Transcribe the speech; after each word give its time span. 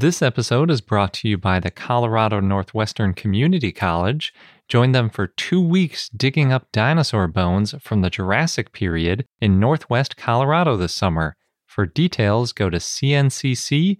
This 0.00 0.22
episode 0.22 0.70
is 0.70 0.80
brought 0.80 1.12
to 1.14 1.28
you 1.28 1.36
by 1.36 1.58
the 1.58 1.72
Colorado 1.72 2.38
Northwestern 2.38 3.14
Community 3.14 3.72
College. 3.72 4.32
Join 4.68 4.92
them 4.92 5.10
for 5.10 5.26
two 5.26 5.60
weeks 5.60 6.08
digging 6.10 6.52
up 6.52 6.70
dinosaur 6.70 7.26
bones 7.26 7.74
from 7.80 8.02
the 8.02 8.08
Jurassic 8.08 8.70
period 8.70 9.26
in 9.40 9.58
Northwest 9.58 10.16
Colorado 10.16 10.76
this 10.76 10.94
summer. 10.94 11.34
For 11.66 11.84
details, 11.84 12.52
go 12.52 12.70
to 12.70 12.76
cncc.edu 12.76 13.96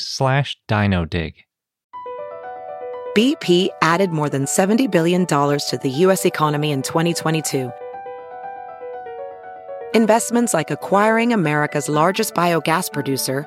slash 0.00 0.56
dinodig. 0.66 1.34
BP 3.14 3.68
added 3.82 4.10
more 4.10 4.30
than 4.30 4.46
$70 4.46 4.90
billion 4.90 5.26
to 5.26 5.80
the 5.82 5.90
U.S. 5.90 6.24
economy 6.24 6.70
in 6.70 6.80
2022. 6.80 7.70
Investments 9.94 10.54
like 10.54 10.70
acquiring 10.70 11.34
America's 11.34 11.90
largest 11.90 12.32
biogas 12.32 12.90
producer, 12.90 13.46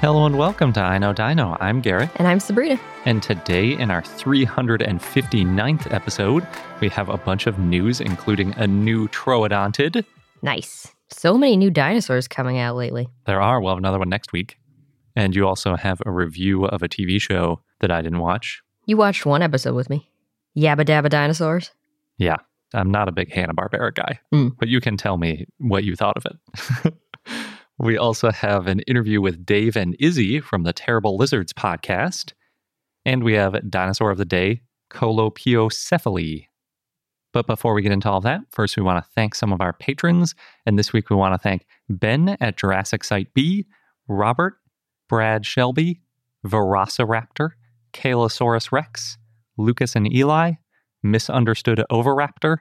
Hello 0.00 0.24
and 0.24 0.38
welcome 0.38 0.72
to 0.72 0.80
I 0.80 0.96
Know 0.98 1.12
Dino. 1.12 1.56
I'm 1.60 1.80
Garrett. 1.82 2.08
And 2.16 2.26
I'm 2.26 2.40
Sabrina. 2.40 2.80
And 3.04 3.22
today, 3.22 3.72
in 3.78 3.90
our 3.90 4.00
359th 4.00 5.92
episode, 5.92 6.46
we 6.80 6.88
have 6.88 7.08
a 7.10 7.18
bunch 7.18 7.46
of 7.46 7.58
news, 7.58 8.00
including 8.00 8.54
a 8.56 8.66
new 8.66 9.08
Troodontid. 9.08 10.04
Nice. 10.42 10.88
So 11.10 11.36
many 11.36 11.56
new 11.58 11.70
dinosaurs 11.70 12.26
coming 12.28 12.56
out 12.58 12.76
lately. 12.76 13.08
There 13.26 13.42
are. 13.42 13.60
We'll 13.60 13.72
have 13.72 13.78
another 13.78 13.98
one 13.98 14.08
next 14.08 14.32
week. 14.32 14.56
And 15.16 15.34
you 15.36 15.46
also 15.46 15.76
have 15.76 16.00
a 16.06 16.10
review 16.10 16.64
of 16.64 16.82
a 16.82 16.88
TV 16.88 17.20
show 17.20 17.60
that 17.80 17.90
I 17.90 18.00
didn't 18.00 18.20
watch. 18.20 18.62
You 18.86 18.96
watched 18.96 19.26
one 19.26 19.42
episode 19.42 19.74
with 19.74 19.90
me 19.90 20.10
Yabba 20.56 20.84
Dabba 20.86 21.10
Dinosaurs. 21.10 21.72
Yeah. 22.16 22.36
I'm 22.72 22.90
not 22.90 23.08
a 23.08 23.12
big 23.12 23.32
Hanna-Barbera 23.32 23.94
guy, 23.96 24.20
Mm. 24.32 24.52
but 24.56 24.68
you 24.68 24.80
can 24.80 24.96
tell 24.96 25.16
me 25.16 25.46
what 25.58 25.82
you 25.84 25.96
thought 25.96 26.16
of 26.16 26.24
it. 26.26 26.94
we 27.82 27.96
also 27.96 28.30
have 28.30 28.66
an 28.66 28.80
interview 28.80 29.22
with 29.22 29.46
Dave 29.46 29.74
and 29.74 29.96
Izzy 29.98 30.38
from 30.40 30.64
the 30.64 30.72
Terrible 30.72 31.16
Lizards 31.16 31.52
podcast. 31.52 32.32
And 33.06 33.24
we 33.24 33.32
have 33.34 33.70
Dinosaur 33.70 34.10
of 34.10 34.18
the 34.18 34.26
Day, 34.26 34.60
Colepiocephale. 34.90 36.46
But 37.32 37.46
before 37.46 37.72
we 37.72 37.80
get 37.80 37.92
into 37.92 38.10
all 38.10 38.20
that, 38.20 38.42
first 38.50 38.76
we 38.76 38.82
want 38.82 39.02
to 39.02 39.10
thank 39.14 39.34
some 39.34 39.50
of 39.50 39.62
our 39.62 39.72
patrons. 39.72 40.34
And 40.66 40.78
this 40.78 40.92
week 40.92 41.08
we 41.08 41.16
want 41.16 41.32
to 41.32 41.38
thank 41.38 41.64
Ben 41.88 42.36
at 42.40 42.58
Jurassic 42.58 43.02
Site 43.02 43.32
B, 43.32 43.66
Robert, 44.08 44.54
Brad 45.08 45.46
Shelby, 45.46 46.02
Velociraptor, 46.46 47.50
Kalosaurus 47.94 48.72
Rex, 48.72 49.16
Lucas 49.56 49.96
and 49.96 50.12
Eli, 50.12 50.52
Misunderstood 51.02 51.82
Oviraptor, 51.90 52.58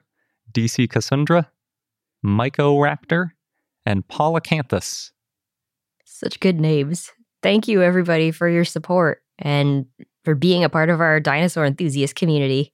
DC 0.53 0.89
Cassandra, 0.89 1.51
Mycoraptor, 2.25 3.31
and 3.85 4.07
Polycanthus. 4.07 5.11
Such 6.05 6.39
good 6.39 6.59
names. 6.59 7.11
Thank 7.41 7.67
you, 7.67 7.81
everybody, 7.81 8.31
for 8.31 8.49
your 8.49 8.65
support 8.65 9.21
and 9.37 9.85
for 10.25 10.35
being 10.35 10.63
a 10.63 10.69
part 10.69 10.89
of 10.89 11.01
our 11.01 11.19
dinosaur 11.19 11.65
enthusiast 11.65 12.15
community. 12.15 12.73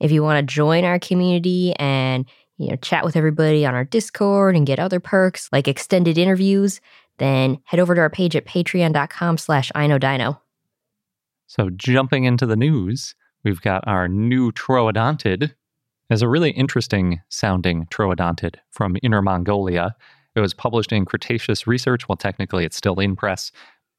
If 0.00 0.10
you 0.10 0.22
want 0.22 0.38
to 0.38 0.54
join 0.54 0.84
our 0.84 0.98
community 0.98 1.74
and 1.74 2.24
you 2.56 2.68
know 2.68 2.76
chat 2.76 3.04
with 3.04 3.16
everybody 3.16 3.66
on 3.66 3.74
our 3.74 3.84
Discord 3.84 4.56
and 4.56 4.66
get 4.66 4.78
other 4.78 5.00
perks 5.00 5.48
like 5.52 5.68
extended 5.68 6.16
interviews, 6.16 6.80
then 7.18 7.58
head 7.64 7.80
over 7.80 7.94
to 7.94 8.00
our 8.00 8.10
page 8.10 8.34
at 8.36 8.46
patreon.com 8.46 9.38
slash 9.38 9.70
iknowdino. 9.74 10.38
So, 11.46 11.70
jumping 11.70 12.24
into 12.24 12.46
the 12.46 12.56
news, 12.56 13.14
we've 13.44 13.60
got 13.60 13.86
our 13.86 14.08
new 14.08 14.52
Troodontid. 14.52 15.54
It's 16.10 16.22
a 16.22 16.28
really 16.28 16.50
interesting 16.50 17.20
sounding 17.28 17.86
Troodontid 17.86 18.56
from 18.70 18.96
Inner 19.02 19.22
Mongolia. 19.22 19.94
It 20.38 20.42
was 20.42 20.54
published 20.54 20.92
in 20.92 21.04
Cretaceous 21.04 21.66
Research, 21.66 22.08
well, 22.08 22.16
technically 22.16 22.64
it's 22.64 22.76
still 22.76 23.00
in 23.00 23.16
press, 23.16 23.50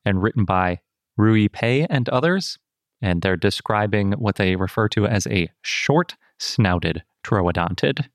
and 0.06 0.24
written 0.24 0.46
by 0.46 0.80
Rui 1.18 1.50
Pei 1.50 1.86
and 1.90 2.08
others. 2.10 2.58
And 3.02 3.22
they're 3.22 3.36
describing 3.36 4.14
what 4.14 4.38
they 4.38 4.56
refer 4.56 4.88
to 4.90 5.06
as 5.06 5.28
a 5.28 5.50
short 5.62 6.16
snouted 6.40 7.04
Troodontid. 7.26 8.08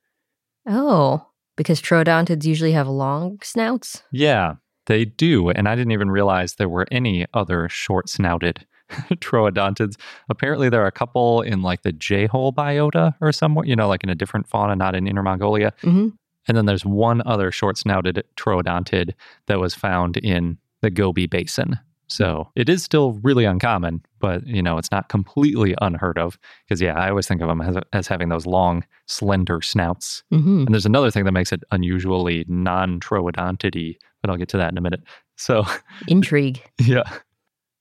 Oh, 0.67 1.27
because 1.57 1.83
troodontids 1.83 2.45
usually 2.45 2.73
have 2.73 2.89
long 2.89 3.39
snouts? 3.43 4.03
Yeah, 4.11 4.55
they 4.87 5.05
do. 5.05 5.51
And 5.51 5.69
I 5.69 5.75
didn't 5.75 5.93
even 5.93 6.11
realize 6.11 6.55
there 6.55 6.69
were 6.69 6.87
any 6.91 7.27
other 7.35 7.69
short 7.69 8.09
snouted 8.09 8.67
troodontids. 9.17 9.97
Apparently, 10.31 10.71
there 10.71 10.83
are 10.83 10.87
a 10.87 10.93
couple 10.93 11.43
in 11.43 11.61
like 11.61 11.83
the 11.83 11.93
Jehol 11.93 12.55
biota 12.55 13.15
or 13.21 13.33
somewhere, 13.33 13.67
you 13.67 13.77
know, 13.77 13.89
like 13.89 14.03
in 14.03 14.11
a 14.11 14.15
different 14.15 14.47
fauna, 14.47 14.77
not 14.77 14.95
in 14.95 15.07
Inner 15.07 15.23
Mongolia. 15.23 15.73
hmm 15.83 16.09
And 16.47 16.57
then 16.57 16.67
there's 16.67 16.85
one 16.85 17.23
other 17.27 17.51
short 17.51 17.79
snouted 17.79 18.23
troodontid 18.37 19.15
that 19.47 19.61
was 19.61 19.75
found 19.75 20.17
in 20.19 20.59
the 20.83 20.91
Gobi 20.91 21.27
Basin. 21.27 21.79
So 22.07 22.51
it 22.55 22.69
is 22.69 22.83
still 22.85 23.15
really 23.23 23.47
uncommon, 23.47 24.03
but 24.21 24.47
you 24.47 24.63
know, 24.63 24.77
it's 24.77 24.91
not 24.91 25.09
completely 25.09 25.75
unheard 25.81 26.19
of. 26.19 26.39
Because, 26.69 26.81
yeah, 26.83 26.95
I 26.99 27.09
always 27.09 27.27
think 27.27 27.41
of 27.41 27.49
them 27.49 27.63
as, 27.63 27.77
as 27.95 28.07
having 28.07 28.29
those 28.29 28.45
long, 28.47 28.85
slender 29.07 29.63
snouts. 29.63 30.23
hmm 30.31 30.65
And 30.67 30.75
there's 30.75 30.85
another 30.87 31.11
thing 31.11 31.25
that 31.25 31.33
makes 31.33 31.51
it 31.53 31.63
unusually 31.71 32.45
non 32.47 33.01
troodontidy, 33.01 33.97
but 34.21 34.31
I'll 34.31 34.37
get 34.37 34.49
to 34.51 34.59
that 34.59 34.71
in 34.71 34.79
a 34.79 34.83
minute. 34.83 35.03
So, 35.37 35.65
Intrigue. 36.09 36.63
yeah. 36.79 37.05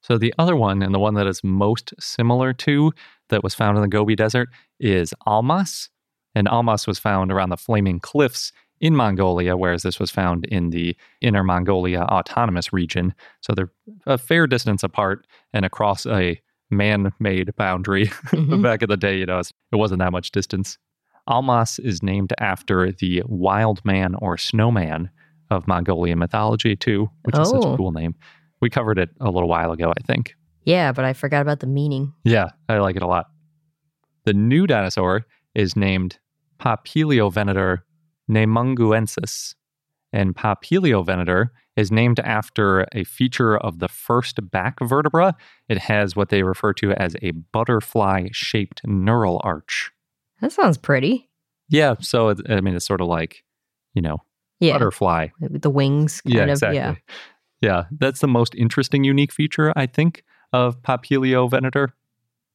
So 0.00 0.18
the 0.18 0.34
other 0.38 0.56
one, 0.56 0.82
and 0.82 0.94
the 0.94 0.98
one 0.98 1.14
that 1.14 1.26
is 1.26 1.42
most 1.44 1.94
similar 1.98 2.52
to 2.54 2.92
that 3.28 3.42
was 3.42 3.54
found 3.54 3.76
in 3.76 3.82
the 3.82 3.88
Gobi 3.88 4.14
Desert, 4.16 4.48
is 4.80 5.14
Almas. 5.26 5.88
And 6.34 6.48
Almas 6.48 6.86
was 6.86 6.98
found 6.98 7.30
around 7.32 7.50
the 7.50 7.56
Flaming 7.56 8.00
Cliffs 8.00 8.52
in 8.80 8.96
Mongolia, 8.96 9.56
whereas 9.56 9.82
this 9.82 10.00
was 10.00 10.10
found 10.10 10.44
in 10.46 10.70
the 10.70 10.96
Inner 11.20 11.44
Mongolia 11.44 12.00
Autonomous 12.02 12.72
Region. 12.72 13.14
So 13.40 13.52
they're 13.54 13.70
a 14.06 14.18
fair 14.18 14.46
distance 14.46 14.82
apart 14.82 15.26
and 15.52 15.64
across 15.64 16.06
a 16.06 16.40
man 16.70 17.12
made 17.20 17.54
boundary. 17.56 18.06
Mhm. 18.32 18.62
Back 18.62 18.82
in 18.82 18.88
the 18.88 18.96
day, 18.96 19.18
you 19.18 19.26
know, 19.26 19.38
it 19.38 19.52
wasn't 19.76 20.00
that 20.00 20.12
much 20.12 20.32
distance. 20.32 20.76
Almas 21.28 21.78
is 21.78 22.02
named 22.02 22.32
after 22.38 22.90
the 22.92 23.22
wild 23.26 23.82
man 23.84 24.14
or 24.16 24.36
snowman 24.36 25.08
of 25.50 25.66
Mongolian 25.68 26.18
mythology, 26.18 26.74
too, 26.76 27.08
which 27.22 27.38
is 27.38 27.48
such 27.48 27.64
a 27.64 27.68
Oh. 27.68 27.76
cool 27.76 27.92
name. 27.92 28.14
We 28.60 28.70
covered 28.70 28.98
it 28.98 29.10
a 29.20 29.30
little 29.30 29.48
while 29.48 29.70
ago, 29.72 29.92
I 29.96 30.00
think. 30.06 30.34
Yeah, 30.64 30.92
but 30.92 31.04
I 31.04 31.12
forgot 31.12 31.42
about 31.42 31.60
the 31.60 31.66
meaning. 31.66 32.12
Yeah, 32.24 32.48
I 32.68 32.78
like 32.78 32.96
it 32.96 33.02
a 33.02 33.06
lot. 33.06 33.26
The 34.24 34.32
new 34.34 34.66
dinosaur 34.66 35.26
is 35.54 35.76
named 35.76 36.18
Papiliovenator 36.58 37.78
neimengguensis. 38.30 39.54
And 40.12 40.34
Papiliovenator 40.34 41.46
is 41.76 41.90
named 41.90 42.20
after 42.20 42.86
a 42.92 43.02
feature 43.04 43.56
of 43.56 43.80
the 43.80 43.88
first 43.88 44.38
back 44.50 44.78
vertebra. 44.80 45.34
It 45.68 45.78
has 45.78 46.14
what 46.14 46.28
they 46.28 46.42
refer 46.44 46.72
to 46.74 46.92
as 46.92 47.16
a 47.20 47.32
butterfly 47.32 48.28
shaped 48.32 48.82
neural 48.86 49.40
arch. 49.42 49.90
That 50.40 50.52
sounds 50.52 50.78
pretty. 50.78 51.28
Yeah, 51.68 51.94
so 51.98 52.28
it, 52.28 52.40
I 52.48 52.60
mean, 52.60 52.76
it's 52.76 52.86
sort 52.86 53.00
of 53.00 53.08
like, 53.08 53.42
you 53.94 54.02
know, 54.02 54.18
Yeah. 54.60 54.74
butterfly. 54.74 55.28
The 55.40 55.70
wings, 55.70 56.20
kind 56.20 56.34
yeah, 56.34 56.42
of. 56.44 56.48
exactly. 56.50 56.76
Yeah. 56.76 56.94
Yeah, 57.60 57.84
that's 57.98 58.20
the 58.20 58.28
most 58.28 58.54
interesting, 58.54 59.04
unique 59.04 59.32
feature, 59.32 59.72
I 59.74 59.86
think, 59.86 60.22
of 60.52 60.80
Papiliovenator. 60.82 61.88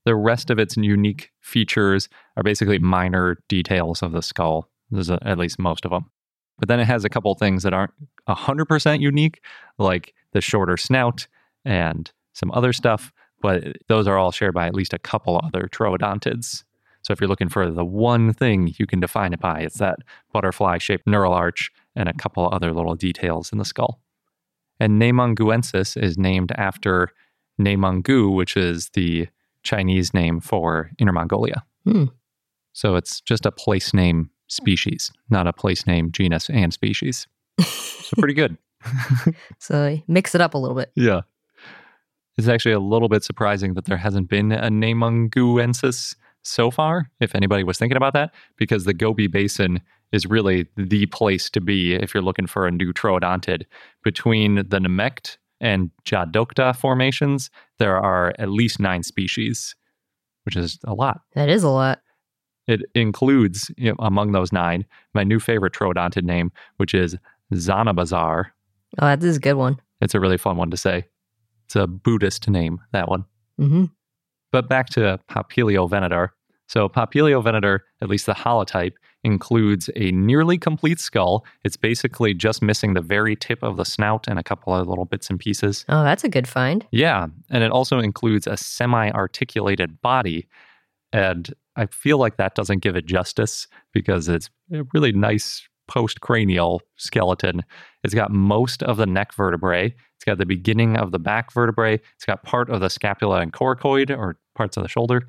The 0.10 0.16
rest 0.16 0.50
of 0.50 0.58
its 0.58 0.76
unique 0.76 1.30
features 1.40 2.10
are 2.36 2.42
basically 2.42 2.80
minor 2.80 3.38
details 3.48 4.02
of 4.02 4.12
the 4.12 4.24
skull. 4.24 4.68
There's 4.90 5.12
a, 5.12 5.24
uh, 5.24 5.30
at 5.30 5.38
least 5.38 5.60
most 5.60 5.86
of 5.86 5.92
them. 5.92 6.10
But 6.58 6.68
then 6.68 6.80
it 6.80 6.86
has 6.86 7.06
a 7.06 7.10
couple 7.10 7.36
things 7.36 7.62
that 7.62 7.76
aren't 7.76 7.94
100% 8.28 9.02
unique, 9.02 9.40
like 9.78 10.16
the 10.32 10.42
shorter 10.42 10.78
snout 10.78 11.28
and 11.64 12.12
some 12.34 12.50
other 12.54 12.74
stuff. 12.74 13.14
But 13.44 13.78
those 13.88 14.08
are 14.08 14.18
all 14.18 14.32
shared 14.32 14.56
by 14.56 14.66
at 14.66 14.74
least 14.74 14.96
a 14.96 14.98
couple 14.98 15.40
other 15.44 15.70
troodontids. 15.72 16.64
So 17.04 17.14
if 17.14 17.22
you're 17.22 17.30
looking 17.30 17.48
for 17.48 17.70
the 17.70 17.86
one 17.86 18.34
thing 18.34 18.74
you 18.80 18.88
can 18.88 19.00
define 19.00 19.32
it 19.32 19.40
by, 19.40 19.60
it's 19.60 19.78
that 19.78 20.00
butterfly 20.34 20.80
shaped 20.80 21.06
neural 21.06 21.36
arch 21.36 21.70
and 21.96 22.10
a 22.10 22.14
couple 22.14 22.50
other 22.52 22.74
little 22.74 22.96
details 22.96 23.52
in 23.52 23.60
the 23.60 23.64
skull. 23.64 24.02
And 24.80 25.00
Neimengguensis 25.00 26.02
is 26.02 26.18
named 26.18 26.52
after 26.54 27.12
Neimenggu, 27.62 28.34
which 28.34 28.58
is 28.58 28.90
the 28.96 29.28
Chinese 29.64 30.14
name 30.14 30.40
for 30.40 30.92
Inner 31.00 31.12
Mongolia. 31.12 31.64
Hmm. 31.86 32.06
So 32.74 32.96
it's 32.96 33.22
just 33.22 33.46
a 33.46 33.52
place 33.52 33.94
name 33.94 34.30
species, 34.48 35.12
not 35.30 35.48
a 35.48 35.54
place 35.54 35.86
name 35.86 36.12
genus 36.12 36.50
and 36.50 36.74
species. 36.74 37.28
So 37.60 38.16
pretty 38.18 38.34
good. 38.34 38.58
So 39.60 40.00
mix 40.08 40.34
it 40.34 40.42
up 40.42 40.54
a 40.54 40.58
little 40.58 40.76
bit. 40.76 40.92
Yeah. 40.96 41.22
It's 42.38 42.48
actually 42.48 42.72
a 42.72 42.80
little 42.80 43.10
bit 43.10 43.24
surprising 43.24 43.74
that 43.74 43.86
there 43.86 43.98
hasn't 43.98 44.30
been 44.30 44.54
a 44.54 44.70
Neimengguensis 44.70 46.16
so 46.42 46.72
far, 46.72 47.12
if 47.20 47.36
anybody 47.36 47.64
was 47.64 47.78
thinking 47.78 47.98
about 47.98 48.14
that, 48.14 48.34
because 48.56 48.86
the 48.86 48.94
Gobi 48.94 49.28
Basin 49.28 49.82
is 50.12 50.26
really 50.26 50.68
the 50.78 51.06
place 51.08 51.50
to 51.50 51.62
be 51.62 51.94
if 51.94 52.14
you're 52.14 52.24
looking 52.24 52.48
for 52.48 52.66
a 52.66 52.72
new 52.72 52.94
troodontid. 52.94 53.66
Between 54.04 54.56
the 54.56 54.80
Nemegt 54.80 55.38
and 55.62 55.92
Djadokhta 56.06 56.76
formations, 56.76 57.50
there 57.78 57.98
are 57.98 58.34
at 58.40 58.50
least 58.50 58.80
nine 58.80 59.04
species, 59.04 59.76
which 60.44 60.56
is 60.56 60.80
a 60.86 60.94
lot. 60.94 61.22
That 61.34 61.50
is 61.50 61.64
a 61.64 61.70
lot. 61.70 62.02
It 62.68 62.82
includes, 62.94 63.72
you 63.78 63.90
know, 63.90 63.96
among 64.00 64.32
those 64.32 64.52
nine, 64.52 64.86
my 65.14 65.24
new 65.24 65.40
favorite 65.40 65.74
troodontid 65.74 66.24
name, 66.24 66.52
which 66.78 66.94
is 66.94 67.16
Zanabazar. 67.54 68.46
Oh, 69.00 69.06
that 69.06 69.24
is 69.24 69.38
a 69.38 69.40
good 69.40 69.56
one. 69.56 69.80
It's 70.02 70.16
a 70.16 70.20
really 70.20 70.38
fun 70.38 70.58
one 70.58 70.70
to 70.72 70.78
say. 70.78 71.06
It's 71.66 71.76
a 71.76 71.88
Buddhist 71.88 72.48
name, 72.50 72.80
that 72.92 73.10
one. 73.10 73.26
hmm 73.58 73.86
But 74.52 74.70
back 74.70 74.90
to 74.92 75.20
Papiliovenator. 75.30 76.30
So, 76.70 76.88
Papiliovenator, 76.88 77.80
at 78.00 78.10
least 78.10 78.28
the 78.28 78.34
holotype, 78.34 78.94
includes 79.24 79.90
a 79.96 80.12
nearly 80.12 80.60
complete 80.60 81.00
skull. 81.00 81.44
It's 81.64 81.76
basically 81.76 82.36
just 82.36 82.62
missing 82.62 82.94
the 82.94 83.02
very 83.02 83.36
tip 83.36 83.64
of 83.64 83.76
the 83.76 83.86
snout 83.86 84.28
and 84.28 84.38
a 84.38 84.44
couple 84.44 84.74
of 84.76 84.88
little 84.88 85.06
bits 85.06 85.32
and 85.32 85.40
pieces. 85.40 85.84
Oh, 85.90 86.04
that's 86.04 86.24
a 86.24 86.30
good 86.30 86.48
find. 86.48 86.86
Yeah. 86.92 87.26
And 87.50 87.64
it 87.64 87.72
also 87.72 87.98
includes 87.98 88.46
a 88.46 88.56
semi 88.56 89.10
articulated 89.10 90.00
body. 90.02 90.48
And 91.12 91.52
I 91.76 91.88
feel 91.88 92.20
like 92.20 92.38
that 92.38 92.54
doesn't 92.54 92.84
give 92.84 92.96
it 92.96 93.08
justice 93.08 93.68
because 93.92 94.30
it's 94.30 94.52
a 94.72 94.84
really 94.94 95.12
nice 95.12 95.68
post 95.88 96.22
cranial 96.22 96.84
skeleton. 96.98 97.64
It's 98.04 98.14
got 98.14 98.32
most 98.32 98.84
of 98.84 98.98
the 98.98 99.08
neck 99.08 99.34
vertebrae, 99.34 99.88
it's 99.88 100.26
got 100.26 100.38
the 100.38 100.46
beginning 100.46 100.98
of 100.98 101.12
the 101.12 101.18
back 101.18 101.52
vertebrae, 101.52 101.96
it's 102.16 102.26
got 102.26 102.44
part 102.44 102.70
of 102.70 102.80
the 102.80 102.92
scapula 102.92 103.40
and 103.40 103.52
coracoid 103.52 104.16
or 104.16 104.38
parts 104.54 104.78
of 104.78 104.84
the 104.84 104.90
shoulder. 104.90 105.24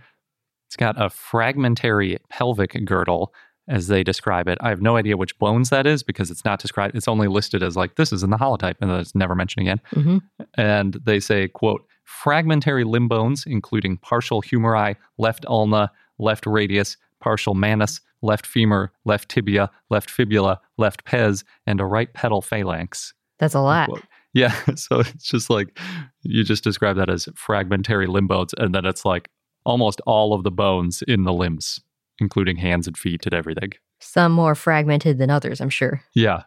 It's 0.71 0.77
got 0.77 1.03
a 1.03 1.11
fragmentary 1.11 2.19
pelvic 2.29 2.85
girdle, 2.85 3.35
as 3.67 3.89
they 3.89 4.05
describe 4.05 4.47
it. 4.47 4.57
I 4.61 4.69
have 4.69 4.81
no 4.81 4.97
idea 4.97 5.17
which 5.17 5.37
bones 5.37 5.69
that 5.71 5.85
is 5.85 6.05
because 6.05 6.31
it's 6.31 6.45
not 6.45 6.61
described. 6.61 6.95
It's 6.95 7.09
only 7.09 7.27
listed 7.27 7.61
as 7.61 7.75
like 7.77 7.97
this 7.97 8.13
is 8.13 8.23
in 8.23 8.31
the 8.31 8.37
holotype, 8.37 8.77
and 8.81 8.89
then 8.89 9.01
it's 9.01 9.13
never 9.17 9.35
mentioned 9.35 9.67
again. 9.67 9.81
hmm 9.93 10.19
And 10.55 10.95
they 11.05 11.19
say, 11.19 11.49
quote, 11.49 11.85
fragmentary 12.05 12.85
limb 12.85 13.09
bones, 13.09 13.43
including 13.49 13.97
partial 13.97 14.43
humeri, 14.43 14.95
left 15.19 15.45
ulna, 15.49 15.91
left 16.21 16.47
radius, 16.47 16.97
partial 17.19 17.55
manus, 17.57 18.01
left 18.23 18.47
femur, 18.47 18.93
left 19.05 19.29
tibia, 19.29 19.71
left 19.89 20.09
fibula, 20.09 20.61
left 20.79 21.05
pes, 21.05 21.43
and 21.67 21.81
a 21.81 21.85
right 21.85 22.15
pedal 22.15 22.43
phalanx. 22.43 23.13
That's 23.41 23.55
a 23.55 23.61
lot. 23.61 23.89
Unquote. 23.89 24.05
Yeah. 24.33 24.55
So 24.77 25.01
it's 25.01 25.25
just 25.29 25.51
like 25.51 25.77
you 26.23 26.45
just 26.45 26.63
describe 26.63 26.95
that 26.95 27.11
as 27.11 27.29
fragmentary 27.35 28.07
limb 28.07 28.29
bones, 28.29 28.55
and 28.57 28.73
then 28.73 28.87
it's 28.87 29.05
like 29.05 29.29
almost 29.65 30.01
all 30.07 30.33
of 30.33 30.43
the 30.43 30.51
bones 30.51 31.03
in 31.07 31.25
the 31.25 31.33
limbs, 31.33 31.81
including 32.19 32.57
hands 32.57 32.87
and 32.87 32.97
feet 32.97 33.25
and 33.27 33.35
everything. 33.35 33.73
Some 33.99 34.33
more 34.33 34.55
fragmented 34.55 35.19
than 35.19 35.31
others, 35.31 35.61
I'm 35.61 35.71
sure. 35.71 36.03
Yeah. 36.15 36.45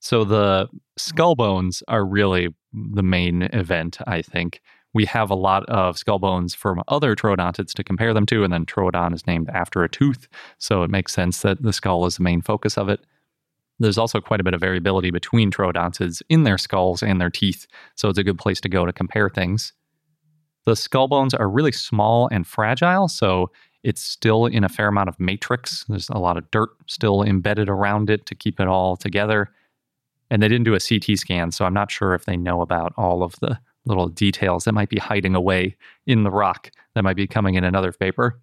So 0.00 0.24
the 0.24 0.68
skull 0.96 1.34
bones 1.34 1.82
are 1.88 2.04
really 2.04 2.48
the 2.72 3.02
main 3.02 3.42
event, 3.52 3.98
I 4.06 4.22
think. 4.22 4.60
We 4.92 5.04
have 5.04 5.30
a 5.30 5.36
lot 5.36 5.64
of 5.66 5.98
skull 5.98 6.18
bones 6.18 6.54
from 6.54 6.82
other 6.88 7.14
troodontids 7.14 7.72
to 7.74 7.84
compare 7.84 8.12
them 8.12 8.26
to, 8.26 8.42
and 8.42 8.52
then 8.52 8.66
troodon 8.66 9.14
is 9.14 9.26
named 9.26 9.48
after 9.50 9.84
a 9.84 9.88
tooth, 9.88 10.26
so 10.58 10.82
it 10.82 10.90
makes 10.90 11.12
sense 11.12 11.42
that 11.42 11.62
the 11.62 11.72
skull 11.72 12.06
is 12.06 12.16
the 12.16 12.24
main 12.24 12.42
focus 12.42 12.76
of 12.76 12.88
it. 12.88 13.00
There's 13.78 13.98
also 13.98 14.20
quite 14.20 14.40
a 14.40 14.44
bit 14.44 14.52
of 14.52 14.60
variability 14.60 15.10
between 15.10 15.50
troodontids 15.50 16.22
in 16.28 16.42
their 16.42 16.58
skulls 16.58 17.02
and 17.02 17.20
their 17.20 17.30
teeth, 17.30 17.66
so 17.94 18.08
it's 18.08 18.18
a 18.18 18.24
good 18.24 18.38
place 18.38 18.60
to 18.62 18.68
go 18.68 18.84
to 18.84 18.92
compare 18.92 19.30
things. 19.30 19.72
The 20.70 20.76
skull 20.76 21.08
bones 21.08 21.34
are 21.34 21.48
really 21.48 21.72
small 21.72 22.28
and 22.30 22.46
fragile, 22.46 23.08
so 23.08 23.50
it's 23.82 24.00
still 24.00 24.46
in 24.46 24.62
a 24.62 24.68
fair 24.68 24.86
amount 24.86 25.08
of 25.08 25.18
matrix. 25.18 25.84
There's 25.88 26.08
a 26.10 26.18
lot 26.18 26.36
of 26.36 26.48
dirt 26.52 26.68
still 26.86 27.24
embedded 27.24 27.68
around 27.68 28.08
it 28.08 28.24
to 28.26 28.36
keep 28.36 28.60
it 28.60 28.68
all 28.68 28.96
together. 28.96 29.50
And 30.30 30.40
they 30.40 30.46
didn't 30.46 30.66
do 30.66 30.74
a 30.74 30.78
CT 30.78 31.18
scan, 31.18 31.50
so 31.50 31.64
I'm 31.64 31.74
not 31.74 31.90
sure 31.90 32.14
if 32.14 32.24
they 32.24 32.36
know 32.36 32.60
about 32.60 32.92
all 32.96 33.24
of 33.24 33.34
the 33.40 33.58
little 33.84 34.06
details 34.06 34.62
that 34.62 34.72
might 34.74 34.90
be 34.90 34.98
hiding 35.00 35.34
away 35.34 35.74
in 36.06 36.22
the 36.22 36.30
rock 36.30 36.70
that 36.94 37.02
might 37.02 37.16
be 37.16 37.26
coming 37.26 37.56
in 37.56 37.64
another 37.64 37.90
paper. 37.90 38.40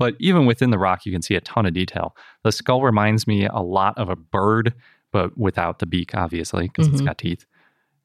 But 0.00 0.16
even 0.18 0.46
within 0.46 0.70
the 0.70 0.80
rock, 0.80 1.06
you 1.06 1.12
can 1.12 1.22
see 1.22 1.36
a 1.36 1.40
ton 1.40 1.64
of 1.64 1.74
detail. 1.74 2.16
The 2.42 2.50
skull 2.50 2.82
reminds 2.82 3.28
me 3.28 3.46
a 3.46 3.60
lot 3.60 3.96
of 3.96 4.08
a 4.08 4.16
bird, 4.16 4.74
but 5.12 5.38
without 5.38 5.78
the 5.78 5.86
beak, 5.86 6.12
obviously, 6.12 6.66
because 6.66 6.88
it's 6.88 7.02
Mhm. 7.02 7.06
got 7.06 7.18
teeth. 7.18 7.46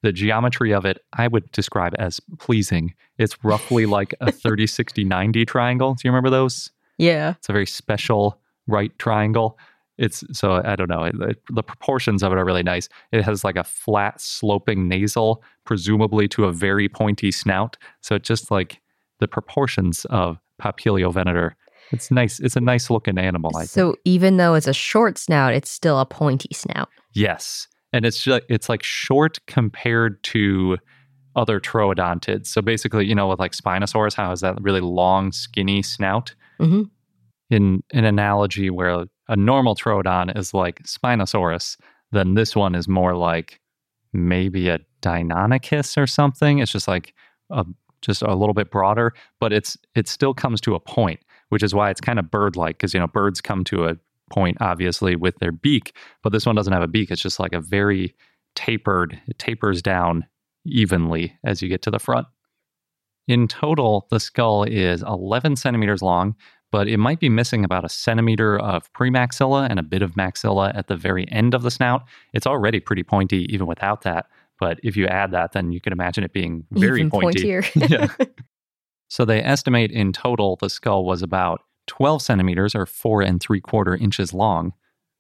The 0.03 0.12
geometry 0.12 0.71
of 0.74 0.86
it, 0.86 1.00
I 1.13 1.27
would 1.27 1.51
describe 1.51 1.94
as 2.00 2.19
pleasing. 2.39 2.94
It's 3.18 3.36
roughly 3.44 3.86
like 3.98 4.13
a 4.21 4.31
30, 4.31 4.65
60, 4.68 5.03
90 5.03 5.45
triangle. 5.45 5.94
Do 5.94 6.01
you 6.06 6.12
remember 6.12 6.30
those? 6.30 6.71
Yeah. 6.98 7.31
It's 7.38 7.50
a 7.50 7.53
very 7.53 7.68
special 7.68 8.39
right 8.68 8.98
triangle. 9.00 9.57
It's 9.98 10.24
so 10.31 10.62
I 10.65 10.75
don't 10.75 10.89
know. 10.89 11.03
It, 11.03 11.15
it- 11.21 11.42
the 11.51 11.62
proportions 11.63 12.24
of 12.24 12.31
it 12.31 12.38
are 12.38 12.45
really 12.45 12.63
nice. 12.63 12.89
It 13.12 13.24
has 13.24 13.44
like 13.44 13.56
a 13.57 13.63
flat 13.63 14.19
sloping 14.19 14.88
nasal, 14.88 15.44
presumably 15.65 16.27
to 16.30 16.45
a 16.45 16.51
very 16.51 16.89
pointy 16.89 17.31
snout. 17.31 17.77
So 18.01 18.15
it's 18.15 18.27
just 18.27 18.50
like 18.50 18.81
the 19.19 19.27
proportions 19.27 20.06
of 20.09 20.39
Papiliovenator. 20.59 21.51
It's 21.92 22.09
nice. 22.09 22.39
It's 22.39 22.56
a 22.56 22.62
nice 22.62 22.89
looking 22.89 23.18
animal. 23.18 23.51
I 23.56 23.62
think. 23.62 23.69
So 23.69 23.95
even 24.06 24.38
though 24.38 24.53
it's 24.56 24.68
a 24.68 24.74
short 24.74 25.18
snout, 25.18 25.53
it's 25.53 25.69
still 25.69 26.00
a 26.00 26.06
pointy 26.06 26.50
snout. 26.53 26.89
Yes, 27.13 27.68
and 27.93 28.05
it's 28.05 28.21
just, 28.23 28.43
it's 28.49 28.69
like 28.69 28.83
short 28.83 29.39
compared 29.47 30.21
to 30.23 30.77
other 31.35 31.59
troodontids. 31.59 32.47
So 32.47 32.61
basically, 32.61 33.05
you 33.05 33.15
know, 33.15 33.27
with 33.27 33.39
like 33.39 33.53
Spinosaurus, 33.53 34.13
how 34.15 34.29
has 34.29 34.41
that 34.41 34.61
really 34.61 34.81
long, 34.81 35.31
skinny 35.31 35.81
snout? 35.81 36.33
Mhm. 36.59 36.89
In 37.49 37.83
an 37.91 38.05
analogy 38.05 38.69
where 38.69 39.05
a 39.27 39.35
normal 39.35 39.75
troodon 39.75 40.38
is 40.38 40.53
like 40.53 40.81
Spinosaurus, 40.83 41.77
then 42.11 42.33
this 42.35 42.55
one 42.55 42.75
is 42.75 42.88
more 42.88 43.15
like 43.15 43.59
maybe 44.13 44.69
a 44.69 44.79
Deinonychus 45.01 45.97
or 45.97 46.07
something. 46.07 46.59
It's 46.59 46.71
just 46.71 46.88
like 46.88 47.13
a, 47.49 47.65
just 48.01 48.21
a 48.21 48.35
little 48.35 48.53
bit 48.53 48.71
broader, 48.71 49.13
but 49.39 49.51
it's 49.53 49.77
it 49.95 50.07
still 50.07 50.33
comes 50.33 50.61
to 50.61 50.75
a 50.75 50.79
point, 50.79 51.19
which 51.49 51.63
is 51.63 51.73
why 51.73 51.89
it's 51.89 52.01
kind 52.01 52.19
of 52.19 52.31
bird-like 52.31 52.77
because 52.77 52.93
you 52.93 52.99
know 52.99 53.07
birds 53.07 53.41
come 53.41 53.63
to 53.65 53.85
a 53.85 53.95
point 54.31 54.57
obviously 54.62 55.16
with 55.16 55.36
their 55.39 55.51
beak, 55.51 55.95
but 56.24 56.31
this 56.31 56.45
one 56.45 56.56
doesn't 56.56 56.74
have 56.74 56.83
a 56.83 56.88
beak. 56.88 57.12
It's 57.12 57.22
just 57.22 57.39
like 57.39 57.54
a 57.54 57.62
very 57.62 58.16
tapered, 58.56 59.19
it 59.28 59.38
tapers 59.38 59.81
down 59.81 60.25
evenly 60.66 61.38
as 61.44 61.62
you 61.62 61.69
get 61.69 61.81
to 61.83 61.92
the 61.92 62.00
front. 62.00 62.28
In 63.28 63.48
total, 63.48 64.07
the 64.10 64.19
skull 64.19 64.63
is 64.63 65.04
11 65.04 65.56
centimeters 65.56 66.01
long, 66.01 66.36
but 66.72 66.88
it 66.88 66.98
might 66.98 67.19
be 67.19 67.30
missing 67.30 67.63
about 67.63 67.86
a 67.86 67.89
centimeter 67.89 68.60
of 68.60 68.92
premaxilla 68.94 69.70
and 69.70 69.79
a 69.79 69.84
bit 69.84 70.01
of 70.01 70.13
maxilla 70.13 70.75
at 70.75 70.88
the 70.88 70.96
very 70.96 71.29
end 71.32 71.53
of 71.53 71.63
the 71.63 71.72
snout. 71.72 72.03
It's 72.34 72.48
already 72.48 72.79
pretty 72.79 73.03
pointy 73.03 73.46
even 73.53 73.67
without 73.67 74.01
that, 74.01 74.27
but 74.60 74.79
if 74.84 74.96
you 74.96 75.08
add 75.08 75.32
that, 75.32 75.51
then 75.51 75.72
you 75.72 75.82
can 75.82 75.94
imagine 75.94 76.24
it 76.24 76.34
being 76.34 76.65
very 76.72 77.00
even 77.00 77.12
pointy. 77.12 77.44
pointier. 77.44 77.89
Yeah. 78.20 78.25
So 79.12 79.25
they 79.25 79.44
estimate 79.44 79.91
in 79.91 80.13
total 80.13 80.55
the 80.55 80.70
skull 80.70 81.03
was 81.03 81.22
about 81.22 81.63
12 81.91 82.21
centimeters 82.21 82.74
or 82.74 82.86
four 82.86 83.21
and 83.21 83.41
three 83.41 83.60
quarter 83.60 83.98
inches 83.98 84.33
long, 84.33 84.71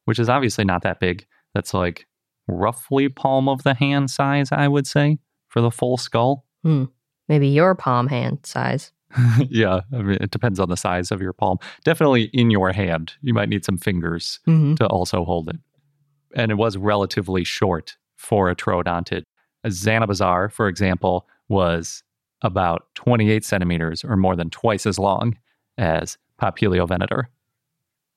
which 0.05 0.17
is 0.17 0.29
obviously 0.29 0.63
not 0.63 0.83
that 0.83 1.01
big. 1.01 1.25
That's 1.53 1.73
like 1.73 2.07
roughly 2.47 3.09
palm 3.09 3.49
of 3.49 3.63
the 3.63 3.73
hand 3.73 4.09
size, 4.09 4.53
I 4.53 4.69
would 4.69 4.87
say, 4.87 5.19
for 5.49 5.61
the 5.61 5.69
full 5.69 5.97
skull. 5.97 6.45
Hmm. 6.63 6.85
Maybe 7.27 7.49
your 7.49 7.75
palm 7.75 8.07
hand 8.07 8.45
size. 8.45 8.93
yeah, 9.49 9.81
I 9.93 9.97
mean, 9.97 10.17
it 10.21 10.31
depends 10.31 10.61
on 10.61 10.69
the 10.69 10.77
size 10.77 11.11
of 11.11 11.21
your 11.21 11.33
palm. 11.33 11.57
Definitely 11.83 12.29
in 12.31 12.49
your 12.49 12.71
hand. 12.71 13.15
You 13.21 13.33
might 13.33 13.49
need 13.49 13.65
some 13.65 13.77
fingers 13.77 14.39
hmm 14.45 14.75
to 14.75 14.87
also 14.87 15.25
hold 15.25 15.49
it. 15.49 15.57
And 16.37 16.51
it 16.51 16.55
was 16.55 16.77
relatively 16.77 17.43
short 17.43 17.97
for 18.15 18.49
a 18.49 18.55
troodontid. 18.55 19.23
A 19.65 19.67
Zanabazar, 19.67 20.49
for 20.49 20.69
example, 20.69 21.27
was 21.49 22.01
about 22.41 22.85
28 22.95 23.43
centimeters 23.43 24.05
or 24.05 24.15
more 24.15 24.37
than 24.37 24.49
twice 24.49 24.85
as 24.85 24.97
long 24.97 25.37
as 25.77 26.17
Papiliovenator. 26.41 27.25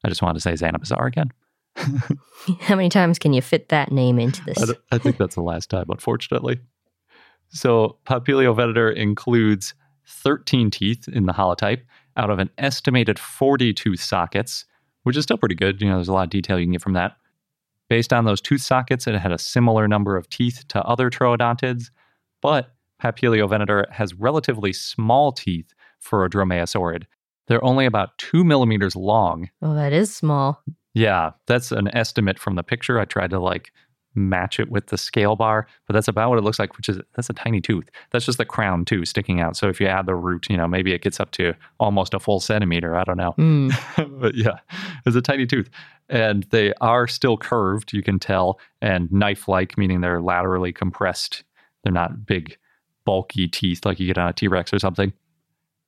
I 0.04 0.08
just 0.08 0.22
wanted 0.22 0.40
to 0.40 0.40
say 0.40 0.52
Zanabazar 0.52 1.06
again. 1.06 1.30
How 2.60 2.76
many 2.76 2.88
times 2.88 3.18
can 3.18 3.32
you 3.32 3.42
fit 3.42 3.68
that 3.68 3.90
name 3.92 4.18
into 4.18 4.44
this? 4.44 4.58
th- 4.64 4.78
I 4.92 4.98
think 4.98 5.16
that's 5.16 5.34
the 5.34 5.42
last 5.42 5.70
time, 5.70 5.86
unfortunately. 5.88 6.60
So, 7.48 7.98
Papiliovenator 8.06 8.94
includes 8.94 9.74
13 10.06 10.70
teeth 10.70 11.08
in 11.08 11.26
the 11.26 11.32
holotype 11.32 11.82
out 12.16 12.30
of 12.30 12.38
an 12.38 12.50
estimated 12.58 13.18
40 13.18 13.72
tooth 13.72 14.00
sockets, 14.00 14.64
which 15.02 15.16
is 15.16 15.24
still 15.24 15.38
pretty 15.38 15.54
good. 15.54 15.80
You 15.80 15.88
know, 15.88 15.96
there's 15.96 16.08
a 16.08 16.12
lot 16.12 16.24
of 16.24 16.30
detail 16.30 16.58
you 16.58 16.66
can 16.66 16.72
get 16.72 16.82
from 16.82 16.94
that. 16.94 17.16
Based 17.88 18.12
on 18.12 18.24
those 18.24 18.40
tooth 18.40 18.62
sockets, 18.62 19.06
it 19.06 19.14
had 19.14 19.32
a 19.32 19.38
similar 19.38 19.86
number 19.86 20.16
of 20.16 20.28
teeth 20.28 20.64
to 20.68 20.82
other 20.82 21.10
troodontids, 21.10 21.90
but 22.40 22.74
Papiliovenator 23.02 23.90
has 23.90 24.14
relatively 24.14 24.72
small 24.72 25.32
teeth 25.32 25.74
for 25.98 26.24
a 26.24 26.30
dromaeosaurid. 26.30 27.04
They're 27.46 27.64
only 27.64 27.86
about 27.86 28.16
two 28.18 28.44
millimeters 28.44 28.96
long 28.96 29.50
Oh, 29.62 29.74
that 29.74 29.92
is 29.92 30.14
small. 30.14 30.62
yeah, 30.94 31.32
that's 31.46 31.72
an 31.72 31.88
estimate 31.94 32.38
from 32.38 32.54
the 32.56 32.62
picture. 32.62 32.98
I 32.98 33.04
tried 33.04 33.30
to 33.30 33.38
like 33.40 33.72
match 34.16 34.60
it 34.60 34.70
with 34.70 34.86
the 34.86 34.96
scale 34.96 35.34
bar, 35.34 35.66
but 35.88 35.92
that's 35.94 36.06
about 36.06 36.30
what 36.30 36.38
it 36.38 36.42
looks 36.42 36.58
like, 36.60 36.76
which 36.76 36.88
is 36.88 37.00
that's 37.16 37.28
a 37.28 37.32
tiny 37.32 37.60
tooth. 37.60 37.90
That's 38.12 38.24
just 38.24 38.38
the 38.38 38.44
crown 38.44 38.84
too 38.84 39.04
sticking 39.04 39.40
out. 39.40 39.56
So 39.56 39.68
if 39.68 39.80
you 39.80 39.88
add 39.88 40.06
the 40.06 40.14
root, 40.14 40.46
you 40.48 40.56
know, 40.56 40.68
maybe 40.68 40.92
it 40.92 41.02
gets 41.02 41.18
up 41.18 41.32
to 41.32 41.52
almost 41.80 42.14
a 42.14 42.20
full 42.20 42.38
centimeter. 42.38 42.94
I 42.96 43.02
don't 43.04 43.16
know. 43.16 43.34
Mm. 43.36 44.20
but 44.20 44.36
yeah, 44.36 44.58
it's 45.04 45.16
a 45.16 45.20
tiny 45.22 45.46
tooth. 45.46 45.68
And 46.08 46.44
they 46.50 46.72
are 46.80 47.06
still 47.08 47.36
curved, 47.36 47.92
you 47.92 48.02
can 48.02 48.18
tell, 48.20 48.60
and 48.80 49.10
knife 49.10 49.48
like, 49.48 49.76
meaning 49.76 50.00
they're 50.00 50.20
laterally 50.20 50.72
compressed. 50.72 51.42
They're 51.82 51.92
not 51.92 52.24
big, 52.24 52.56
bulky 53.04 53.48
teeth 53.48 53.84
like 53.84 53.98
you 53.98 54.06
get 54.06 54.18
on 54.18 54.28
a 54.28 54.32
T 54.32 54.46
Rex 54.46 54.72
or 54.72 54.78
something. 54.78 55.12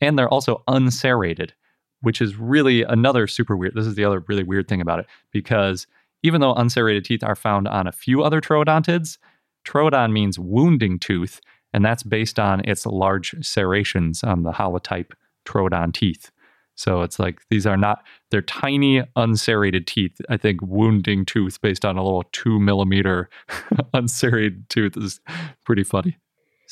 And 0.01 0.19
they're 0.19 0.29
also 0.29 0.63
unserrated, 0.69 1.55
which 2.01 2.21
is 2.21 2.37
really 2.37 2.83
another 2.83 3.27
super 3.27 3.57
weird. 3.57 3.75
This 3.75 3.87
is 3.87 3.95
the 3.95 4.05
other 4.05 4.25
really 4.29 4.43
weird 4.43 4.69
thing 4.69 4.81
about 4.81 5.01
it 5.01 5.07
because 5.33 5.87
even 6.23 6.41
though 6.41 6.55
unserrated 6.55 7.05
teeth 7.05 7.23
are 7.23 7.37
found 7.37 7.69
on 7.69 7.87
a 7.87 7.93
few 7.93 8.23
other 8.23 8.41
troodontids, 8.41 9.19
troodon 9.67 10.13
means 10.13 10.39
wounding 10.39 10.99
tooth, 10.99 11.41
and 11.73 11.85
that's 11.85 12.03
based 12.03 12.39
on 12.39 12.67
its 12.69 12.87
large 12.87 13.35
serrations 13.43 14.25
on 14.25 14.43
the 14.43 14.53
holotype 14.53 15.13
troodon 15.45 15.93
teeth. 15.93 16.31
So 16.75 17.03
it's 17.03 17.19
like 17.19 17.41
these 17.49 17.67
are 17.67 17.77
not, 17.77 18.05
they're 18.31 18.43
tiny 18.43 19.03
unserrated 19.17 19.87
teeth. 19.87 20.21
I 20.29 20.37
think 20.37 20.61
wounding 20.63 21.25
tooth 21.25 21.61
based 21.61 21.85
on 21.85 21.97
a 21.97 22.05
little 22.05 22.25
two 22.33 22.61
millimeter 22.61 23.31
unserrated 23.95 24.69
tooth 24.69 24.97
is 24.97 25.21
pretty 25.65 25.85
funny. 25.85 26.19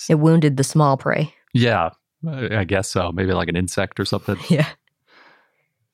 It 0.09 0.17
wounded 0.17 0.57
the 0.57 0.65
small 0.65 0.97
prey. 0.97 1.33
Yeah, 1.55 1.91
I 2.29 2.65
guess 2.65 2.89
so. 2.89 3.13
Maybe 3.13 3.33
like 3.33 3.49
an 3.49 3.57
insect 3.57 4.01
or 4.01 4.05
something. 4.05 4.37
Yeah. 4.49 4.69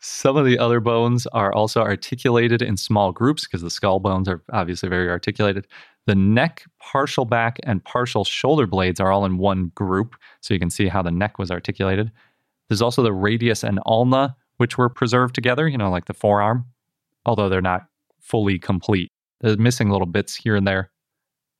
Some 0.03 0.39
of 0.39 0.47
the 0.47 0.59
other 0.59 0.81
bones 0.81 1.27
are 1.27 1.53
also 1.53 1.83
articulated 1.83 2.63
in 2.63 2.79
small 2.79 3.13
groups 3.13 3.45
because 3.47 3.61
the 3.61 3.69
skull 3.69 4.01
bones 4.01 4.29
are 4.29 4.43
obviously 4.51 4.89
very 4.89 5.11
articulated. 5.11 5.67
The 6.07 6.15
neck, 6.15 6.65
partial 6.79 7.27
back, 7.27 7.59
and 7.65 7.85
partial 7.85 8.25
shoulder 8.25 8.67
blades 8.67 8.99
are 8.99 9.13
all 9.13 9.27
in 9.27 9.37
one 9.37 9.73
group. 9.75 10.17
So 10.41 10.55
you 10.55 10.61
can 10.61 10.71
see 10.71 10.89
how 10.89 11.03
the 11.03 11.11
neck 11.11 11.39
was 11.39 11.51
articulated. 11.51 12.11
There's 12.69 12.81
also 12.81 13.03
the 13.03 13.13
radius 13.13 13.63
and 13.63 13.79
ulna, 13.85 14.37
which 14.57 14.79
were 14.79 14.89
preserved 14.89 15.35
together, 15.35 15.69
you 15.69 15.77
know, 15.77 15.91
like 15.91 16.07
the 16.07 16.15
forearm, 16.15 16.65
although 17.27 17.51
they're 17.51 17.61
not 17.61 17.87
fully 18.21 18.59
complete. 18.59 19.13
They're 19.41 19.57
missing 19.59 19.91
little 19.91 20.07
bits 20.07 20.35
here 20.35 20.57
and 20.57 20.67
there. 20.67 20.91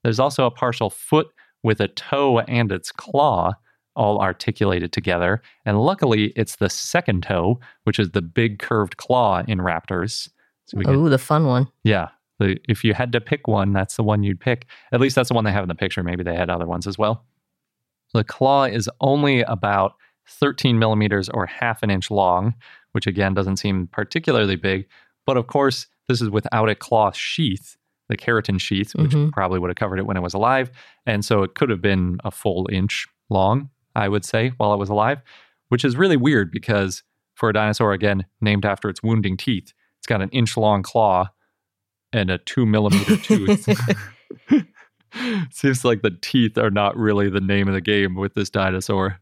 There's 0.03 0.21
also 0.21 0.47
a 0.47 0.51
partial 0.51 0.89
foot 0.89 1.29
with 1.63 1.81
a 1.81 1.89
toe 1.89 2.39
and 2.41 2.73
its 2.73 2.91
claw, 2.91 3.53
all 3.97 4.21
articulated 4.21 4.93
together. 4.93 5.43
And 5.67 5.81
luckily, 5.81 6.33
it's 6.37 6.57
the 6.57 6.71
second 6.71 7.23
toe, 7.25 7.61
which 7.85 7.99
is 7.99 8.11
the 8.11 8.23
big 8.23 8.59
curved 8.59 8.97
claw 8.97 9.43
in 9.49 9.59
raptors. 9.59 10.29
So 10.67 10.81
Oh, 10.87 11.09
the 11.09 11.19
fun 11.19 11.47
one. 11.47 11.67
yeah, 11.85 12.09
the, 12.39 12.57
if 12.69 12.85
you 12.85 12.95
had 12.95 13.13
to 13.13 13.21
pick 13.21 13.49
one, 13.49 13.73
that's 13.73 13.97
the 13.97 14.05
one 14.05 14.23
you'd 14.23 14.41
pick. 14.41 14.67
At 14.93 15.01
least 15.01 15.17
that's 15.17 15.29
the 15.29 15.35
one 15.35 15.45
they 15.45 15.53
have 15.53 15.65
in 15.65 15.69
the 15.69 15.75
picture. 15.75 16.03
Maybe 16.03 16.23
they 16.23 16.37
had 16.37 16.49
other 16.51 16.67
ones 16.67 16.87
as 16.87 16.97
well. 16.97 17.25
The 18.15 18.25
claw 18.25 18.65
is 18.65 18.89
only 19.01 19.43
about 19.43 19.95
13 20.29 20.79
millimeters 20.79 21.29
or 21.29 21.47
half 21.47 21.83
an 21.83 21.91
inch 21.91 22.11
long, 22.11 22.55
which 22.93 23.07
again 23.07 23.35
doesn't 23.35 23.57
seem 23.57 23.89
particularly 23.89 24.57
big. 24.57 24.87
But 25.27 25.37
of 25.37 25.47
course, 25.49 25.87
this 26.09 26.21
is 26.23 26.31
without 26.31 26.69
a 26.69 26.75
claw 26.75 27.11
sheath, 27.13 27.77
the 28.09 28.17
keratin 28.17 28.61
sheath, 28.61 28.93
which 28.97 29.13
Mhm. 29.13 29.33
probably 29.33 29.59
would 29.59 29.71
have 29.71 29.77
covered 29.77 29.99
it 29.99 30.07
when 30.07 30.17
it 30.17 30.23
was 30.23 30.35
alive. 30.35 30.71
And 31.07 31.25
so 31.25 31.43
it 31.43 31.55
could 31.55 31.71
have 31.71 31.81
been 31.83 32.19
a 32.25 32.31
full 32.31 32.69
inch 32.73 33.07
long, 33.29 33.71
I 34.01 34.09
would 34.09 34.25
say, 34.25 34.53
while 34.57 34.73
it 34.73 34.79
was 34.79 34.89
alive, 34.89 35.21
which 35.69 35.85
is 35.85 35.97
really 35.97 36.17
weird 36.17 36.51
because 36.51 37.03
for 37.35 37.51
a 37.51 37.53
dinosaur, 37.53 37.93
again, 37.93 38.25
named 38.41 38.65
after 38.65 38.89
its 38.89 39.03
wounding 39.03 39.37
teeth, 39.37 39.73
it's 39.99 40.07
got 40.07 40.23
an 40.23 40.31
inch 40.31 40.57
long 40.57 40.83
claw 40.83 41.29
and 42.13 42.31
a 42.31 42.39
two 42.39 42.65
millimeter 42.65 43.17
tooth. 43.23 43.69
Seems 45.51 45.85
like 45.85 46.03
the 46.03 46.17
teeth 46.23 46.57
are 46.57 46.71
not 46.71 46.97
really 46.97 47.29
the 47.29 47.41
name 47.41 47.69
of 47.69 47.75
the 47.75 47.81
game 47.81 48.15
with 48.15 48.35
this 48.35 48.49
dinosaur. 48.49 49.21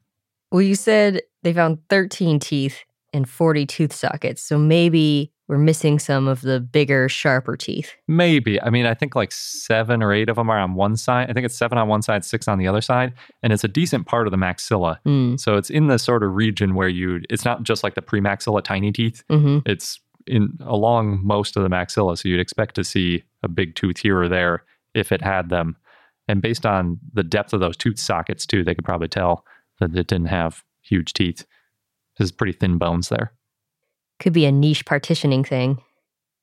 Well, 0.52 0.62
you 0.62 0.75
said 0.75 1.23
they 1.42 1.52
found 1.52 1.78
13 1.90 2.38
teeth 2.38 2.85
and 3.12 3.28
40 3.28 3.66
tooth 3.66 3.92
sockets. 3.92 4.42
So 4.42 4.58
maybe 4.58 5.32
we're 5.49 5.59
missing 5.59 5.99
some 5.99 6.28
of 6.28 6.43
the 6.43 6.61
bigger, 6.61 7.09
sharper 7.09 7.57
teeth. 7.57 7.93
Maybe. 8.07 8.61
I 8.61 8.69
mean, 8.71 8.85
I 8.85 8.93
think 8.95 9.14
like 9.17 9.33
seven 9.33 10.02
or 10.02 10.12
eight 10.12 10.28
of 10.28 10.37
them 10.37 10.50
are 10.50 10.59
on 10.59 10.75
one 10.75 10.97
side. 10.97 11.31
I 11.31 11.33
think 11.33 11.47
it's 11.47 11.57
seven 11.57 11.78
on 11.78 11.88
one 11.88 12.02
side, 12.02 12.25
six 12.25 12.47
on 12.47 12.59
the 12.59 12.69
other 12.69 12.83
side. 12.83 13.14
And 13.43 13.52
it's 13.52 13.64
a 13.64 13.69
decent 13.69 14.07
part 14.07 14.26
of 14.26 14.31
the 14.31 14.37
maxilla. 14.37 14.99
Hmm. 15.05 15.37
So 15.37 15.57
it's 15.57 15.71
in 15.71 15.87
the 15.87 15.99
sort 15.99 16.23
of 16.23 16.35
region 16.35 16.75
where 16.75 16.88
you, 16.88 17.23
it's 17.31 17.47
not 17.47 17.62
just 17.62 17.83
like 17.83 17.95
the 17.95 18.02
premaxilla 18.02 18.62
tiny 18.62 18.93
teeth. 18.93 19.25
hmm 19.31 19.59
It's 19.64 20.00
in 20.26 20.59
along 20.61 21.21
most 21.25 21.57
of 21.57 21.62
the 21.62 21.71
maxilla. 21.71 22.19
So 22.19 22.28
you'd 22.28 22.40
expect 22.40 22.75
to 22.75 22.85
see 22.85 23.25
a 23.43 23.49
big 23.49 23.75
tooth 23.75 23.99
here 23.99 24.21
or 24.21 24.28
there 24.28 24.64
if 24.95 25.12
it 25.12 25.23
had 25.23 25.49
them. 25.49 25.76
And 26.28 26.43
based 26.43 26.67
on 26.67 26.99
the 27.14 27.23
depth 27.23 27.55
of 27.55 27.61
those 27.61 27.76
tooth 27.76 27.99
sockets, 27.99 28.45
too, 28.45 28.62
they 28.62 28.75
could 28.75 28.85
probably 28.85 29.09
tell 29.09 29.47
that 29.81 29.97
it 29.97 30.07
didn't 30.09 30.26
have 30.26 30.62
huge 30.83 31.14
teeth. 31.14 31.47
There's 32.19 32.33
pretty 32.33 32.52
thin 32.52 32.76
bones 32.76 33.09
there. 33.09 33.33
Could 34.20 34.32
be 34.32 34.44
a 34.46 34.52
niche 34.52 34.84
partitioning 34.84 35.44
thing 35.44 35.80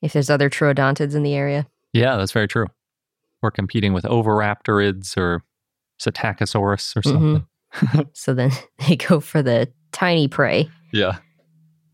if 0.02 0.14
there's 0.14 0.30
other 0.30 0.50
troodontids 0.50 1.16
in 1.16 1.24
the 1.24 1.34
area. 1.36 1.68
Yeah, 1.94 2.16
that's 2.18 2.32
very 2.32 2.48
true. 2.48 2.68
We're 3.42 3.52
competing 3.52 3.94
with 3.94 4.04
oviraptorids 4.06 5.18
or 5.18 5.44
Psittacosaurus 6.00 6.96
or 6.96 7.02
Mhm. 7.02 7.12
something. 7.12 7.48
So 8.14 8.34
then 8.34 8.52
they 8.88 8.96
go 8.96 9.20
for 9.20 9.42
the 9.44 9.70
tiny 9.92 10.28
prey 10.30 10.70
Yeah, 10.94 11.18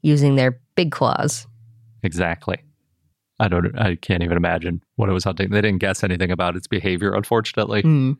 using 0.04 0.36
their 0.36 0.60
big 0.76 0.92
claws. 0.92 1.48
exactly. 2.04 2.58
I 3.40 3.48
don't. 3.48 3.76
I 3.80 3.96
can't 3.96 4.22
even 4.22 4.38
imagine 4.38 4.84
what 4.98 5.10
it 5.10 5.14
was 5.14 5.24
hunting. 5.24 5.50
They 5.50 5.62
didn't 5.62 5.80
guess 5.80 6.04
anything 6.04 6.30
about 6.30 6.56
its 6.56 6.68
behavior, 6.68 7.14
unfortunately. 7.16 7.82
Hmm. 7.82 8.12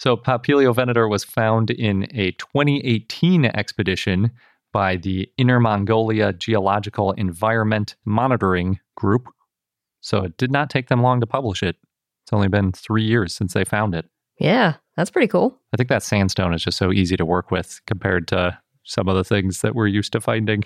So 0.00 0.16
Papiliovenator 0.16 1.08
was 1.08 1.22
found 1.22 1.70
in 1.70 2.08
a 2.12 2.32
2018 2.32 3.44
expedition 3.44 4.32
by 4.76 4.94
the 4.94 5.26
Inner 5.38 5.58
Mongolia 5.58 6.34
Geological 6.34 7.12
Environment 7.12 7.96
Monitoring 8.04 8.78
Group. 8.94 9.26
So 10.02 10.18
it 10.18 10.36
did 10.36 10.52
not 10.52 10.68
take 10.68 10.88
them 10.88 11.02
long 11.02 11.18
to 11.20 11.26
publish 11.26 11.62
it. 11.62 11.76
It's 12.22 12.32
only 12.34 12.48
been 12.48 12.72
three 12.72 13.02
years 13.02 13.34
since 13.34 13.54
they 13.54 13.64
found 13.64 13.94
it. 13.94 14.04
Yeah, 14.38 14.74
that's 14.94 15.10
pretty 15.10 15.28
cool. 15.28 15.58
I 15.72 15.78
think 15.78 15.88
that 15.88 16.02
sandstone 16.02 16.52
is 16.52 16.62
just 16.62 16.76
so 16.76 16.92
easy 16.92 17.16
to 17.16 17.24
work 17.24 17.50
with 17.50 17.80
compared 17.86 18.28
to 18.28 18.58
some 18.84 19.08
of 19.08 19.16
the 19.16 19.24
things 19.24 19.62
that 19.62 19.74
we're 19.74 19.86
used 19.86 20.12
to 20.12 20.20
finding. 20.20 20.62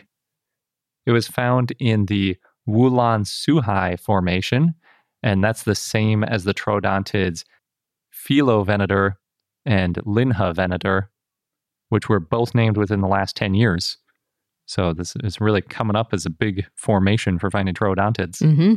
It 1.07 1.13
was 1.13 1.29
found 1.29 1.73
in 1.79 2.07
the 2.07 2.37
Wulan 2.69 3.25
Suhai 3.25 3.97
Formation, 3.97 4.75
and 5.23 5.45
that's 5.45 5.63
the 5.63 5.77
same 5.77 6.25
as 6.25 6.43
the 6.43 6.53
troodontids 6.53 7.45
Philovenator 8.13 9.15
and 9.65 9.95
Linhevenator, 9.99 11.07
which 11.91 12.09
were 12.09 12.21
both 12.21 12.55
named 12.55 12.77
within 12.77 13.01
the 13.01 13.09
last 13.09 13.37
10 13.37 13.55
years. 13.55 13.99
So 14.67 14.93
this 14.93 15.15
is 15.23 15.41
really 15.41 15.63
coming 15.63 15.97
up 15.97 16.15
as 16.15 16.25
a 16.25 16.31
big 16.31 16.65
formation 16.75 17.39
for 17.39 17.51
finding 17.51 17.75
troodontids. 17.75 18.39
hmm 18.39 18.77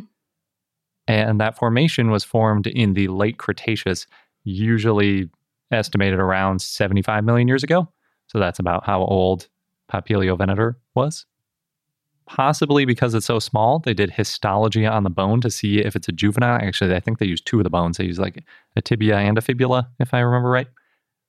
And 1.07 1.39
that 1.39 1.57
formation 1.57 2.09
was 2.11 2.23
formed 2.23 2.67
in 2.67 2.93
the 2.93 3.07
late 3.07 3.37
Cretaceous, 3.37 4.07
usually 4.43 5.29
estimated 5.71 6.19
around 6.19 6.61
75 6.61 7.23
million 7.23 7.47
years 7.47 7.63
ago. 7.63 7.87
So 8.27 8.39
that's 8.39 8.59
about 8.59 8.85
how 8.85 9.03
old 9.03 9.47
Papiliovenator 9.91 10.75
was. 10.95 11.25
Possibly 12.25 12.85
because 12.85 13.13
it's 13.13 13.25
so 13.25 13.37
small, 13.37 13.79
they 13.79 13.93
did 13.93 14.11
histology 14.11 14.85
on 14.85 15.03
the 15.03 15.09
bone 15.09 15.41
to 15.41 15.51
see 15.51 15.79
if 15.79 15.95
it's 15.95 16.07
a 16.07 16.13
juvenile. 16.13 16.55
Actually, 16.55 16.95
I 16.95 17.01
think 17.01 17.19
they 17.19 17.25
used 17.25 17.45
two 17.45 17.59
of 17.59 17.65
the 17.65 17.69
bones. 17.69 17.97
They 17.97 18.05
used 18.05 18.19
like 18.19 18.43
a 18.75 18.81
tibia 18.81 19.17
and 19.17 19.37
a 19.37 19.41
fibula, 19.41 19.89
if 19.99 20.13
I 20.13 20.19
remember 20.21 20.49
right. 20.49 20.67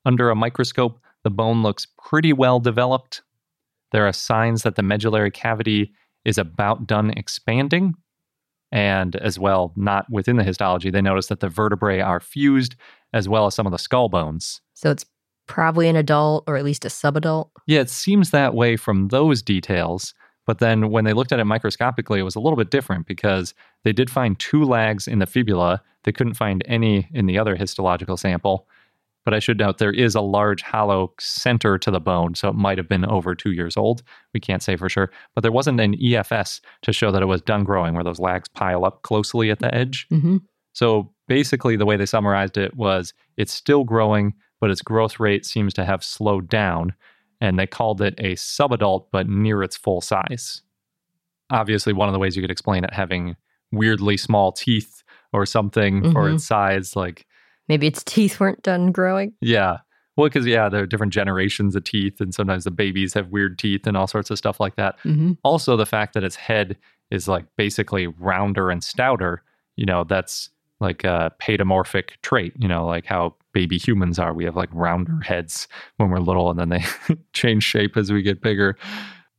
Under 0.06 0.30
a 0.30 0.36
microscope, 0.36 1.00
the 1.24 1.30
bone 1.30 1.62
looks 1.62 1.86
pretty 1.98 2.32
well 2.32 2.60
developed. 2.60 3.22
There 3.90 4.06
are 4.06 4.12
signs 4.12 4.62
that 4.62 4.76
the 4.76 4.82
medullary 4.82 5.30
cavity 5.30 5.92
is 6.24 6.38
about 6.38 6.86
done 6.86 7.10
expanding, 7.10 7.94
and 8.70 9.16
as 9.16 9.38
well, 9.38 9.72
not 9.76 10.06
within 10.10 10.36
the 10.36 10.44
histology, 10.44 10.90
they 10.90 11.02
notice 11.02 11.26
that 11.28 11.40
the 11.40 11.48
vertebrae 11.48 12.00
are 12.00 12.20
fused 12.20 12.76
as 13.12 13.28
well 13.28 13.46
as 13.46 13.54
some 13.54 13.66
of 13.66 13.72
the 13.72 13.78
skull 13.78 14.08
bones. 14.08 14.60
So 14.74 14.90
it's 14.90 15.04
probably 15.46 15.88
an 15.88 15.96
adult 15.96 16.44
or 16.46 16.56
at 16.56 16.64
least 16.64 16.84
a 16.84 16.88
subadult. 16.88 17.50
Yeah, 17.66 17.80
it 17.80 17.90
seems 17.90 18.30
that 18.30 18.54
way 18.54 18.76
from 18.76 19.08
those 19.08 19.42
details. 19.42 20.14
But 20.46 20.58
then 20.58 20.90
when 20.90 21.04
they 21.04 21.12
looked 21.12 21.32
at 21.32 21.40
it 21.40 21.44
microscopically, 21.44 22.18
it 22.18 22.24
was 22.24 22.34
a 22.34 22.40
little 22.40 22.56
bit 22.56 22.70
different 22.70 23.06
because 23.06 23.54
they 23.82 23.92
did 23.92 24.10
find 24.10 24.38
two 24.38 24.64
lags 24.64 25.08
in 25.08 25.18
the 25.18 25.26
fibula. 25.26 25.82
They 26.02 26.12
couldn't 26.12 26.34
find 26.34 26.62
any 26.66 27.08
in 27.14 27.26
the 27.26 27.38
other 27.38 27.56
histological 27.56 28.16
sample. 28.16 28.66
But 29.24 29.32
I 29.34 29.38
should 29.38 29.58
note 29.58 29.78
there 29.78 29.90
is 29.92 30.14
a 30.14 30.20
large 30.20 30.60
hollow 30.62 31.12
center 31.18 31.78
to 31.78 31.90
the 31.90 32.00
bone, 32.00 32.34
so 32.34 32.48
it 32.48 32.54
might 32.54 32.76
have 32.78 32.88
been 32.88 33.06
over 33.06 33.34
two 33.34 33.52
years 33.52 33.76
old. 33.76 34.02
We 34.34 34.40
can't 34.40 34.62
say 34.62 34.76
for 34.76 34.88
sure. 34.88 35.10
But 35.34 35.40
there 35.42 35.52
wasn't 35.52 35.80
an 35.80 35.94
EFS 35.94 36.60
to 36.82 36.92
show 36.92 37.10
that 37.10 37.22
it 37.22 37.26
was 37.26 37.40
done 37.40 37.64
growing, 37.64 37.94
where 37.94 38.04
those 38.04 38.18
lags 38.20 38.48
pile 38.48 38.84
up 38.84 39.02
closely 39.02 39.50
at 39.50 39.60
the 39.60 39.74
edge. 39.74 40.06
hmm 40.10 40.36
So 40.74 41.12
basically, 41.28 41.76
the 41.76 41.86
way 41.86 41.96
they 41.96 42.06
summarized 42.06 42.58
it 42.58 42.76
was 42.76 43.14
it's 43.36 43.52
still 43.54 43.84
growing, 43.84 44.34
but 44.60 44.70
its 44.70 44.82
growth 44.82 45.18
rate 45.18 45.46
seems 45.46 45.72
to 45.74 45.84
have 45.84 46.04
slowed 46.04 46.48
down. 46.48 46.94
And 47.40 47.58
they 47.58 47.66
called 47.66 48.00
it 48.02 48.14
a 48.18 48.34
subadult, 48.34 49.06
but 49.10 49.28
near 49.28 49.62
its 49.62 49.76
full 49.76 50.00
size. 50.00 50.62
Obviously, 51.50 51.92
one 51.92 52.08
of 52.08 52.12
the 52.12 52.18
ways 52.18 52.36
you 52.36 52.42
could 52.42 52.50
explain 52.50 52.84
it 52.84 52.92
having 52.92 53.36
weirdly 53.72 54.16
small 54.16 54.52
teeth 54.52 55.02
or 55.32 55.44
something 55.46 56.12
for 56.12 56.24
Mhm. 56.28 56.34
its 56.34 56.46
size. 56.46 56.96
Like, 56.96 57.26
Maybe 57.68 57.86
its 57.86 58.02
teeth 58.04 58.40
weren't 58.40 58.62
done 58.62 58.92
growing. 58.92 59.32
yeah. 59.40 59.78
Well, 60.16 60.28
because, 60.28 60.46
yeah, 60.46 60.68
there 60.68 60.80
are 60.80 60.86
different 60.86 61.12
generations 61.12 61.74
of 61.74 61.82
teeth, 61.82 62.20
and 62.20 62.32
sometimes 62.32 62.62
the 62.62 62.70
babies 62.70 63.14
have 63.14 63.30
weird 63.30 63.58
teeth 63.58 63.84
and 63.84 63.96
all 63.96 64.06
sorts 64.06 64.30
of 64.30 64.38
stuff 64.38 64.60
like 64.60 64.76
that. 64.76 64.96
Mm-hmm. 65.00 65.32
Also, 65.42 65.76
the 65.76 65.86
fact 65.86 66.14
that 66.14 66.22
its 66.22 66.36
head 66.36 66.76
is 67.10 67.26
like 67.26 67.46
basically 67.56 68.06
rounder 68.06 68.70
and 68.70 68.84
stouter, 68.84 69.42
you 69.74 69.84
know, 69.84 70.04
that's 70.04 70.50
like 70.78 71.02
a 71.02 71.32
paedomorphic 71.42 72.10
trait, 72.22 72.52
you 72.58 72.68
know, 72.68 72.86
like 72.86 73.06
how 73.06 73.34
baby 73.52 73.76
humans 73.76 74.20
are. 74.20 74.32
We 74.32 74.44
have 74.44 74.54
like 74.54 74.68
rounder 74.72 75.20
heads 75.20 75.66
when 75.96 76.10
we're 76.10 76.18
little 76.18 76.50
and 76.50 76.58
then 76.60 76.68
they 76.68 76.84
change 77.32 77.64
shape 77.64 77.96
as 77.96 78.12
we 78.12 78.22
get 78.22 78.40
bigger. 78.40 78.76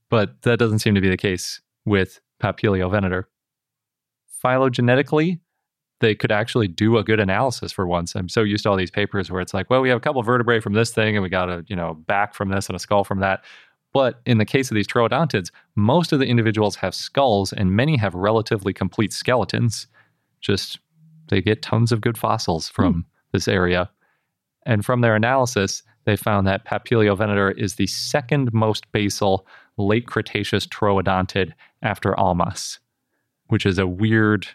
But 0.09 0.41
that 0.41 0.59
doesn't 0.59 0.79
seem 0.79 0.95
to 0.95 1.01
be 1.01 1.09
the 1.09 1.17
case 1.17 1.61
with 1.85 2.19
Papiliovenator. 2.41 3.25
Phylogenetically, 4.43 5.39
they 6.01 6.15
could 6.15 6.31
actually 6.31 6.67
do 6.67 6.97
a 6.97 7.03
good 7.03 7.19
analysis 7.19 7.71
for 7.71 7.87
once. 7.87 8.15
I'm 8.15 8.29
so 8.29 8.41
used 8.41 8.63
to 8.63 8.69
all 8.69 8.75
these 8.75 8.91
papers 8.91 9.31
where 9.31 9.41
it's 9.41 9.53
like, 9.53 9.69
well, 9.69 9.81
we 9.81 9.89
have 9.89 9.97
a 9.97 10.01
couple 10.01 10.21
vertebrae 10.23 10.59
from 10.59 10.73
this 10.73 10.91
thing 10.91 11.15
and 11.15 11.23
we 11.23 11.29
got 11.29 11.49
a, 11.49 11.63
you 11.67 11.75
know, 11.75 11.93
back 11.93 12.33
from 12.33 12.49
this 12.49 12.67
and 12.67 12.75
a 12.75 12.79
skull 12.79 13.03
from 13.03 13.19
that. 13.19 13.43
But 13.93 14.19
in 14.25 14.37
the 14.37 14.45
case 14.45 14.69
of 14.69 14.75
these 14.75 14.87
troodontids, 14.87 15.51
most 15.75 16.11
of 16.11 16.19
the 16.19 16.25
individuals 16.25 16.75
have 16.75 16.93
skulls 16.93 17.53
and 17.53 17.71
many 17.71 17.95
have 17.95 18.13
relatively 18.13 18.73
complete 18.73 19.13
skeletons. 19.13 19.87
Just 20.41 20.79
they 21.29 21.41
get 21.41 21.61
tons 21.61 21.91
of 21.93 22.01
good 22.01 22.17
fossils 22.17 22.67
hmm. 22.67 22.73
from 22.73 23.05
this 23.31 23.47
area. 23.47 23.89
And 24.65 24.83
from 24.83 25.01
their 25.01 25.15
analysis, 25.15 25.83
they 26.05 26.15
found 26.15 26.45
that 26.47 26.65
Papiliovenator 26.65 27.57
is 27.57 27.75
the 27.75 27.87
second 27.87 28.53
most 28.53 28.91
basal 28.91 29.47
late 29.77 30.07
Cretaceous 30.07 30.67
troodontid 30.67 31.53
after 31.81 32.19
Almas, 32.19 32.79
which 33.47 33.65
is 33.65 33.77
a 33.77 33.87
weird 33.87 34.47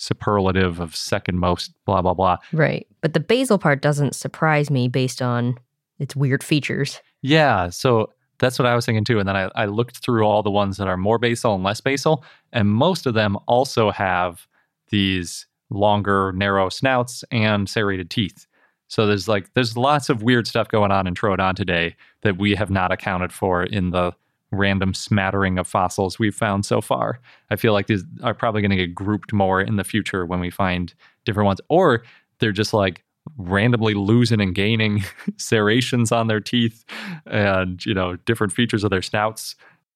superlative 0.00 0.80
of 0.80 0.96
second 0.96 1.38
most, 1.38 1.72
blah, 1.84 2.00
blah, 2.02 2.14
blah. 2.14 2.38
Right. 2.52 2.86
But 3.02 3.12
the 3.12 3.20
basal 3.20 3.58
part 3.58 3.82
doesn't 3.82 4.14
surprise 4.14 4.70
me 4.70 4.88
based 4.88 5.20
on 5.20 5.56
its 5.98 6.16
weird 6.16 6.42
features. 6.42 7.00
Yeah, 7.22 7.68
so 7.68 8.10
that's 8.38 8.58
what 8.58 8.66
I 8.66 8.74
was 8.74 8.86
thinking 8.86 9.04
too. 9.04 9.18
And 9.18 9.28
then 9.28 9.36
I, 9.36 9.50
I 9.54 9.66
looked 9.66 9.98
through 9.98 10.24
all 10.24 10.42
the 10.42 10.50
ones 10.50 10.78
that 10.78 10.88
are 10.88 10.96
more 10.96 11.18
basal 11.18 11.54
and 11.54 11.62
less 11.62 11.80
basal, 11.80 12.24
and 12.52 12.68
most 12.68 13.06
of 13.06 13.14
them 13.14 13.36
also 13.46 13.90
have 13.90 14.46
these 14.88 15.46
longer, 15.68 16.32
narrow 16.32 16.68
snouts 16.68 17.22
and 17.30 17.68
serrated 17.68 18.10
teeth. 18.10 18.46
So 18.88 19.06
there's 19.06 19.28
like 19.28 19.52
there's 19.54 19.76
lots 19.76 20.08
of 20.08 20.22
weird 20.22 20.48
stuff 20.48 20.68
going 20.68 20.90
on 20.90 21.06
in 21.06 21.14
Troodontidae 21.14 21.94
that 22.22 22.38
we 22.38 22.54
have 22.56 22.70
not 22.70 22.90
accounted 22.90 23.32
for 23.32 23.62
in 23.62 23.90
the 23.90 24.12
random 24.52 24.94
smattering 24.94 25.58
of 25.58 25.66
fossils 25.66 26.18
we've 26.18 26.34
found 26.34 26.66
so 26.66 26.80
far. 26.80 27.20
I 27.50 27.56
feel 27.56 27.72
like 27.72 27.86
these 27.86 28.04
are 28.22 28.34
probably 28.34 28.62
going 28.62 28.70
to 28.70 28.76
get 28.76 28.94
grouped 28.94 29.32
more 29.32 29.60
in 29.60 29.76
the 29.76 29.84
future 29.84 30.26
when 30.26 30.40
we 30.40 30.50
find 30.50 30.92
different 31.24 31.46
ones, 31.46 31.60
or 31.68 32.02
they're 32.38 32.52
just 32.52 32.74
like 32.74 33.04
randomly 33.36 33.94
losing 33.94 34.40
and 34.40 34.54
gaining 34.54 35.04
serrations 35.36 36.10
on 36.10 36.26
their 36.26 36.40
teeth 36.40 36.84
and 37.26 37.84
you 37.84 37.94
know 37.94 38.16
different 38.24 38.52
features 38.52 38.84
of 38.84 38.90
their 38.90 39.02
snouts. 39.02 39.54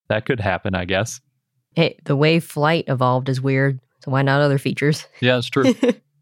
That 0.08 0.26
could 0.26 0.40
happen, 0.40 0.74
I 0.74 0.84
guess. 0.84 1.20
Hey, 1.74 1.98
the 2.04 2.14
way 2.14 2.38
flight 2.40 2.84
evolved 2.88 3.28
is 3.28 3.40
weird. 3.40 3.80
So 4.04 4.10
why 4.10 4.22
not 4.22 4.42
other 4.42 4.58
features? 4.58 5.06
Yeah, 5.20 5.38
it's 5.38 5.48
true. 5.48 5.74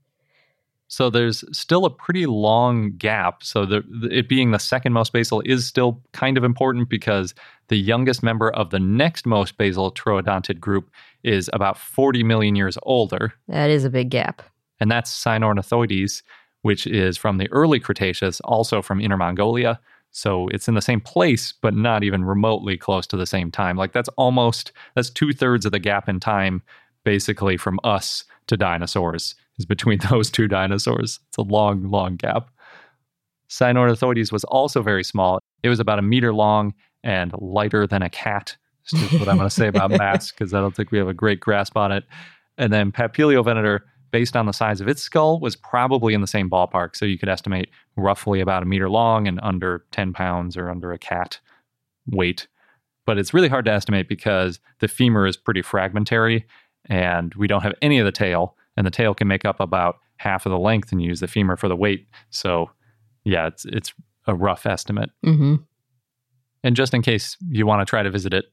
So 0.93 1.09
there's 1.09 1.43
still 1.57 1.87
a 1.87 1.91
pretty 1.91 2.27
long 2.27 2.99
gap. 2.99 3.43
So 3.43 3.65
the, 3.65 3.83
it 4.11 4.29
being 4.29 4.51
the 4.51 4.59
second 4.59 4.93
most 4.93 5.15
basal 5.15 5.41
is 5.47 5.67
still 5.67 6.03
kind 6.13 6.37
of 6.37 6.45
important 6.45 6.91
because 6.91 7.35
the 7.69 7.79
youngest 7.79 8.23
member 8.23 8.51
of 8.51 8.69
the 8.69 8.79
next 8.79 9.25
most 9.25 9.57
basal 9.57 9.91
troodontid 9.91 10.61
group 10.61 10.91
is 11.25 11.49
about 11.55 11.79
40 11.79 12.23
million 12.25 12.57
years 12.57 12.77
older, 12.83 13.33
that 13.49 13.71
is 13.71 13.87
a 13.87 13.91
big 13.91 14.11
gap. 14.11 14.43
and 14.81 14.91
that's 14.91 15.11
Sinornithoides, 15.11 16.23
which 16.61 16.87
is 16.87 17.17
from 17.17 17.39
the 17.39 17.51
early 17.53 17.81
Cretaceous, 17.81 18.41
also 18.41 18.83
from 18.83 19.01
Inner 19.01 19.17
Mongolia. 19.17 19.81
So 20.11 20.49
it's 20.49 20.69
in 20.69 20.75
the 20.75 20.83
same 20.83 21.01
place, 21.01 21.55
but 21.63 21.73
not 21.75 22.05
even 22.05 22.23
remotely 22.23 22.77
close 22.77 23.07
to 23.07 23.17
the 23.17 23.25
same 23.25 23.51
time. 23.51 23.79
Like 23.79 23.93
that's 23.93 24.11
almost 24.19 24.73
that's 24.95 25.09
two 25.09 25.33
thirds 25.33 25.65
of 25.65 25.73
the 25.73 25.79
gap 25.79 26.07
in 26.07 26.21
time, 26.21 26.61
basically 27.03 27.57
from 27.57 27.81
us 27.83 28.25
to 28.49 28.59
dinosaurs, 28.59 29.37
is 29.63 29.67
between 29.67 29.99
those 30.11 30.31
two 30.31 30.49
dinosaurs. 30.49 31.21
It's 31.29 31.39
a 31.39 31.43
long, 31.43 31.91
long 31.91 32.17
gap. 32.17 32.51
Sinornithoides 33.49 34.33
was 34.33 34.45
also 34.45 34.83
very 34.83 35.05
small. 35.05 35.39
It 35.63 35.69
was 35.69 35.81
about 35.81 35.99
a 35.99 36.03
meter 36.03 36.35
long 36.35 36.75
and 37.05 37.33
lighter 37.39 37.87
than 37.87 38.03
a 38.03 38.11
cat. 38.11 38.57
Just 38.85 39.13
what 39.13 39.29
I'm 39.29 39.37
going 39.37 39.49
to 39.49 39.55
say 39.55 39.69
about 39.69 39.91
mass 40.03 40.33
because 40.33 40.53
I 40.55 40.61
don't 40.61 40.75
think 40.75 40.91
we 40.91 40.99
have 40.99 41.09
a 41.09 41.15
great 41.15 41.39
grasp 41.39 41.77
on 41.77 41.93
it. 41.93 42.05
And 42.59 42.73
then 42.73 42.91
Papiliovenator, 42.91 43.81
based 44.11 44.37
on 44.37 44.47
the 44.47 44.53
size 44.53 44.81
of 44.81 44.89
its 44.89 45.03
skull, 45.03 45.39
was 45.39 45.55
probably 45.55 46.15
in 46.15 46.21
the 46.21 46.27
same 46.27 46.51
ballpark. 46.51 46.97
So 46.97 47.05
you 47.05 47.19
could 47.19 47.29
estimate 47.29 47.69
roughly 47.97 48.41
about 48.41 48.63
a 48.63 48.67
meter 48.67 48.91
long 48.91 49.29
and 49.29 49.39
under 49.43 49.85
10 49.93 50.13
pounds 50.13 50.57
or 50.57 50.69
under 50.71 50.93
a 50.93 50.99
cat 50.99 51.39
weight. 52.07 52.49
But 53.07 53.19
it's 53.19 53.35
really 53.35 53.49
hard 53.49 53.65
to 53.67 53.73
estimate 53.73 54.09
because 54.09 54.59
the 54.81 54.89
femur 54.89 55.27
is 55.27 55.37
pretty 55.37 55.63
fragmentary 55.63 56.47
and 56.87 57.35
we 57.35 57.47
don't 57.47 57.63
have 57.63 57.75
any 57.83 57.99
of 57.99 58.05
the 58.05 58.13
tail. 58.13 58.57
And 58.77 58.87
the 58.87 58.91
tail 58.91 59.15
can 59.15 59.29
make 59.29 59.45
up 59.45 59.61
about 59.61 59.97
half 60.17 60.47
of 60.47 60.51
the 60.51 60.59
length 60.59 60.93
and 60.93 61.03
use 61.03 61.21
the 61.21 61.27
femur 61.29 61.57
for 61.57 61.69
the 61.69 61.77
weight. 61.77 62.07
So 62.31 62.71
yeah, 63.25 63.47
it's 63.49 63.65
it's 63.65 63.93
a 64.27 64.35
rough 64.35 64.67
estimate. 64.67 65.11
Mm-hmm. 65.25 65.57
And 66.65 66.77
just 66.77 66.95
in 66.95 67.03
case 67.03 67.37
you 67.49 67.67
want 67.67 67.81
to 67.81 67.91
try 67.91 68.03
to 68.03 68.11
visit 68.11 68.33
it, 68.33 68.47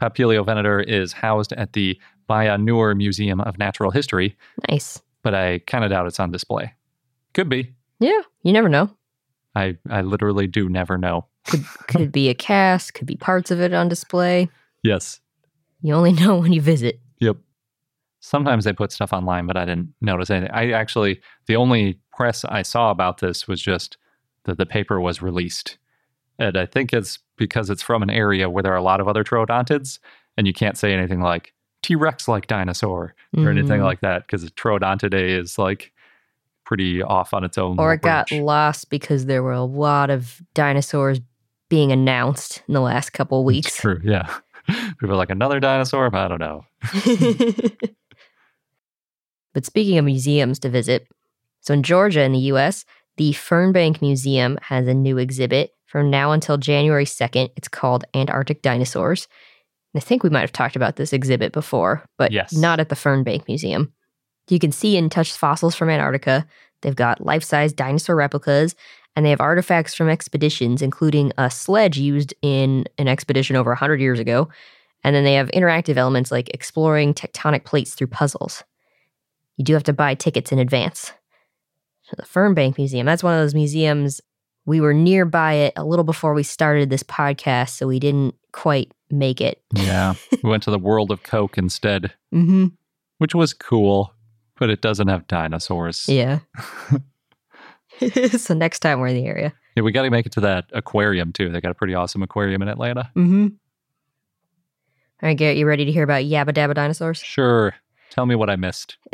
Papiliovenator 0.00 0.84
is 0.84 1.12
housed 1.12 1.52
at 1.52 1.74
the 1.74 1.98
Bayannur 2.28 2.96
Museum 2.96 3.40
of 3.40 3.56
Natural 3.58 3.90
History, 3.90 4.36
Nice. 4.68 5.00
but 5.22 5.34
I 5.34 5.60
kind 5.60 5.84
of 5.84 5.90
doubt 5.90 6.06
it's 6.06 6.18
on 6.18 6.32
display. 6.32 6.74
Could 7.34 7.48
be. 7.48 7.72
Yeah, 8.00 8.20
you 8.42 8.52
never 8.52 8.68
know. 8.68 8.90
I, 9.54 9.76
I 9.88 10.00
literally 10.02 10.46
do 10.48 10.68
never 10.68 10.98
know. 10.98 11.26
Could 11.46 11.64
could 11.86 12.12
be 12.12 12.28
a 12.30 12.34
cast, 12.34 12.94
could 12.94 13.06
be 13.06 13.16
parts 13.16 13.50
of 13.50 13.60
it 13.60 13.72
on 13.72 13.88
display. 13.88 14.48
Yes. 14.82 15.20
You 15.82 15.94
only 15.94 16.12
know 16.20 16.38
when 16.38 16.52
you 16.52 16.60
visit. 16.60 17.00
Yep. 17.20 17.36
Sometimes 18.24 18.64
they 18.64 18.72
put 18.72 18.92
stuff 18.92 19.12
online, 19.12 19.46
but 19.46 19.56
I 19.56 19.64
didn't 19.64 19.92
notice 20.00 20.30
anything. 20.30 20.50
I 20.54 20.70
actually, 20.70 21.20
the 21.46 21.56
only 21.56 21.98
press 22.16 22.44
I 22.44 22.62
saw 22.62 22.90
about 22.90 23.18
this 23.18 23.48
was 23.48 23.60
just 23.60 23.96
that 24.44 24.58
the 24.58 24.64
paper 24.66 25.00
was 25.00 25.20
released. 25.20 25.76
And 26.38 26.56
I 26.56 26.64
think 26.66 26.92
it's 26.92 27.18
because 27.36 27.68
it's 27.68 27.82
from 27.82 28.02
an 28.02 28.10
area 28.10 28.48
where 28.48 28.62
there 28.62 28.72
are 28.72 28.76
a 28.76 28.82
lot 28.82 29.00
of 29.00 29.08
other 29.08 29.24
troodontids, 29.24 29.98
and 30.36 30.46
you 30.46 30.52
can't 30.52 30.78
say 30.78 30.92
anything 30.94 31.20
like 31.20 31.52
T 31.82 31.96
Rex 31.96 32.28
like 32.28 32.46
dinosaur 32.46 33.14
or 33.36 33.48
anything 33.50 33.80
Mm. 33.80 33.84
like 33.84 34.00
that 34.02 34.22
because 34.24 34.48
Troodontidae 34.52 35.36
is 35.40 35.58
like 35.58 35.92
pretty 36.64 37.02
off 37.02 37.34
on 37.34 37.42
its 37.42 37.58
own. 37.58 37.76
Or 37.80 37.92
it 37.92 38.02
got 38.02 38.30
lost 38.30 38.88
because 38.88 39.26
there 39.26 39.42
were 39.42 39.52
a 39.52 39.64
lot 39.64 40.10
of 40.10 40.40
dinosaurs 40.54 41.20
being 41.68 41.90
announced 41.90 42.62
in 42.68 42.74
the 42.74 42.80
last 42.80 43.10
couple 43.10 43.40
It's 43.40 43.46
weeks. 43.46 43.76
true. 43.80 44.00
Yeah. 44.04 44.32
People 45.00 45.12
are 45.12 45.16
like 45.16 45.30
another 45.30 45.58
dinosaur. 45.58 46.14
I 46.14 46.28
don't 46.28 46.38
know. 46.38 46.64
but 49.52 49.66
speaking 49.66 49.98
of 49.98 50.04
museums 50.04 50.58
to 50.60 50.68
visit, 50.68 51.08
so 51.60 51.74
in 51.74 51.82
Georgia 51.82 52.22
in 52.22 52.32
the 52.32 52.38
US, 52.52 52.84
the 53.16 53.32
Fernbank 53.32 54.00
Museum 54.00 54.58
has 54.62 54.86
a 54.86 54.94
new 54.94 55.18
exhibit 55.18 55.72
from 55.86 56.10
now 56.10 56.32
until 56.32 56.56
January 56.56 57.04
2nd. 57.04 57.50
It's 57.56 57.68
called 57.68 58.04
Antarctic 58.14 58.62
Dinosaurs. 58.62 59.28
And 59.92 60.02
I 60.02 60.04
think 60.04 60.22
we 60.22 60.30
might 60.30 60.40
have 60.40 60.52
talked 60.52 60.76
about 60.76 60.96
this 60.96 61.12
exhibit 61.12 61.52
before, 61.52 62.04
but 62.16 62.32
Yes. 62.32 62.54
not 62.54 62.80
at 62.80 62.88
the 62.88 62.94
Fernbank 62.94 63.46
Museum. 63.46 63.92
You 64.48 64.58
can 64.58 64.72
see 64.72 64.96
and 64.96 65.12
touch 65.12 65.32
fossils 65.32 65.74
from 65.74 65.90
Antarctica. 65.90 66.46
They've 66.80 66.96
got 66.96 67.24
life 67.24 67.44
size 67.44 67.72
dinosaur 67.72 68.16
replicas, 68.16 68.74
and 69.14 69.24
they 69.24 69.30
have 69.30 69.40
artifacts 69.40 69.94
from 69.94 70.08
expeditions, 70.08 70.80
including 70.82 71.32
a 71.36 71.50
sledge 71.50 71.98
used 71.98 72.34
in 72.42 72.86
an 72.98 73.06
expedition 73.08 73.54
over 73.56 73.70
100 73.70 74.00
years 74.00 74.18
ago. 74.18 74.48
And 75.04 75.14
then 75.14 75.24
they 75.24 75.34
have 75.34 75.48
interactive 75.50 75.96
elements 75.96 76.30
like 76.32 76.48
exploring 76.54 77.12
tectonic 77.12 77.64
plates 77.64 77.94
through 77.94 78.06
puzzles. 78.08 78.64
You 79.56 79.64
do 79.64 79.74
have 79.74 79.84
to 79.84 79.92
buy 79.92 80.14
tickets 80.14 80.52
in 80.52 80.58
advance. 80.58 81.12
So 82.04 82.14
the 82.16 82.24
Fernbank 82.24 82.78
Museum, 82.78 83.06
that's 83.06 83.22
one 83.22 83.34
of 83.34 83.40
those 83.40 83.54
museums. 83.54 84.20
We 84.64 84.80
were 84.80 84.94
nearby 84.94 85.54
it 85.54 85.72
a 85.76 85.84
little 85.84 86.04
before 86.04 86.34
we 86.34 86.42
started 86.42 86.88
this 86.90 87.02
podcast, 87.02 87.70
so 87.70 87.86
we 87.86 87.98
didn't 87.98 88.34
quite 88.52 88.92
make 89.10 89.40
it. 89.40 89.62
Yeah. 89.74 90.14
we 90.42 90.50
went 90.50 90.62
to 90.64 90.70
the 90.70 90.78
world 90.78 91.10
of 91.10 91.22
Coke 91.22 91.58
instead, 91.58 92.12
Mm-hmm. 92.34 92.66
which 93.18 93.34
was 93.34 93.52
cool, 93.54 94.14
but 94.58 94.70
it 94.70 94.80
doesn't 94.80 95.08
have 95.08 95.26
dinosaurs. 95.26 96.08
Yeah. 96.08 96.40
so 98.38 98.54
next 98.54 98.80
time 98.80 99.00
we're 99.00 99.08
in 99.08 99.16
the 99.16 99.26
area. 99.26 99.52
Yeah, 99.76 99.82
we 99.82 99.92
got 99.92 100.02
to 100.02 100.10
make 100.10 100.26
it 100.26 100.32
to 100.32 100.40
that 100.40 100.66
aquarium 100.72 101.32
too. 101.32 101.50
They 101.50 101.60
got 101.60 101.70
a 101.70 101.74
pretty 101.74 101.94
awesome 101.94 102.22
aquarium 102.22 102.62
in 102.62 102.68
Atlanta. 102.68 103.10
Mm-hmm. 103.16 103.46
All 105.22 105.28
right, 105.28 105.36
Garrett, 105.36 105.56
you 105.56 105.66
ready 105.66 105.84
to 105.84 105.92
hear 105.92 106.02
about 106.02 106.24
Yabba 106.24 106.50
Dabba 106.50 106.74
dinosaurs? 106.74 107.18
Sure. 107.18 107.74
Tell 108.12 108.26
me 108.26 108.34
what 108.34 108.50
I 108.50 108.56
missed. 108.56 108.98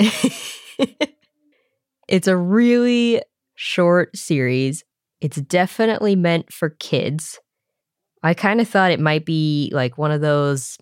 it's 2.08 2.26
a 2.26 2.36
really 2.36 3.22
short 3.54 4.16
series. 4.16 4.82
It's 5.20 5.36
definitely 5.36 6.16
meant 6.16 6.52
for 6.52 6.70
kids. 6.70 7.38
I 8.24 8.34
kind 8.34 8.60
of 8.60 8.68
thought 8.68 8.90
it 8.90 8.98
might 8.98 9.24
be 9.24 9.70
like 9.72 9.98
one 9.98 10.10
of 10.10 10.20
those 10.20 10.78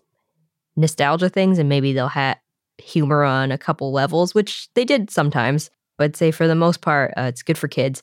nostalgia 0.75 1.29
things, 1.29 1.59
and 1.59 1.69
maybe 1.69 1.93
they'll 1.93 2.07
have 2.07 2.37
humor 2.79 3.23
on 3.23 3.51
a 3.51 3.57
couple 3.57 3.91
levels, 3.91 4.33
which 4.33 4.67
they 4.73 4.83
did 4.83 5.11
sometimes. 5.11 5.69
But 5.99 6.15
say 6.15 6.31
for 6.31 6.47
the 6.47 6.55
most 6.55 6.81
part, 6.81 7.13
uh, 7.17 7.25
it's 7.29 7.43
good 7.43 7.57
for 7.57 7.67
kids. 7.67 8.01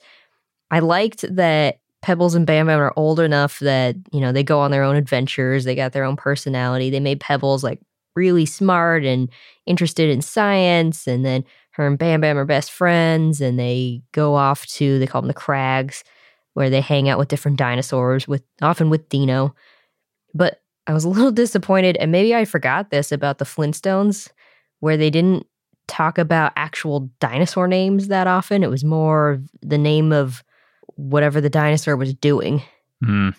I 0.70 0.78
liked 0.78 1.24
that 1.34 1.80
Pebbles 2.02 2.36
and 2.36 2.46
Bam 2.46 2.68
Bam 2.68 2.78
are 2.78 2.92
old 2.94 3.18
enough 3.18 3.58
that, 3.58 3.96
you 4.12 4.20
know, 4.20 4.30
they 4.30 4.44
go 4.44 4.60
on 4.60 4.70
their 4.70 4.84
own 4.84 4.94
adventures. 4.94 5.64
They 5.64 5.74
got 5.74 5.90
their 5.90 6.04
own 6.04 6.14
personality. 6.14 6.88
They 6.90 7.00
made 7.00 7.18
Pebbles 7.18 7.64
like 7.64 7.80
really 8.14 8.46
smart 8.46 9.04
and 9.04 9.28
interested 9.66 10.10
in 10.10 10.22
science. 10.22 11.06
And 11.06 11.24
then 11.24 11.44
her 11.72 11.86
and 11.86 11.98
Bam 11.98 12.20
Bam 12.20 12.38
are 12.38 12.44
best 12.44 12.70
friends 12.70 13.40
and 13.40 13.58
they 13.58 14.02
go 14.12 14.34
off 14.34 14.66
to, 14.66 14.98
they 14.98 15.06
call 15.06 15.22
them 15.22 15.28
the 15.28 15.34
Crags, 15.34 16.04
where 16.54 16.70
they 16.70 16.80
hang 16.80 17.08
out 17.08 17.18
with 17.18 17.28
different 17.28 17.58
dinosaurs, 17.58 18.28
with 18.28 18.42
often 18.62 18.90
with 18.90 19.08
Dino. 19.08 19.54
But 20.32 20.62
I 20.86 20.92
was 20.92 21.04
a 21.04 21.08
little 21.10 21.32
disappointed, 21.32 21.96
and 21.96 22.12
maybe 22.12 22.34
I 22.34 22.44
forgot 22.44 22.90
this 22.90 23.12
about 23.12 23.38
the 23.38 23.44
Flintstones, 23.44 24.30
where 24.80 24.96
they 24.96 25.10
didn't 25.10 25.46
talk 25.86 26.16
about 26.16 26.52
actual 26.56 27.10
dinosaur 27.20 27.68
names 27.68 28.08
that 28.08 28.26
often. 28.26 28.62
It 28.62 28.70
was 28.70 28.84
more 28.84 29.42
the 29.60 29.78
name 29.78 30.12
of 30.12 30.42
whatever 30.96 31.40
the 31.40 31.50
dinosaur 31.50 31.96
was 31.96 32.14
doing. 32.14 32.62
Mm. 33.04 33.34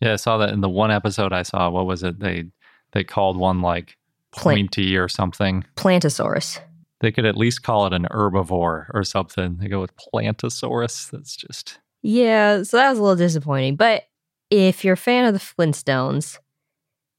Yeah, 0.00 0.14
I 0.14 0.16
saw 0.16 0.38
that 0.38 0.50
in 0.50 0.60
the 0.60 0.68
one 0.68 0.90
episode 0.90 1.32
I 1.32 1.42
saw. 1.42 1.70
What 1.70 1.86
was 1.86 2.02
it? 2.02 2.18
They 2.18 2.46
they 2.92 3.04
called 3.04 3.36
one 3.36 3.62
like 3.62 3.96
pointy 4.32 4.96
or 4.96 5.08
something. 5.08 5.64
Plantosaurus. 5.76 6.60
They 7.00 7.12
could 7.12 7.26
at 7.26 7.36
least 7.36 7.62
call 7.62 7.86
it 7.86 7.92
an 7.92 8.06
herbivore 8.10 8.86
or 8.94 9.02
something. 9.04 9.58
They 9.58 9.68
go 9.68 9.80
with 9.80 9.92
Plantosaurus. 9.96 11.10
That's 11.10 11.36
just 11.36 11.78
Yeah, 12.02 12.62
so 12.62 12.76
that 12.76 12.90
was 12.90 12.98
a 12.98 13.02
little 13.02 13.16
disappointing. 13.16 13.76
But 13.76 14.04
if 14.50 14.84
you're 14.84 14.94
a 14.94 14.98
fan 14.98 15.24
of 15.24 15.34
the 15.34 15.40
Flintstones, 15.40 16.38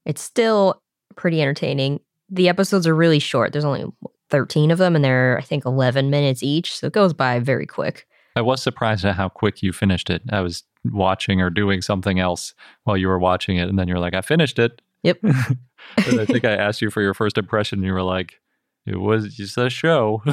it's 0.06 0.22
still 0.22 0.80
pretty 1.16 1.42
entertaining. 1.42 2.00
The 2.30 2.48
episodes 2.48 2.86
are 2.86 2.94
really 2.94 3.18
short. 3.18 3.52
There's 3.52 3.64
only 3.64 3.84
13 4.30 4.70
of 4.70 4.78
them, 4.78 4.96
and 4.96 5.04
they're, 5.04 5.38
I 5.38 5.42
think, 5.42 5.64
11 5.64 6.10
minutes 6.10 6.42
each. 6.42 6.76
So 6.76 6.86
it 6.86 6.92
goes 6.92 7.12
by 7.12 7.38
very 7.38 7.66
quick. 7.66 8.06
I 8.36 8.40
was 8.40 8.62
surprised 8.62 9.04
at 9.04 9.14
how 9.14 9.28
quick 9.28 9.62
you 9.62 9.72
finished 9.72 10.10
it. 10.10 10.22
I 10.30 10.40
was 10.40 10.64
watching 10.84 11.40
or 11.40 11.50
doing 11.50 11.82
something 11.82 12.18
else 12.18 12.54
while 12.84 12.96
you 12.96 13.08
were 13.08 13.18
watching 13.18 13.56
it, 13.58 13.68
and 13.68 13.78
then 13.78 13.86
you're 13.86 13.98
like, 13.98 14.14
I 14.14 14.22
finished 14.22 14.58
it. 14.58 14.80
Yep. 15.02 15.18
and 16.06 16.20
I 16.20 16.26
think 16.26 16.44
I 16.44 16.52
asked 16.56 16.82
you 16.82 16.90
for 16.90 17.02
your 17.02 17.14
first 17.14 17.38
impression, 17.38 17.78
and 17.78 17.86
you 17.86 17.92
were 17.92 18.02
like, 18.02 18.40
it 18.86 18.96
was 18.96 19.34
just 19.34 19.56
a 19.56 19.70
show. 19.70 20.22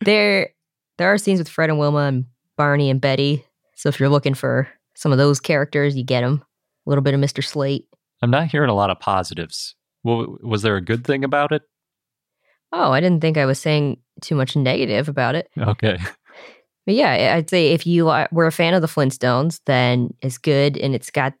there, 0.00 0.50
there 0.98 1.12
are 1.12 1.18
scenes 1.18 1.38
with 1.38 1.48
Fred 1.48 1.70
and 1.70 1.78
Wilma 1.78 2.00
and 2.00 2.26
Barney 2.56 2.90
and 2.90 3.00
Betty. 3.00 3.44
So 3.74 3.88
if 3.88 3.98
you're 3.98 4.08
looking 4.08 4.34
for 4.34 4.68
some 4.94 5.12
of 5.12 5.18
those 5.18 5.40
characters, 5.40 5.96
you 5.96 6.04
get 6.04 6.20
them. 6.20 6.44
A 6.86 6.90
little 6.90 7.02
bit 7.02 7.14
of 7.14 7.20
Mr. 7.20 7.44
Slate. 7.44 7.88
I'm 8.22 8.30
not 8.30 8.48
hearing 8.48 8.70
a 8.70 8.74
lot 8.74 8.90
of 8.90 9.00
positives. 9.00 9.74
Well, 10.04 10.36
was 10.42 10.62
there 10.62 10.76
a 10.76 10.80
good 10.80 11.04
thing 11.04 11.24
about 11.24 11.52
it? 11.52 11.62
Oh, 12.72 12.92
I 12.92 13.00
didn't 13.00 13.20
think 13.20 13.36
I 13.36 13.46
was 13.46 13.58
saying 13.58 13.98
too 14.20 14.34
much 14.34 14.56
negative 14.56 15.08
about 15.08 15.34
it. 15.34 15.48
Okay. 15.58 15.98
But 16.84 16.94
yeah, 16.94 17.34
I'd 17.36 17.50
say 17.50 17.72
if 17.72 17.86
you 17.86 18.08
uh, 18.08 18.26
were 18.32 18.46
a 18.46 18.52
fan 18.52 18.74
of 18.74 18.82
the 18.82 18.88
Flintstones, 18.88 19.60
then 19.66 20.14
it's 20.20 20.38
good, 20.38 20.76
and 20.76 20.94
it's 20.94 21.10
got 21.10 21.34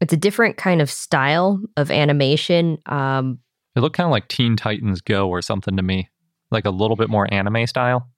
it's 0.00 0.12
a 0.12 0.16
different 0.16 0.56
kind 0.56 0.80
of 0.80 0.90
style 0.90 1.60
of 1.76 1.90
animation. 1.90 2.78
Um, 2.86 3.38
It 3.76 3.80
looked 3.80 3.96
kind 3.96 4.06
of 4.06 4.10
like 4.12 4.28
Teen 4.28 4.56
Titans 4.56 5.00
Go 5.00 5.28
or 5.28 5.42
something 5.42 5.76
to 5.76 5.82
me, 5.82 6.08
like 6.50 6.64
a 6.66 6.70
little 6.70 6.96
bit 6.96 7.10
more 7.10 7.32
anime 7.32 7.66
style. 7.66 8.08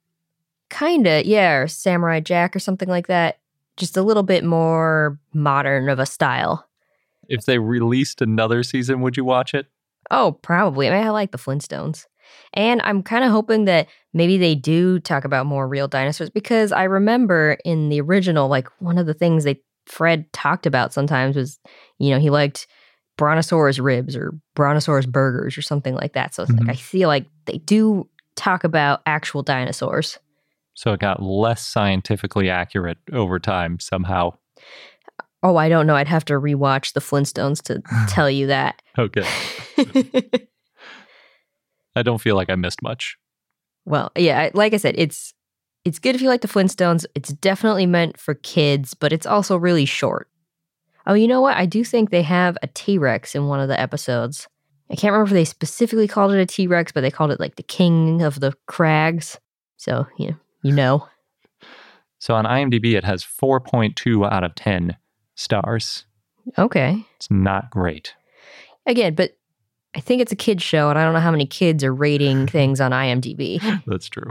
kinda, 0.70 1.26
yeah, 1.26 1.54
or 1.54 1.68
Samurai 1.68 2.20
Jack 2.20 2.54
or 2.54 2.60
something 2.60 2.88
like 2.88 3.08
that. 3.08 3.38
Just 3.76 3.96
a 3.96 4.02
little 4.02 4.22
bit 4.22 4.44
more 4.44 5.18
modern 5.34 5.88
of 5.88 5.98
a 5.98 6.06
style. 6.06 6.66
If 7.28 7.44
they 7.44 7.58
released 7.58 8.20
another 8.22 8.62
season, 8.62 9.00
would 9.00 9.16
you 9.16 9.24
watch 9.24 9.54
it? 9.54 9.66
Oh, 10.10 10.38
probably. 10.42 10.88
I 10.88 10.92
mean, 10.92 11.04
I 11.06 11.10
like 11.10 11.30
the 11.32 11.38
Flintstones. 11.38 12.06
And 12.54 12.80
I'm 12.82 13.02
kind 13.02 13.24
of 13.24 13.30
hoping 13.32 13.64
that 13.64 13.88
maybe 14.12 14.38
they 14.38 14.54
do 14.54 15.00
talk 15.00 15.24
about 15.24 15.46
more 15.46 15.66
real 15.66 15.88
dinosaurs 15.88 16.30
because 16.30 16.70
I 16.72 16.84
remember 16.84 17.56
in 17.64 17.88
the 17.88 18.00
original, 18.00 18.48
like 18.48 18.68
one 18.80 18.98
of 18.98 19.06
the 19.06 19.14
things 19.14 19.42
they 19.44 19.60
Fred 19.90 20.32
talked 20.32 20.66
about 20.66 20.92
sometimes 20.92 21.36
was, 21.36 21.58
you 21.98 22.10
know, 22.10 22.18
he 22.18 22.30
liked 22.30 22.66
brontosaurus 23.18 23.78
ribs 23.78 24.16
or 24.16 24.32
brontosaurus 24.54 25.04
burgers 25.06 25.58
or 25.58 25.62
something 25.62 25.94
like 25.94 26.12
that. 26.14 26.34
So 26.34 26.44
it's 26.44 26.52
Mhm. 26.52 26.60
like 26.60 26.70
I 26.70 26.74
feel 26.78 27.08
like 27.08 27.26
they 27.46 27.58
do 27.58 28.08
talk 28.36 28.64
about 28.64 29.02
actual 29.04 29.42
dinosaurs. 29.42 30.18
So 30.74 30.92
it 30.92 31.00
got 31.00 31.20
less 31.22 31.66
scientifically 31.66 32.48
accurate 32.48 32.98
over 33.12 33.38
time 33.38 33.78
somehow. 33.80 34.34
Oh, 35.42 35.56
I 35.56 35.68
don't 35.68 35.86
know. 35.86 35.96
I'd 35.96 36.08
have 36.08 36.24
to 36.26 36.34
rewatch 36.34 36.92
the 36.94 37.00
Flintstones 37.00 37.60
to 37.64 37.82
tell 38.08 38.30
you 38.30 38.46
that. 38.46 38.80
Okay. 38.98 39.26
I 41.96 42.02
don't 42.02 42.20
feel 42.20 42.36
like 42.36 42.50
I 42.50 42.54
missed 42.54 42.82
much. 42.82 43.16
Well, 43.84 44.12
yeah, 44.16 44.50
like 44.54 44.72
I 44.74 44.76
said, 44.76 44.94
it's 44.96 45.34
it's 45.84 45.98
good 45.98 46.14
if 46.14 46.22
you 46.22 46.28
like 46.28 46.42
the 46.42 46.48
Flintstones. 46.48 47.06
It's 47.14 47.32
definitely 47.32 47.86
meant 47.86 48.18
for 48.18 48.34
kids, 48.34 48.94
but 48.94 49.12
it's 49.12 49.26
also 49.26 49.56
really 49.56 49.84
short. 49.84 50.28
Oh, 51.06 51.14
you 51.14 51.26
know 51.26 51.40
what? 51.40 51.56
I 51.56 51.66
do 51.66 51.84
think 51.84 52.10
they 52.10 52.22
have 52.22 52.58
a 52.62 52.66
T-Rex 52.68 53.34
in 53.34 53.46
one 53.46 53.60
of 53.60 53.68
the 53.68 53.80
episodes. 53.80 54.46
I 54.90 54.96
can't 54.96 55.12
remember 55.12 55.30
if 55.30 55.34
they 55.34 55.44
specifically 55.44 56.08
called 56.08 56.32
it 56.32 56.40
a 56.40 56.46
T-Rex, 56.46 56.92
but 56.92 57.00
they 57.00 57.10
called 57.10 57.30
it 57.30 57.40
like 57.40 57.56
the 57.56 57.62
king 57.62 58.22
of 58.22 58.40
the 58.40 58.52
crags. 58.66 59.38
So, 59.76 60.06
you 60.18 60.30
know, 60.30 60.36
you 60.62 60.72
know. 60.72 61.08
So 62.22 62.34
on 62.34 62.44
IMDb, 62.44 62.92
it 62.98 63.04
has 63.04 63.24
4.2 63.24 64.30
out 64.30 64.44
of 64.44 64.54
10 64.54 64.94
stars. 65.36 66.04
Okay. 66.58 67.02
It's 67.16 67.30
not 67.30 67.70
great. 67.70 68.14
Again, 68.84 69.14
but 69.14 69.38
I 69.96 70.00
think 70.00 70.20
it's 70.20 70.30
a 70.30 70.36
kid 70.36 70.60
show 70.60 70.90
and 70.90 70.98
I 70.98 71.04
don't 71.04 71.14
know 71.14 71.20
how 71.20 71.30
many 71.30 71.46
kids 71.46 71.82
are 71.82 71.94
rating 71.94 72.46
things 72.46 72.78
on 72.78 72.92
IMDb. 72.92 73.60
That's 73.86 74.10
true. 74.10 74.30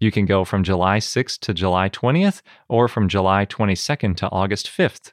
You 0.00 0.12
can 0.12 0.26
go 0.26 0.44
from 0.44 0.62
July 0.62 0.98
6th 0.98 1.40
to 1.40 1.54
July 1.54 1.88
20th 1.88 2.42
or 2.68 2.86
from 2.86 3.08
July 3.08 3.46
22nd 3.46 4.16
to 4.16 4.30
August 4.30 4.68
5th. 4.68 5.12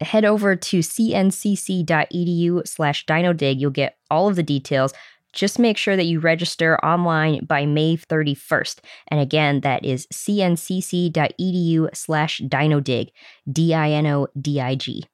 Head 0.00 0.24
over 0.24 0.56
to 0.56 0.78
cncc.edu 0.78 2.66
slash 2.66 3.06
dinodig. 3.06 3.60
You'll 3.60 3.70
get 3.70 3.98
all 4.10 4.28
of 4.28 4.36
the 4.36 4.42
details. 4.42 4.92
Just 5.32 5.58
make 5.58 5.76
sure 5.76 5.96
that 5.96 6.04
you 6.04 6.18
register 6.18 6.82
online 6.84 7.44
by 7.44 7.66
May 7.66 7.96
31st. 7.96 8.78
And 9.08 9.20
again, 9.20 9.60
that 9.60 9.84
is 9.84 10.06
cncc.edu 10.12 11.94
slash 11.94 12.40
dinodig, 12.40 13.10
D 13.50 13.74
I 13.74 13.90
N 13.90 14.06
O 14.06 14.28
D 14.40 14.60
I 14.60 14.74
G. 14.76 15.04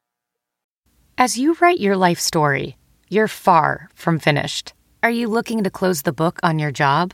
As 1.17 1.37
you 1.37 1.55
write 1.59 1.79
your 1.79 1.97
life 1.97 2.19
story, 2.19 2.77
you're 3.09 3.27
far 3.27 3.89
from 3.95 4.17
finished. 4.17 4.73
Are 5.01 5.11
you 5.11 5.27
looking 5.27 5.63
to 5.63 5.69
close 5.69 6.03
the 6.03 6.13
book 6.13 6.39
on 6.41 6.57
your 6.57 6.71
job? 6.71 7.13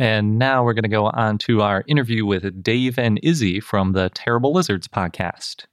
And 0.00 0.38
now 0.38 0.64
we're 0.64 0.72
going 0.72 0.84
to 0.84 0.88
go 0.88 1.08
on 1.08 1.36
to 1.40 1.60
our 1.60 1.84
interview 1.86 2.24
with 2.24 2.62
Dave 2.62 2.98
and 2.98 3.20
Izzy 3.22 3.60
from 3.60 3.92
the 3.92 4.08
Terrible 4.08 4.50
Lizards 4.50 4.88
podcast. 4.88 5.66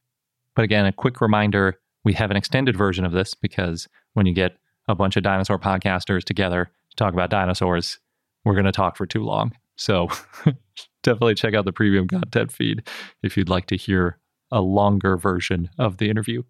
But 0.54 0.64
again, 0.64 0.86
a 0.86 0.92
quick 0.92 1.22
reminder 1.22 1.80
we 2.04 2.12
have 2.12 2.30
an 2.30 2.36
extended 2.36 2.76
version 2.76 3.06
of 3.06 3.14
this 3.14 3.34
because 3.34 3.88
when 4.16 4.26
you 4.26 4.34
get 4.34 4.58
a 4.90 4.96
bunch 4.96 5.16
of 5.16 5.24
dinosaur 5.24 5.58
podcasters 5.58 6.26
together 6.26 6.70
to 6.90 6.96
talk 6.98 7.14
about 7.14 7.30
dinosaurs, 7.30 8.00
we're 8.44 8.52
going 8.52 8.66
to 8.66 8.74
talk 8.74 8.98
for 8.98 9.06
too 9.06 9.24
long. 9.24 9.54
So 9.78 10.10
definitely 11.04 11.36
check 11.36 11.54
out 11.54 11.64
the 11.64 11.72
premium 11.72 12.10
content 12.10 12.52
feed 12.52 12.86
if 13.24 13.38
you'd 13.38 13.48
like 13.48 13.68
to 13.68 13.78
hear 13.78 14.20
a 14.52 14.60
longer 14.60 15.16
version 15.16 15.70
of 15.80 16.00
the 16.00 16.10
interview. 16.10 16.44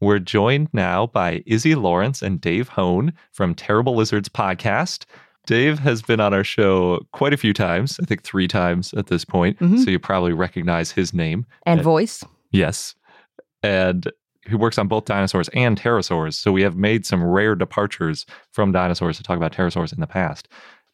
We're 0.00 0.20
joined 0.20 0.68
now 0.72 1.08
by 1.08 1.42
Izzy 1.46 1.74
Lawrence 1.74 2.22
and 2.22 2.40
Dave 2.40 2.68
Hone 2.68 3.12
from 3.32 3.56
Terrible 3.56 3.96
Lizards 3.96 4.28
podcast. 4.28 5.04
Dave 5.46 5.78
has 5.78 6.02
been 6.02 6.20
on 6.20 6.34
our 6.34 6.44
show 6.44 7.00
quite 7.12 7.32
a 7.32 7.36
few 7.36 7.52
times, 7.52 7.98
I 8.02 8.04
think 8.04 8.22
three 8.22 8.46
times 8.48 8.92
at 8.94 9.06
this 9.06 9.24
point. 9.24 9.58
Mhm. 9.60 9.84
So 9.84 9.90
you 9.90 9.98
probably 9.98 10.32
recognize 10.32 10.90
his 10.90 11.14
name. 11.14 11.46
And 11.64 11.80
Uh, 11.80 11.82
voice. 11.84 12.22
Yes. 12.50 12.94
And 13.62 14.10
he 14.46 14.54
works 14.54 14.78
on 14.78 14.86
both 14.88 15.04
dinosaurs 15.06 15.48
and 15.50 15.76
pterosaurs. 15.80 16.34
So 16.34 16.52
we 16.52 16.62
have 16.62 16.76
made 16.76 17.06
some 17.06 17.22
rare 17.24 17.54
departures 17.54 18.26
from 18.52 18.72
dinosaurs 18.72 19.16
to 19.16 19.22
talk 19.22 19.36
about 19.36 19.52
pterosaurs 19.52 19.92
in 19.92 20.00
the 20.00 20.06
past. 20.06 20.48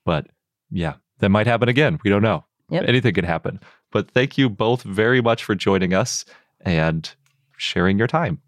But 0.05 0.27
yeah, 0.71 0.95
that 1.19 1.29
might 1.31 1.47
happen 1.47 1.69
again. 1.69 1.99
We 2.05 2.11
don't 2.11 2.23
know. 2.23 2.45
Yep. 2.71 2.85
Anything 2.89 3.15
could 3.15 3.25
happen. 3.27 3.61
But 3.91 4.11
thank 4.11 4.39
you 4.39 4.49
both 4.49 4.83
very 4.83 5.21
much 5.21 5.45
for 5.45 5.55
joining 5.55 5.93
us 5.93 6.25
and 6.63 7.11
sharing 7.59 7.99
your 7.99 8.07
time. 8.07 8.41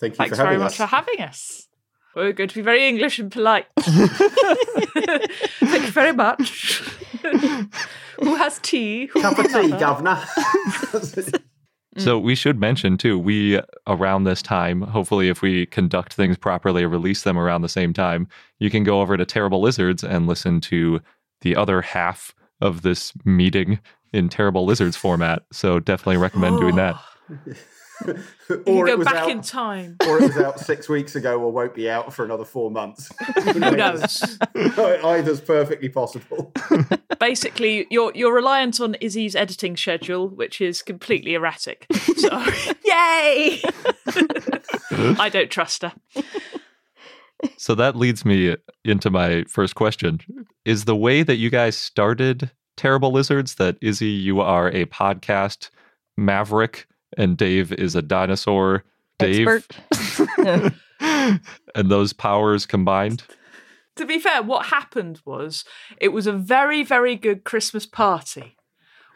Thank 0.00 0.14
you 0.14 0.16
Thanks 0.16 0.36
for 0.36 0.42
having 0.44 0.58
very 0.58 0.66
us. 0.66 0.78
much 0.78 0.88
for 0.88 0.96
having 0.96 1.20
us. 1.20 1.68
We're 2.14 2.32
going 2.32 2.48
to 2.48 2.54
be 2.54 2.62
very 2.62 2.86
English 2.86 3.18
and 3.18 3.30
polite. 3.30 3.66
Thank 3.80 4.10
you 5.60 5.90
very 5.90 6.12
much. 6.12 6.82
Who 8.20 8.36
has 8.36 8.58
tea? 8.60 9.06
Who 9.06 9.20
Cup 9.20 9.38
of 9.38 9.46
tea, 9.46 9.70
governor. 9.70 10.22
So 11.96 12.18
we 12.18 12.34
should 12.34 12.58
mention 12.58 12.98
too, 12.98 13.16
we 13.16 13.60
around 13.86 14.24
this 14.24 14.42
time, 14.42 14.82
hopefully 14.82 15.28
if 15.28 15.42
we 15.42 15.66
conduct 15.66 16.12
things 16.12 16.36
properly, 16.36 16.84
release 16.86 17.22
them 17.22 17.38
around 17.38 17.62
the 17.62 17.68
same 17.68 17.92
time, 17.92 18.26
you 18.58 18.68
can 18.68 18.82
go 18.82 19.00
over 19.00 19.16
to 19.16 19.24
Terrible 19.24 19.60
Lizards 19.60 20.02
and 20.02 20.26
listen 20.26 20.60
to 20.62 21.00
the 21.42 21.54
other 21.54 21.82
half 21.82 22.34
of 22.60 22.82
this 22.82 23.12
meeting 23.24 23.78
in 24.12 24.28
Terrible 24.28 24.64
Lizards 24.64 24.96
format. 24.96 25.44
So 25.52 25.78
definitely 25.78 26.16
recommend 26.16 26.58
doing 26.58 26.74
that. 26.74 27.00
You 28.50 28.62
or 28.66 28.84
can 28.84 28.88
it 28.88 28.90
go 28.90 28.96
was 28.96 29.04
back 29.06 29.16
out, 29.16 29.30
in 29.30 29.40
time. 29.40 29.96
or 30.06 30.18
it 30.18 30.22
was 30.22 30.36
out 30.36 30.60
six 30.60 30.88
weeks 30.88 31.16
ago, 31.16 31.40
or 31.40 31.50
won't 31.50 31.74
be 31.74 31.88
out 31.88 32.12
for 32.12 32.24
another 32.24 32.44
four 32.44 32.70
months. 32.70 33.10
Who 33.42 33.58
knows? 33.58 34.38
Either's 34.54 35.40
perfectly 35.40 35.88
possible. 35.88 36.52
Basically, 37.18 37.86
you're 37.90 38.12
you're 38.14 38.34
reliant 38.34 38.80
on 38.80 38.96
Izzy's 39.00 39.34
editing 39.34 39.76
schedule, 39.76 40.28
which 40.28 40.60
is 40.60 40.82
completely 40.82 41.34
erratic. 41.34 41.86
So, 42.16 42.44
yay! 42.84 43.62
I 45.18 45.30
don't 45.32 45.50
trust 45.50 45.82
her. 45.82 45.92
So 47.56 47.74
that 47.74 47.96
leads 47.96 48.24
me 48.24 48.56
into 48.84 49.10
my 49.10 49.44
first 49.48 49.74
question. 49.74 50.20
Is 50.64 50.84
the 50.84 50.96
way 50.96 51.22
that 51.22 51.36
you 51.36 51.48
guys 51.50 51.76
started 51.76 52.50
Terrible 52.76 53.12
Lizards 53.12 53.54
that 53.56 53.78
Izzy, 53.80 54.08
you 54.08 54.40
are 54.40 54.68
a 54.68 54.86
podcast 54.86 55.70
maverick 56.16 56.86
and 57.16 57.36
Dave 57.36 57.72
is 57.72 57.94
a 57.94 58.02
dinosaur 58.02 58.84
Dave? 59.18 59.48
Expert. 59.92 60.72
and 61.00 61.40
those 61.90 62.12
powers 62.12 62.66
combined? 62.66 63.22
To 63.96 64.04
be 64.04 64.18
fair, 64.18 64.42
what 64.42 64.66
happened 64.66 65.20
was 65.24 65.64
it 66.00 66.08
was 66.08 66.26
a 66.26 66.32
very 66.32 66.82
very 66.82 67.14
good 67.16 67.44
Christmas 67.44 67.86
party, 67.86 68.56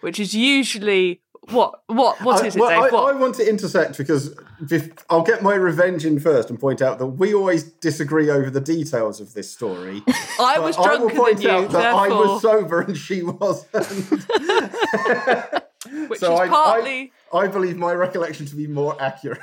which 0.00 0.20
is 0.20 0.34
usually 0.34 1.20
what 1.50 1.82
what 1.86 2.20
what 2.22 2.36
is 2.36 2.42
I, 2.42 2.46
is 2.46 2.56
it, 2.56 2.60
well, 2.60 2.70
Dave? 2.70 2.92
I, 2.92 2.94
What? 2.94 3.14
I 3.14 3.18
want 3.18 3.34
to 3.36 3.48
intersect 3.48 3.98
because 3.98 4.34
bef- 4.62 4.96
I'll 5.10 5.22
get 5.22 5.42
my 5.42 5.54
revenge 5.54 6.04
in 6.04 6.20
first 6.20 6.50
and 6.50 6.60
point 6.60 6.80
out 6.82 6.98
that 7.00 7.06
we 7.06 7.34
always 7.34 7.64
disagree 7.64 8.30
over 8.30 8.50
the 8.50 8.60
details 8.60 9.20
of 9.20 9.34
this 9.34 9.50
story. 9.50 10.02
I 10.38 10.54
But 10.56 10.62
was 10.62 10.76
I 10.76 10.80
will 10.80 10.98
drunker 11.08 11.16
point 11.16 11.42
you, 11.42 11.50
out 11.50 11.70
that 11.70 11.94
I 11.94 12.08
was 12.08 12.42
sober 12.42 12.80
and 12.82 12.96
she 12.96 13.22
wasn't. 13.22 13.72
which 16.08 16.20
so 16.20 16.34
is 16.34 16.40
I- 16.40 16.44
I- 16.44 16.48
partly. 16.48 17.12
I 17.32 17.46
believe 17.46 17.76
my 17.76 17.92
recollection 17.92 18.46
to 18.46 18.56
be 18.56 18.66
more 18.66 19.00
accurate. 19.00 19.40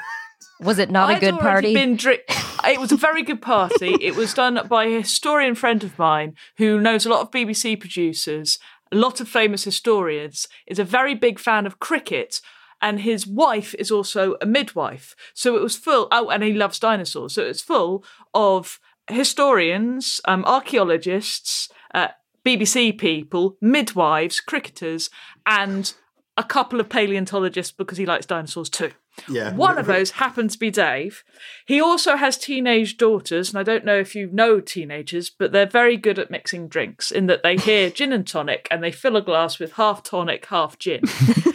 Was 0.59 0.79
it 0.79 0.89
not 0.89 1.09
a 1.09 1.15
I'd 1.15 1.19
good 1.19 1.39
party? 1.39 1.73
Been 1.73 1.95
drink- 1.95 2.23
it 2.65 2.79
was 2.79 2.91
a 2.91 2.97
very 2.97 3.23
good 3.23 3.41
party. 3.41 3.95
It 4.01 4.15
was 4.15 4.33
done 4.33 4.59
by 4.67 4.85
a 4.85 5.01
historian 5.01 5.55
friend 5.55 5.83
of 5.83 5.97
mine 5.99 6.35
who 6.57 6.79
knows 6.79 7.05
a 7.05 7.09
lot 7.09 7.21
of 7.21 7.31
BBC 7.31 7.79
producers, 7.79 8.59
a 8.91 8.95
lot 8.95 9.19
of 9.19 9.27
famous 9.27 9.63
historians, 9.63 10.47
is 10.65 10.79
a 10.79 10.83
very 10.83 11.15
big 11.15 11.39
fan 11.39 11.65
of 11.65 11.79
cricket. 11.79 12.41
And 12.81 13.01
his 13.01 13.25
wife 13.25 13.73
is 13.75 13.91
also 13.91 14.35
a 14.41 14.45
midwife. 14.45 15.15
So 15.33 15.55
it 15.55 15.61
was 15.61 15.77
full, 15.77 16.07
oh, 16.11 16.29
and 16.29 16.43
he 16.43 16.53
loves 16.53 16.79
dinosaurs. 16.79 17.33
So 17.33 17.43
it's 17.43 17.61
full 17.61 18.03
of 18.33 18.79
historians, 19.09 20.21
um, 20.25 20.43
archaeologists, 20.45 21.69
uh, 21.93 22.09
BBC 22.45 22.97
people, 22.97 23.57
midwives, 23.59 24.39
cricketers, 24.39 25.09
and 25.45 25.93
a 26.37 26.43
couple 26.43 26.79
of 26.79 26.89
paleontologists 26.89 27.71
because 27.71 27.97
he 27.97 28.05
likes 28.05 28.25
dinosaurs 28.25 28.69
too. 28.69 28.91
Yeah. 29.29 29.53
One 29.53 29.77
of 29.77 29.85
those 29.85 30.11
happened 30.11 30.51
to 30.51 30.59
be 30.59 30.69
Dave. 30.69 31.23
He 31.65 31.79
also 31.79 32.17
has 32.17 32.37
teenage 32.37 32.97
daughters, 32.97 33.49
and 33.49 33.57
I 33.57 33.63
don't 33.63 33.85
know 33.85 33.97
if 33.97 34.13
you 34.13 34.29
know 34.31 34.59
teenagers, 34.59 35.29
but 35.29 35.53
they're 35.53 35.65
very 35.65 35.95
good 35.95 36.19
at 36.19 36.29
mixing 36.29 36.67
drinks 36.67 37.11
in 37.11 37.27
that 37.27 37.41
they 37.41 37.55
hear 37.55 37.89
gin 37.89 38.11
and 38.11 38.27
tonic 38.27 38.67
and 38.69 38.83
they 38.83 38.91
fill 38.91 39.15
a 39.15 39.21
glass 39.21 39.57
with 39.57 39.73
half 39.73 40.03
tonic, 40.03 40.45
half 40.47 40.77
gin. 40.77 41.03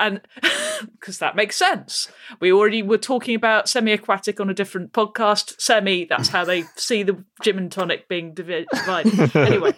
and 0.00 0.20
because 0.92 1.18
that 1.18 1.36
makes 1.36 1.56
sense. 1.56 2.08
We 2.40 2.52
already 2.52 2.82
were 2.82 2.98
talking 2.98 3.36
about 3.36 3.68
semi 3.68 3.92
aquatic 3.92 4.40
on 4.40 4.50
a 4.50 4.54
different 4.54 4.92
podcast. 4.92 5.60
Semi, 5.60 6.06
that's 6.06 6.30
how 6.30 6.44
they 6.44 6.64
see 6.76 7.02
the 7.04 7.22
gin 7.42 7.58
and 7.58 7.70
tonic 7.70 8.08
being 8.08 8.34
divided. 8.34 9.36
anyway. 9.36 9.74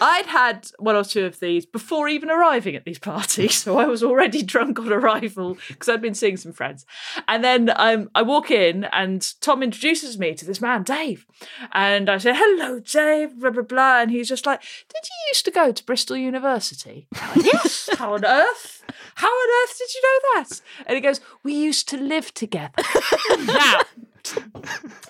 I'd 0.00 0.26
had 0.26 0.70
one 0.78 0.96
or 0.96 1.04
two 1.04 1.24
of 1.24 1.40
these 1.40 1.66
before 1.66 2.08
even 2.08 2.30
arriving 2.30 2.76
at 2.76 2.84
these 2.84 2.98
parties, 2.98 3.56
so 3.56 3.78
I 3.78 3.86
was 3.86 4.02
already 4.02 4.42
drunk 4.54 4.78
on 4.78 4.92
arrival 4.92 5.58
because 5.68 5.88
I'd 5.88 6.02
been 6.02 6.14
seeing 6.14 6.36
some 6.36 6.52
friends. 6.52 6.86
And 7.28 7.42
then 7.44 7.72
um, 7.76 8.10
I 8.14 8.22
walk 8.22 8.50
in, 8.50 8.84
and 8.84 9.32
Tom 9.40 9.62
introduces 9.62 10.18
me 10.18 10.34
to 10.34 10.44
this 10.44 10.60
man, 10.60 10.82
Dave. 10.82 11.26
And 11.72 12.08
I 12.08 12.18
say, 12.18 12.32
"Hello, 12.34 12.80
Dave." 12.80 13.38
Blah 13.38 13.50
blah 13.50 13.62
blah. 13.62 14.00
And 14.02 14.10
he's 14.10 14.28
just 14.28 14.46
like, 14.46 14.60
"Did 14.60 15.02
you 15.04 15.28
used 15.30 15.44
to 15.44 15.50
go 15.50 15.72
to 15.72 15.84
Bristol 15.84 16.16
University?" 16.16 17.06
Yes. 17.36 17.88
How 17.98 18.14
on 18.14 18.24
earth? 18.24 18.84
How 19.16 19.28
on 19.28 19.64
earth 19.64 19.78
did 19.78 19.94
you 19.94 20.02
know 20.02 20.40
that? 20.40 20.60
And 20.86 20.94
he 20.96 21.00
goes, 21.00 21.20
"We 21.42 21.54
used 21.54 21.88
to 21.90 21.96
live 21.96 22.32
together." 22.34 22.82
now. 23.46 23.82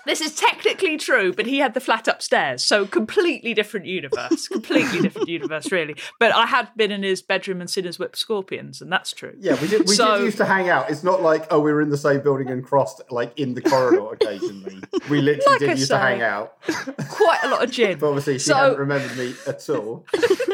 This 0.05 0.21
is 0.21 0.35
technically 0.35 0.97
true, 0.97 1.31
but 1.33 1.45
he 1.45 1.59
had 1.59 1.73
the 1.73 1.79
flat 1.79 2.07
upstairs, 2.07 2.63
so 2.63 2.85
completely 2.85 3.53
different 3.53 3.85
universe. 3.85 4.47
completely 4.47 4.99
different 5.01 5.27
universe, 5.39 5.71
really. 5.71 5.95
But 6.19 6.33
I 6.33 6.45
had 6.47 6.69
been 6.75 6.91
in 6.91 7.03
his 7.03 7.21
bedroom 7.21 7.61
and 7.61 7.69
seen 7.69 7.83
his 7.83 7.99
whip 7.99 8.15
scorpions, 8.15 8.81
and 8.81 8.91
that's 8.91 9.11
true. 9.11 9.33
Yeah, 9.39 9.59
we 9.61 9.67
did. 9.67 9.87
We 9.87 9.95
So- 9.95 10.17
did 10.17 10.25
used 10.25 10.37
to 10.37 10.45
hang 10.45 10.69
out. 10.69 10.89
It's 10.89 11.03
not 11.03 11.21
like 11.21 11.47
oh, 11.51 11.59
we 11.59 11.71
were 11.71 11.81
in 11.81 11.89
the 11.89 11.97
same 11.97 12.21
building 12.21 12.49
and 12.49 12.63
crossed 12.63 13.01
like 13.11 13.37
in 13.37 13.53
the 13.53 13.61
corridor 13.61 14.13
occasionally. 14.13 14.81
We 15.09 15.21
literally 15.21 15.43
Like 15.47 15.59
did 15.59 15.69
I 15.69 15.73
used 15.73 15.87
say. 15.87 15.95
to 15.95 15.99
hang 15.99 16.21
out. 16.21 16.61
Quite 17.09 17.39
a 17.43 17.49
lot 17.49 17.63
of 17.63 17.71
gin. 17.71 17.99
But 17.99 18.07
obviously, 18.09 18.33
she 18.35 18.39
So- 18.49 18.55
hadn't 18.55 18.77
remembered 18.79 19.17
me 19.17 19.33
at 19.47 19.69
all. 19.69 20.05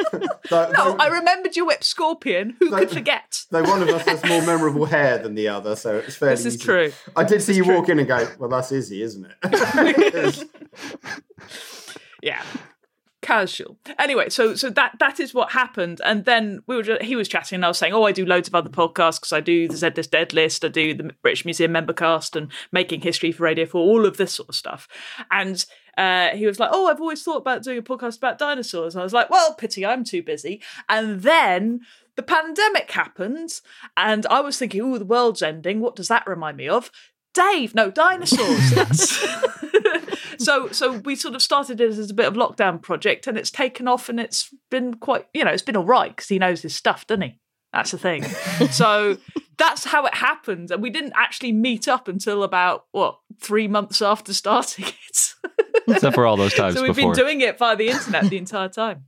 though, 0.10 0.20
No, 0.50 0.72
though, 0.72 0.96
I 1.00 1.08
remembered 1.08 1.56
your 1.56 1.66
whip 1.66 1.84
scorpion. 1.84 2.56
Who 2.60 2.70
No. 2.70 2.78
could 2.80 2.92
forget? 2.92 3.46
though 3.50 3.64
one 3.64 3.82
of 3.82 3.90
us 3.90 4.06
has 4.08 4.24
more 4.26 4.42
memorable 4.42 4.86
hair 4.86 5.18
than 5.18 5.36
the 5.36 5.48
other, 5.48 5.76
so 5.76 5.98
it's 5.98 6.16
fairly. 6.16 6.36
This 6.36 6.46
is 6.46 6.56
easy. 6.56 6.64
true. 6.66 6.92
I 7.16 7.24
did 7.24 7.42
see 7.42 7.54
you 7.54 7.64
true. 7.64 7.76
walk 7.76 7.90
in 7.90 8.00
and 8.00 8.08
go, 8.08 8.28
"Well, 8.40 8.47
that's 8.48 8.72
easy, 8.72 9.02
isn't 9.02 9.28
it?" 9.44 10.44
Yeah. 12.22 12.42
Casual. 13.22 13.78
Anyway, 14.00 14.30
so 14.30 14.56
so 14.56 14.70
that 14.70 14.96
that 15.00 15.20
is 15.20 15.34
what 15.34 15.52
happened, 15.52 16.00
and 16.06 16.24
then 16.24 16.62
we 16.66 16.76
were 16.78 16.84
just, 16.84 17.02
he 17.02 17.16
was 17.16 17.28
chatting, 17.28 17.58
and 17.58 17.66
I 17.66 17.68
was 17.68 17.78
saying, 17.78 17.92
oh, 17.92 18.04
I 18.04 18.12
do 18.14 18.26
loads 18.26 18.48
of 18.48 18.56
other 18.56 18.70
podcasts 18.70 19.20
because 19.20 19.34
I 19.34 19.42
do 19.42 19.68
the 19.68 19.76
Z 19.76 19.90
List 20.34 20.64
I 20.64 20.70
do 20.70 20.94
the 20.94 21.12
British 21.22 21.44
Museum 21.44 21.72
member 21.74 21.94
cast, 21.94 22.36
and 22.38 22.50
making 22.72 23.02
history 23.02 23.32
for 23.34 23.44
Radio 23.44 23.66
Four, 23.66 23.82
all 23.82 24.06
of 24.06 24.16
this 24.16 24.34
sort 24.34 24.50
of 24.50 24.56
stuff, 24.56 24.88
and 25.30 25.66
uh, 25.98 26.30
he 26.30 26.46
was 26.46 26.60
like, 26.60 26.70
"Oh, 26.72 26.88
I've 26.88 27.02
always 27.02 27.22
thought 27.22 27.38
about 27.38 27.64
doing 27.64 27.80
a 27.80 27.82
podcast 27.82 28.18
about 28.18 28.38
dinosaurs." 28.38 28.96
And 28.96 29.02
I 29.02 29.04
was 29.04 29.14
like, 29.14 29.30
"Well, 29.30 29.56
pity, 29.56 29.86
I'm 29.86 30.06
too 30.06 30.24
busy." 30.24 30.62
And 30.88 31.22
then 31.22 31.82
the 32.16 32.24
pandemic 32.24 32.92
happened, 32.92 33.60
and 33.98 34.26
I 34.28 34.40
was 34.40 34.58
thinking, 34.58 34.82
"Oh, 34.82 34.98
the 34.98 35.06
world's 35.06 35.42
ending. 35.42 35.82
What 35.82 35.98
does 35.98 36.08
that 36.08 36.28
remind 36.28 36.56
me 36.56 36.70
of?" 36.70 36.92
Dave, 37.38 37.76
no 37.76 37.92
dinosaurs. 37.92 38.72
That's- 38.72 39.26
so, 40.40 40.70
so 40.70 40.94
we 41.00 41.16
sort 41.16 41.36
of 41.36 41.42
started 41.42 41.80
it 41.80 41.90
as 41.90 42.10
a 42.10 42.14
bit 42.16 42.26
of 42.26 42.34
lockdown 42.34 42.82
project, 42.82 43.28
and 43.28 43.38
it's 43.38 43.52
taken 43.52 43.88
off, 43.88 44.10
and 44.10 44.20
it's 44.20 44.54
been 44.72 44.96
quite, 44.96 45.28
you 45.36 45.44
know, 45.44 45.52
it's 45.52 45.62
been 45.62 45.78
all 45.78 45.86
right 45.86 46.16
because 46.16 46.30
he 46.30 46.40
knows 46.40 46.64
his 46.64 46.76
stuff, 46.76 47.06
doesn't 47.06 47.22
he? 47.22 47.40
That's 47.74 47.92
the 47.92 48.00
thing. 48.00 48.24
so 48.72 49.18
that's 49.58 49.84
how 49.84 50.08
it 50.08 50.16
happened, 50.16 50.72
and 50.72 50.82
we 50.82 50.90
didn't 50.90 51.14
actually 51.16 51.52
meet 51.52 51.88
up 51.88 52.08
until 52.08 52.42
about 52.44 52.86
what 52.92 53.20
three 53.40 53.68
months 53.68 54.02
after 54.02 54.34
starting 54.34 54.86
it. 55.10 55.34
Except 55.88 56.16
for 56.16 56.26
all 56.26 56.38
those 56.38 56.56
times 56.56 56.76
so 56.76 56.82
we've 56.82 56.96
before. 56.96 57.14
been 57.14 57.24
doing 57.24 57.42
it 57.42 57.60
via 57.60 57.76
the 57.76 57.90
internet 57.90 58.24
the 58.30 58.38
entire 58.38 58.70
time. 58.70 59.06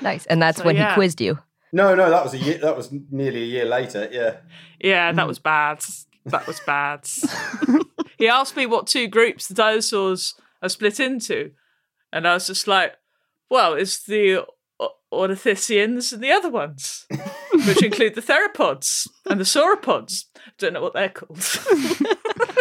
Nice. 0.00 0.26
And 0.26 0.42
that's 0.42 0.58
So, 0.58 0.64
when 0.64 0.76
yeah. 0.76 0.90
he 0.90 0.94
quizzed 0.94 1.20
you. 1.20 1.38
No, 1.72 1.94
no, 1.94 2.10
that 2.10 2.24
was 2.24 2.34
a 2.34 2.38
year. 2.38 2.58
That 2.58 2.76
was 2.76 2.90
nearly 3.10 3.42
a 3.42 3.46
year 3.46 3.64
later. 3.64 4.08
Yeah. 4.10 4.38
Yeah, 4.80 5.12
that 5.12 5.24
mm. 5.24 5.28
was 5.28 5.38
bad. 5.38 5.84
That 6.26 6.46
was 6.46 6.60
bad. 6.60 7.08
he 8.18 8.28
asked 8.28 8.56
me 8.56 8.66
what 8.66 8.86
two 8.86 9.08
groups 9.08 9.48
the 9.48 9.54
dinosaurs 9.54 10.34
are 10.62 10.68
split 10.68 11.00
into, 11.00 11.52
and 12.12 12.26
I 12.26 12.34
was 12.34 12.46
just 12.46 12.66
like, 12.66 12.96
"Well, 13.48 13.74
it's 13.74 14.02
the 14.04 14.46
ornithischians 15.12 16.12
and 16.12 16.22
the 16.22 16.30
other 16.32 16.50
ones, 16.50 17.06
which 17.66 17.82
include 17.82 18.14
the 18.14 18.22
theropods 18.22 19.08
and 19.26 19.40
the 19.40 19.44
sauropods. 19.44 20.24
Don't 20.58 20.74
know 20.74 20.82
what 20.82 20.92
they're 20.92 21.08
called." 21.08 21.38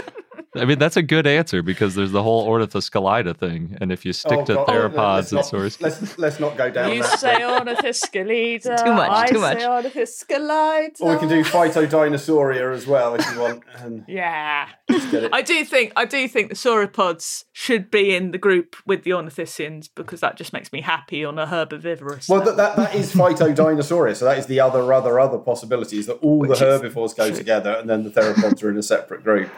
I 0.60 0.65
mean, 0.65 0.80
that's 0.80 0.98
a 0.98 1.02
good 1.02 1.26
answer 1.28 1.62
because 1.62 1.95
there's 1.95 2.12
the 2.12 2.24
whole 2.24 2.48
Ornithoscelida 2.48 3.38
thing. 3.38 3.78
And 3.82 3.91
if 3.91 4.06
you 4.06 4.10
oh, 4.10 4.13
stick 4.13 4.39
Oh, 4.39 4.45
to 4.45 4.54
God. 4.56 4.65
Oh, 4.69 4.72
theropods 4.72 5.15
let's 5.15 5.32
and 5.32 5.38
not, 5.38 5.45
source, 5.45 5.82
Let's 5.82 6.17
let's 6.17 6.39
not 6.39 6.58
go 6.58 6.69
down 6.69 6.93
you 6.93 7.02
that. 7.04 7.19
say 7.19 7.36
ornithoscelida. 7.41 8.84
Too 8.84 8.93
much, 8.93 9.10
I 9.10 9.28
too 9.28 9.39
much. 9.39 9.60
say 9.60 9.65
ornithoscelida. 9.65 11.02
Or 11.02 11.13
we 11.13 11.19
can 11.19 11.30
do 11.30 11.43
phytodinosauria 11.43 12.74
as 12.74 12.86
well 12.88 13.15
if 13.15 13.26
you 13.34 13.39
want. 13.39 13.63
And 13.78 14.06
Yeah. 14.08 14.67
I 14.89 15.41
do 15.41 15.63
think 15.65 15.93
I 15.95 16.06
do 16.06 16.28
think 16.28 16.50
the 16.50 16.56
sauropods 16.56 17.45
should 17.52 17.91
be 17.91 18.15
in 18.15 18.32
the 18.32 18.38
group 18.38 18.76
with 18.86 19.04
the 19.04 19.12
ornithischians 19.12 19.89
because 19.95 20.19
that 20.22 20.36
just 20.36 20.54
makes 20.54 20.72
me 20.72 20.82
happy 20.82 21.24
on 21.24 21.38
a 21.39 21.45
herbivorous. 21.48 22.28
Well, 22.28 22.39
level. 22.39 22.56
that, 22.56 22.76
that, 22.76 22.91
that 22.91 22.95
is 22.95 23.13
phytodinosauria. 23.13 24.15
So 24.15 24.26
that 24.26 24.38
is 24.38 24.48
the 24.48 24.60
other, 24.60 24.91
other, 24.93 25.19
other 25.19 25.38
possibilities 25.38 26.08
that 26.08 26.15
all 26.15 26.39
Which 26.39 26.60
the 26.60 26.65
herbivores 26.65 27.13
go 27.13 27.32
together 27.34 27.72
and 27.74 27.89
then 27.89 28.04
the 28.04 28.10
theropods 28.10 28.63
are 28.63 28.69
in 28.69 28.78
a 28.78 28.84
separate 28.84 29.24
group. 29.24 29.50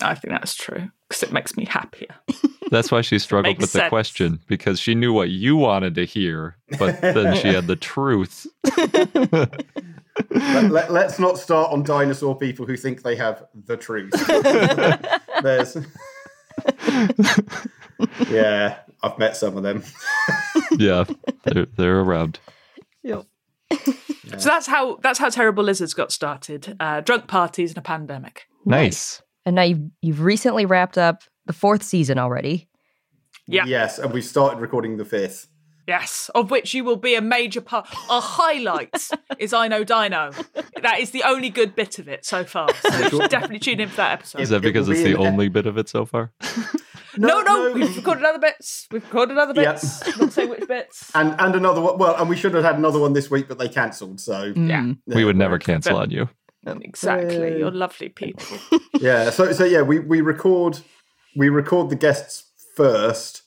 I 0.00 0.14
think 0.14 0.32
that's 0.32 0.45
true 0.54 0.90
because 1.08 1.22
it 1.22 1.32
makes 1.32 1.56
me 1.56 1.64
happier. 1.64 2.14
that's 2.70 2.90
why 2.90 3.00
she 3.00 3.18
struggled 3.18 3.52
Makes 3.52 3.62
with 3.62 3.72
the 3.72 3.78
sense. 3.80 3.88
question 3.88 4.40
because 4.46 4.78
she 4.80 4.94
knew 4.94 5.12
what 5.12 5.30
you 5.30 5.56
wanted 5.56 5.94
to 5.96 6.04
hear, 6.04 6.56
but 6.78 7.00
then 7.00 7.36
she 7.36 7.48
had 7.48 7.66
the 7.66 7.76
truth. 7.76 8.46
Let, 10.30 10.90
us 10.90 11.18
not 11.18 11.38
start 11.38 11.72
on 11.72 11.82
dinosaur 11.82 12.36
people 12.38 12.66
who 12.66 12.76
think 12.76 13.02
they 13.02 13.16
have 13.16 13.44
the 13.54 13.76
truth. 13.76 14.12
There's. 15.42 15.76
yeah, 18.30 18.78
I've 19.02 19.18
met 19.18 19.36
some 19.36 19.56
of 19.56 19.62
them. 19.62 19.82
yeah, 20.78 21.04
they're, 21.44 21.66
they're 21.76 22.00
around. 22.00 22.40
So 24.38 24.48
that's 24.48 24.66
how 24.66 24.98
that's 25.02 25.18
how 25.18 25.28
terrible 25.28 25.64
lizards 25.64 25.94
got 25.94 26.12
started. 26.12 26.76
Uh, 26.80 27.00
drunk 27.00 27.26
parties 27.26 27.70
and 27.70 27.78
a 27.78 27.82
pandemic. 27.82 28.48
Nice. 28.64 29.22
And 29.46 29.54
now 29.56 29.62
you've, 29.62 29.80
you've 30.02 30.20
recently 30.22 30.66
wrapped 30.66 30.98
up 30.98 31.22
the 31.46 31.52
fourth 31.52 31.82
season 31.84 32.18
already. 32.18 32.68
Yeah. 33.46 33.64
Yes, 33.64 33.98
and 34.00 34.12
we've 34.12 34.24
started 34.24 34.60
recording 34.60 34.96
the 34.96 35.04
fifth. 35.04 35.46
Yes, 35.86 36.28
of 36.34 36.50
which 36.50 36.74
you 36.74 36.82
will 36.82 36.96
be 36.96 37.14
a 37.14 37.20
major 37.22 37.60
part. 37.60 37.86
A 38.10 38.20
highlight 38.20 39.08
is 39.38 39.52
I 39.52 39.68
know 39.68 39.84
Dino. 39.84 40.32
That 40.82 40.98
is 40.98 41.12
the 41.12 41.22
only 41.22 41.48
good 41.48 41.76
bit 41.76 42.00
of 42.00 42.08
it 42.08 42.24
so 42.26 42.42
far. 42.42 42.68
So 42.74 42.98
you 42.98 43.08
should 43.10 43.30
definitely 43.30 43.60
tune 43.60 43.78
in 43.78 43.88
for 43.88 43.98
that 43.98 44.10
episode. 44.14 44.40
Is 44.40 44.48
that 44.48 44.62
because 44.62 44.88
will 44.88 44.96
it's 44.96 45.04
be 45.04 45.12
the 45.12 45.20
in- 45.20 45.26
only 45.28 45.48
bit 45.48 45.66
of 45.66 45.78
it 45.78 45.88
so 45.88 46.04
far? 46.04 46.32
no, 47.16 47.40
no, 47.42 47.70
we've 47.72 47.96
recorded 47.96 48.24
other 48.24 48.40
bits. 48.40 48.88
We've 48.90 49.04
recorded 49.04 49.38
other 49.38 49.62
Yeah. 49.62 49.72
bits. 49.74 50.18
Not 50.18 50.32
say 50.32 50.46
which 50.46 50.66
bits. 50.66 51.12
And 51.14 51.40
and 51.40 51.54
another 51.54 51.80
one. 51.80 51.98
Well, 51.98 52.16
and 52.16 52.28
we 52.28 52.34
should 52.36 52.52
have 52.54 52.64
had 52.64 52.76
another 52.78 52.98
one 52.98 53.12
this 53.12 53.30
week, 53.30 53.46
but 53.46 53.58
they 53.58 53.68
cancelled. 53.68 54.18
So 54.20 54.52
Yeah. 54.56 54.92
we 55.06 55.24
would 55.24 55.36
never 55.36 55.52
we're- 55.52 55.60
cancel 55.64 55.98
on 55.98 56.10
you. 56.10 56.28
Exactly. 56.66 57.58
You're 57.58 57.70
lovely 57.70 58.08
people. 58.22 58.58
Yeah. 59.00 59.30
So 59.30 59.52
so 59.52 59.64
yeah, 59.64 59.82
we 59.82 59.98
we 59.98 60.20
record 60.20 60.80
we 61.34 61.48
record 61.48 61.90
the 61.90 61.96
guests 61.96 62.44
first, 62.74 63.42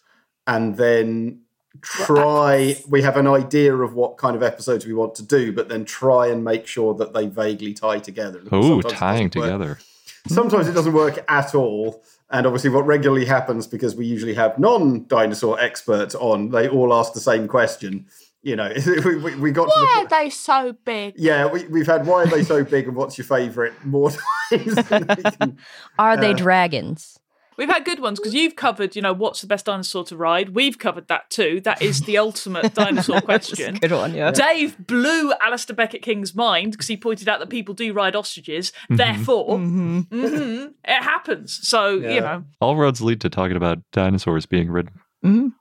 and 0.48 0.78
then 0.78 1.42
try. 1.82 2.78
We 2.88 3.02
have 3.02 3.18
an 3.18 3.28
idea 3.28 3.76
of 3.76 3.94
what 3.94 4.18
kind 4.18 4.36
of 4.36 4.44
episodes 4.44 4.86
we 4.86 4.94
want 4.94 5.16
to 5.16 5.24
do, 5.24 5.52
but 5.52 5.70
then 5.70 5.86
try 5.86 6.28
and 6.28 6.44
make 6.44 6.68
sure 6.68 6.94
that 6.96 7.14
they 7.14 7.28
vaguely 7.28 7.74
tie 7.74 8.00
together. 8.00 8.42
Oh, 8.52 8.82
Sometimes 8.82 8.86
it 8.86 8.98
tying 8.98 9.30
together. 9.30 9.80
Sometimes 10.28 10.68
it 10.68 10.74
doesn't 10.74 10.94
work 10.94 11.24
at 11.28 11.56
all. 11.56 12.04
And 12.32 12.46
obviously, 12.46 12.70
what 12.70 12.86
regularly 12.86 13.26
happens 13.26 13.66
because 13.66 13.96
we 13.96 14.06
usually 14.06 14.36
have 14.36 14.60
non-dinosaur 14.60 15.60
experts 15.60 16.14
on, 16.14 16.52
they 16.52 16.70
all 16.70 16.94
ask 16.94 17.14
the 17.14 17.20
same 17.20 17.48
question. 17.48 18.06
You 18.42 18.56
know, 18.56 18.72
we, 19.06 19.16
we, 19.18 19.36
we 19.36 19.52
got 19.52 19.66
to 19.66 19.74
the 19.80 19.86
Why 19.86 20.04
are 20.06 20.08
they 20.24 20.30
so 20.30 20.74
big? 20.86 21.16
yeah, 21.18 21.46
we, 21.48 21.66
we've 21.68 21.88
had 21.88 22.06
why 22.08 22.24
are 22.24 22.28
they 22.28 22.44
so 22.44 22.64
big 22.64 22.88
and 22.88 22.96
what's 22.96 23.18
your 23.18 23.26
favourite 23.26 23.74
more 23.86 24.12
times 24.50 24.76
than 24.90 25.08
they 25.08 25.24
can. 25.32 25.58
Are 25.98 26.12
Uh, 26.12 26.16
they 26.16 26.34
dragons? 26.34 27.18
We've 27.58 27.68
had 27.68 27.84
good 27.84 28.00
ones 28.00 28.18
because 28.18 28.34
you've 28.34 28.56
covered, 28.56 28.96
you 28.96 29.02
know, 29.02 29.12
what's 29.12 29.42
the 29.42 29.48
best 29.48 29.66
dinosaur 29.66 30.06
to 30.06 30.16
ride. 30.16 30.56
We've 30.56 30.80
covered 30.80 31.10
that 31.10 31.30
too. 31.30 31.60
That 31.66 31.82
is 31.82 32.00
the 32.04 32.18
ultimate 32.18 32.74
dinosaur 32.82 33.20
question. 33.20 33.76
Good 33.76 33.92
one, 33.92 34.14
yeah. 34.14 34.32
Dave 34.32 34.78
blew 34.88 35.34
Alasdair 35.34 35.76
Beckett 35.76 36.02
King's 36.02 36.34
mind 36.34 36.72
because 36.72 36.88
he 36.88 36.96
pointed 36.96 37.28
out 37.28 37.40
that 37.42 37.50
people 37.50 37.76
do 37.76 37.92
ride 37.92 38.16
ostriches. 38.16 38.72
Therefore, 38.90 39.58
mhm, 39.60 40.74
it 40.86 41.04
happens. 41.04 41.60
So, 41.68 41.96
Yeah. 41.98 42.10
you 42.14 42.22
know, 42.22 42.44
All 42.62 42.78
roads 42.78 43.02
lead 43.02 43.20
to 43.20 43.30
talking 43.30 43.58
about 43.58 43.80
dinosaurs 43.92 44.46
being 44.46 44.72
ridden. 44.72 45.52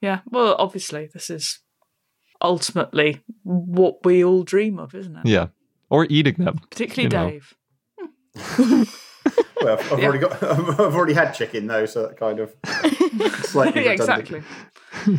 yeah. 0.00 0.20
Well, 0.30 0.56
obviously, 0.58 1.10
this 1.12 1.28
is 1.28 1.60
ultimately 2.42 3.20
what 3.44 4.04
we 4.04 4.24
all 4.24 4.42
dream 4.42 4.78
of, 4.78 4.94
isn't 4.94 5.16
it? 5.16 5.26
Yeah. 5.26 5.48
Or 5.90 6.06
eating 6.10 6.44
them. 6.44 6.58
Particularly. 6.70 7.40
Dave. 7.40 7.54
Well, 9.62 9.78
I've 9.78 10.00
Yeah. 10.00 10.06
already 10.06 10.18
got, 10.18 10.42
I've 10.80 10.80
already 10.96 11.12
had 11.12 11.30
chicken 11.32 11.68
though, 11.68 11.86
so 11.86 12.02
that 12.08 12.16
kind 12.16 12.40
of 12.40 12.52
slightly 13.44 13.84
yeah, 13.84 13.92
exactly. 13.92 14.42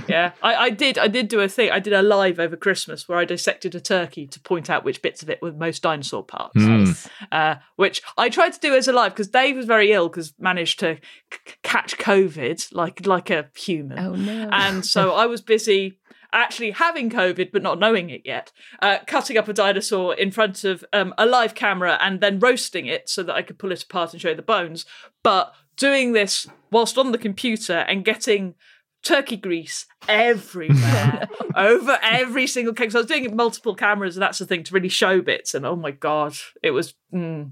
yeah, 0.10 0.32
I, 0.42 0.56
I 0.56 0.70
did. 0.70 0.98
I 0.98 1.08
did 1.08 1.30
do 1.30 1.40
a 1.40 1.48
thing. 1.48 1.72
I 1.72 1.80
did 1.80 1.94
a 1.94 2.02
live 2.02 2.40
over 2.40 2.58
Christmas 2.58 3.08
where 3.08 3.18
I 3.18 3.24
dissected 3.24 3.74
a 3.76 3.80
turkey 3.80 4.28
to 4.28 4.40
point 4.42 4.70
out 4.70 4.84
which 4.84 5.02
bits 5.02 5.24
of 5.24 5.30
it 5.30 5.42
were 5.42 5.54
most 5.54 5.82
dinosaur 5.84 6.24
parts. 6.24 6.58
Mm. 6.58 7.08
Uh, 7.32 7.56
which 7.78 8.02
I 8.18 8.28
tried 8.28 8.52
to 8.52 8.60
do 8.60 8.76
as 8.76 8.90
a 8.90 8.92
live 8.92 9.14
because 9.14 9.30
Dave 9.30 9.56
was 9.56 9.66
very 9.66 9.94
ill 9.94 10.10
because 10.10 10.34
managed 10.38 10.80
to 10.82 10.96
c- 11.32 11.54
catch 11.64 11.98
COVID 11.98 12.68
like 12.74 13.06
like 13.08 13.30
a 13.30 13.50
human. 13.56 13.98
Oh 14.00 14.16
no. 14.16 14.50
And 14.52 14.86
so 14.86 15.14
I 15.14 15.26
was 15.28 15.42
busy 15.42 16.00
actually 16.34 16.72
having 16.72 17.10
COVID 17.10 17.52
but 17.52 17.64
not 17.64 17.80
knowing 17.80 18.10
it 18.10 18.24
yet, 18.26 18.52
uh, 18.82 18.98
cutting 19.08 19.38
up 19.38 19.48
a 19.48 19.54
dinosaur 19.54 20.14
in 20.14 20.32
front 20.32 20.64
of 20.64 20.84
um, 20.92 21.14
a 21.18 21.26
live 21.26 21.56
camera 21.56 21.98
and 22.02 22.20
then 22.20 22.40
roasting 22.40 22.88
it 22.88 23.08
so 23.08 23.24
that 23.24 23.36
I 23.36 23.42
could 23.42 23.60
pull 23.60 23.72
it 23.72 23.84
apart 23.84 24.14
and 24.14 24.22
show 24.22 24.34
the 24.34 24.42
bones. 24.42 24.86
But 25.24 25.54
doing 25.78 26.14
this 26.14 26.48
whilst 26.72 26.98
on 26.98 27.12
the 27.12 27.18
computer 27.18 27.78
and 27.78 28.06
getting 28.06 28.56
turkey 29.04 29.38
grease 29.38 29.86
everywhere 30.08 31.28
over 31.56 32.00
every 32.02 32.48
single 32.48 32.74
cake. 32.74 32.92
So 32.92 33.00
I 33.00 33.02
was 33.02 33.08
doing 33.08 33.26
it 33.26 33.36
multiple 33.36 33.76
cameras 33.76 34.16
and 34.16 34.22
that's 34.22 34.40
the 34.40 34.46
thing 34.46 34.64
to 34.64 34.74
really 34.74 34.90
show 34.90 35.22
bits. 35.22 35.54
And 35.54 35.66
oh 35.66 35.76
my 35.76 35.92
god, 35.92 36.36
it 36.62 36.72
was. 36.72 36.96
Mm, 37.14 37.52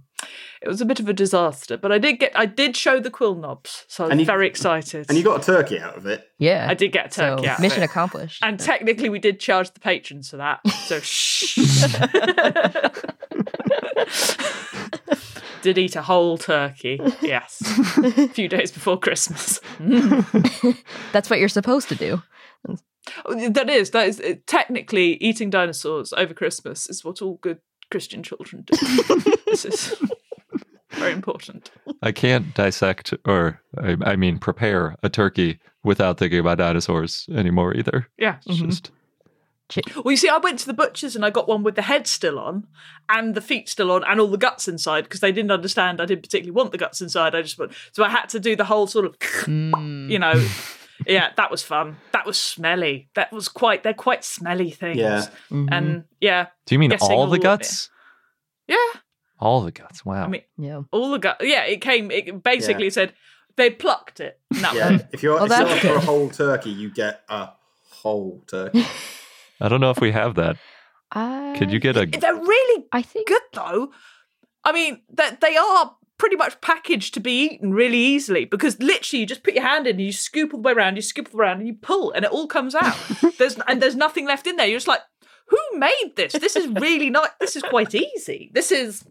it 0.62 0.68
was 0.68 0.82
a 0.82 0.86
bit 0.86 1.00
of 1.00 1.10
a 1.10 1.14
disaster, 1.14 1.78
but 1.78 1.92
I 1.92 1.98
did 1.98 2.20
get 2.20 2.32
I 2.36 2.46
did 2.46 2.78
show 2.78 3.00
the 3.00 3.10
quill 3.10 3.34
knobs, 3.36 3.86
so 3.88 4.06
I 4.06 4.10
was 4.10 4.20
you- 4.20 4.26
very 4.26 4.48
excited. 4.48 5.08
And 5.10 5.18
you 5.18 5.24
got 5.24 5.42
a 5.42 5.46
turkey 5.46 5.80
out 5.80 5.98
of 5.98 6.06
it. 6.06 6.28
yeah. 6.38 6.68
I 6.70 6.74
did 6.76 6.92
get 6.92 7.08
a 7.08 7.12
so 7.12 7.36
turkey 7.36 7.48
out 7.48 7.58
of 7.58 7.62
mission 7.62 7.82
it. 7.82 7.86
accomplished. 7.86 8.44
And 8.44 8.60
technically, 8.60 9.10
we 9.10 9.18
did 9.20 9.40
charge 9.40 9.72
the 9.72 9.80
patrons 9.80 10.30
for 10.30 10.38
that. 10.38 10.66
So 10.70 11.00
shh. 11.02 11.58
did 15.62 15.78
eat 15.78 15.96
a 15.96 16.02
whole 16.02 16.38
turkey. 16.38 17.00
Yes, 17.22 17.62
a 17.98 18.28
few 18.30 18.48
days 18.48 18.72
before 18.72 19.00
Christmas. 19.00 19.60
That's 21.12 21.30
what 21.30 21.40
you're 21.40 21.50
supposed 21.50 21.90
to 21.90 21.96
do. 21.96 22.22
That 23.50 23.70
is 23.70 23.92
that 23.92 24.08
is 24.08 24.22
technically 24.48 25.14
eating 25.16 25.50
dinosaurs 25.50 26.14
over 26.14 26.34
Christmas 26.34 26.90
is 26.90 27.04
what 27.04 27.22
all 27.22 27.36
good 27.42 27.60
Christian 27.90 28.24
children 28.24 28.64
do. 28.66 28.78
this 29.46 29.66
is 29.66 30.02
very 30.92 31.12
important. 31.14 31.72
I 32.02 32.12
can't 32.12 32.54
dissect 32.54 33.14
or, 33.26 33.62
I, 33.78 33.96
I 34.06 34.16
mean, 34.16 34.38
prepare 34.40 34.96
a 35.04 35.10
turkey 35.10 35.60
without 35.84 36.18
thinking 36.18 36.40
about 36.40 36.58
dinosaurs 36.60 37.28
anymore 37.34 37.76
either. 37.76 38.08
Yeah. 38.18 38.38
It's 38.46 38.60
just, 38.60 38.92
Well, 40.04 40.12
you 40.12 40.18
see, 40.18 40.30
I 40.30 40.38
went 40.38 40.60
to 40.60 40.66
the 40.66 40.74
butcher's 40.74 41.16
and 41.16 41.24
I 41.26 41.30
got 41.30 41.48
one 41.48 41.64
with 41.64 41.76
the 41.76 41.82
head 41.82 42.06
still 42.08 42.38
on 42.40 42.68
and 43.10 43.36
the 43.36 43.42
feet 43.42 43.70
still 43.70 43.92
on 43.92 44.04
and 44.04 44.20
all 44.20 44.28
the 44.28 44.38
guts 44.38 44.68
inside 44.68 45.06
because 45.06 45.22
they 45.22 45.32
didn't 45.32 45.52
understand 45.52 46.02
I 46.02 46.06
didn't 46.06 46.24
particularly 46.24 46.52
want 46.52 46.72
the 46.72 46.78
guts 46.78 47.02
inside. 47.02 47.34
I 47.36 47.42
just 47.42 47.58
want, 47.58 47.72
so 47.94 48.04
I 48.04 48.10
had 48.10 48.26
to 48.30 48.40
do 48.40 48.56
the 48.56 48.66
whole 48.66 48.86
sort 48.88 49.06
of, 49.06 49.16
you 49.48 50.20
know, 50.20 50.34
yeah, 51.08 51.32
that 51.38 51.50
was 51.50 51.64
fun. 51.64 51.98
That 52.12 52.26
was 52.28 52.38
smelly. 52.40 53.10
That 53.16 53.32
was 53.32 53.48
quite. 53.48 53.82
They're 53.82 53.94
quite 53.94 54.24
smelly 54.24 54.70
things. 54.70 54.98
Yeah. 54.98 55.26
Mhm. 55.50 55.68
And 55.72 56.04
yeah, 56.20 56.48
Do 56.68 56.76
you 56.76 56.80
mean 56.80 56.94
all 57.02 57.26
the 57.28 57.38
all- 57.38 57.42
guts? 57.44 57.90
yeah. 58.68 58.76
All 59.42 59.62
the 59.62 59.72
guts. 59.72 60.06
Wow. 60.06 60.24
I 60.24 60.28
mean, 60.28 60.44
yeah. 60.58 60.82
all 60.92 61.12
the 61.12 61.18
gut. 61.20 61.38
Yeah, 61.42 61.64
it 61.66 61.82
came. 61.82 62.12
It 62.12 62.44
basically 62.44 62.90
said 62.92 63.14
they 63.58 63.70
plucked 63.72 64.20
it. 64.20 64.40
And 64.54 64.60
that 64.64 64.76
Yeah. 64.76 64.92
was- 64.92 65.02
If 65.12 65.24
you're, 65.24 65.36
Well, 65.36 65.46
if 65.46 65.50
you're 65.50 65.58
that's 65.68 65.76
after 65.86 65.96
a 65.96 66.00
whole 66.00 66.30
turkey, 66.30 66.70
you 66.70 66.90
get 66.92 67.24
a 67.28 67.50
whole 67.90 68.44
turkey. 68.48 68.86
I 69.62 69.68
don't 69.68 69.82
know 69.82 69.90
if 69.92 70.00
we 70.00 70.12
have 70.12 70.36
that. 70.36 70.58
I, 71.12 71.56
Could 71.58 71.72
you 71.72 71.80
get 71.80 71.98
a? 71.98 72.06
They're 72.06 72.34
really 72.36 72.86
I 72.92 73.02
think 73.02 73.28
good 73.28 73.42
though. 73.54 73.92
I 74.64 74.72
mean, 74.72 75.02
that 75.14 75.42
they 75.42 75.58
are 75.58 75.96
pretty 76.18 76.36
much 76.36 76.62
packaged 76.62 77.16
to 77.16 77.20
be 77.20 77.46
eaten 77.46 77.74
really 77.74 77.98
easily 77.98 78.46
because 78.46 78.80
literally 78.80 79.22
you 79.22 79.26
just 79.26 79.44
put 79.44 79.56
your 79.56 79.64
hand 79.64 79.88
in 79.88 79.96
and 79.96 80.06
you 80.06 80.12
scoop 80.12 80.54
all 80.54 80.62
the 80.62 80.68
way 80.68 80.74
around, 80.74 80.96
you 80.96 81.02
scoop 81.02 81.28
all 81.28 81.32
the 81.32 81.38
way 81.40 81.46
around 81.46 81.58
and 81.60 81.68
you 81.68 81.74
pull 81.74 82.12
and 82.12 82.24
it 82.24 82.32
all 82.32 82.46
comes 82.48 82.76
out. 82.76 82.96
there's 83.40 83.58
and 83.68 83.82
there's 83.82 83.96
nothing 83.96 84.26
left 84.28 84.46
in 84.48 84.56
there. 84.56 84.68
You're 84.68 84.78
just 84.78 84.88
like, 84.88 85.02
who 85.48 85.58
made 85.80 86.14
this? 86.16 86.34
This 86.34 86.56
is 86.56 86.68
really 86.68 87.10
not. 87.10 87.38
This 87.40 87.56
is 87.56 87.64
quite 87.64 87.94
easy. 87.96 88.52
This 88.54 88.72
is. 88.72 89.04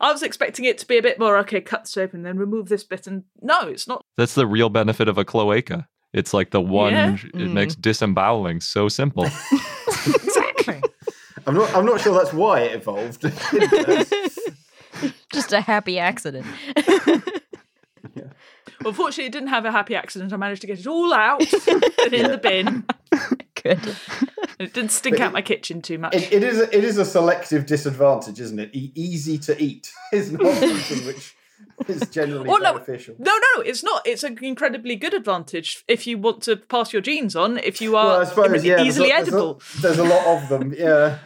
I 0.00 0.12
was 0.12 0.22
expecting 0.22 0.64
it 0.64 0.78
to 0.78 0.86
be 0.86 0.96
a 0.98 1.02
bit 1.02 1.18
more 1.18 1.36
okay. 1.38 1.60
Cut 1.60 1.82
this 1.84 1.96
open, 1.96 2.22
then 2.22 2.36
remove 2.38 2.68
this 2.68 2.84
bit, 2.84 3.06
and 3.06 3.24
no, 3.40 3.62
it's 3.68 3.86
not. 3.88 4.04
That's 4.16 4.34
the 4.34 4.46
real 4.46 4.68
benefit 4.68 5.08
of 5.08 5.18
a 5.18 5.24
cloaca. 5.24 5.88
It's 6.12 6.32
like 6.34 6.50
the 6.50 6.60
one. 6.60 6.92
Yeah. 6.92 7.14
It 7.14 7.32
Mm. 7.34 7.52
makes 7.52 7.74
disemboweling 7.74 8.60
so 8.60 8.88
simple. 8.88 9.26
Exactly. 10.06 10.82
I'm 11.46 11.54
not. 11.54 11.74
I'm 11.74 11.84
not 11.86 12.00
sure 12.00 12.14
that's 12.14 12.32
why 12.32 12.60
it 12.62 12.74
evolved. 12.76 13.22
just 15.32 15.52
a 15.52 15.60
happy 15.60 15.98
accident. 15.98 16.46
Well, 18.84 18.92
fortunately, 18.92 19.26
it 19.26 19.32
didn't 19.32 19.50
have 19.50 19.64
a 19.64 19.70
happy 19.70 19.94
accident. 19.94 20.32
I 20.32 20.36
managed 20.36 20.62
to 20.62 20.66
get 20.66 20.80
it 20.80 20.88
all 20.88 21.14
out 21.14 21.40
and 21.68 21.84
in 22.12 22.32
the 22.32 22.36
bin. 22.38 22.84
Good. 23.62 23.78
And 23.84 23.96
it 24.58 24.72
didn't 24.74 24.90
stink 24.90 25.20
out 25.20 25.32
my 25.32 25.42
kitchen 25.42 25.82
too 25.82 25.98
much. 25.98 26.14
It, 26.14 26.32
it 26.32 26.42
is. 26.42 26.58
A, 26.58 26.76
it 26.76 26.84
is 26.84 26.98
a 26.98 27.04
selective 27.04 27.66
disadvantage, 27.66 28.40
isn't 28.40 28.58
it? 28.58 28.70
E- 28.74 28.92
easy 28.94 29.38
to 29.38 29.62
eat 29.62 29.92
is 30.12 30.32
not 30.32 30.54
something 30.56 31.06
which 31.06 31.34
is 31.88 32.08
generally 32.08 32.48
Oh, 32.48 32.56
no. 32.56 32.74
beneficial. 32.74 33.14
No, 33.18 33.32
no, 33.32 33.62
it's 33.62 33.82
not. 33.82 34.06
It's 34.06 34.22
an 34.24 34.38
incredibly 34.42 34.96
good 34.96 35.14
advantage 35.14 35.84
if 35.88 36.06
you 36.06 36.18
want 36.18 36.42
to 36.44 36.56
pass 36.56 36.92
your 36.92 37.02
genes 37.02 37.36
on. 37.36 37.58
If 37.58 37.80
you 37.80 37.96
are 37.96 38.18
Well, 38.18 38.26
suppose 38.26 38.64
yeah. 38.64 38.76
there's 38.76 38.88
easily 38.88 39.10
a- 39.10 39.14
there's 39.14 39.28
a- 39.28 39.30
edible. 39.32 39.62
There's 39.80 39.98
a 39.98 40.04
lot 40.04 40.26
of 40.42 40.48
them. 40.48 40.74
Yeah. 40.76 41.18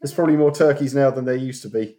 There's 0.00 0.14
probably 0.14 0.36
more 0.36 0.52
turkeys 0.52 0.94
now 0.94 1.10
than 1.10 1.24
there 1.26 1.34
used 1.36 1.62
to 1.62 1.68
be. 1.68 1.96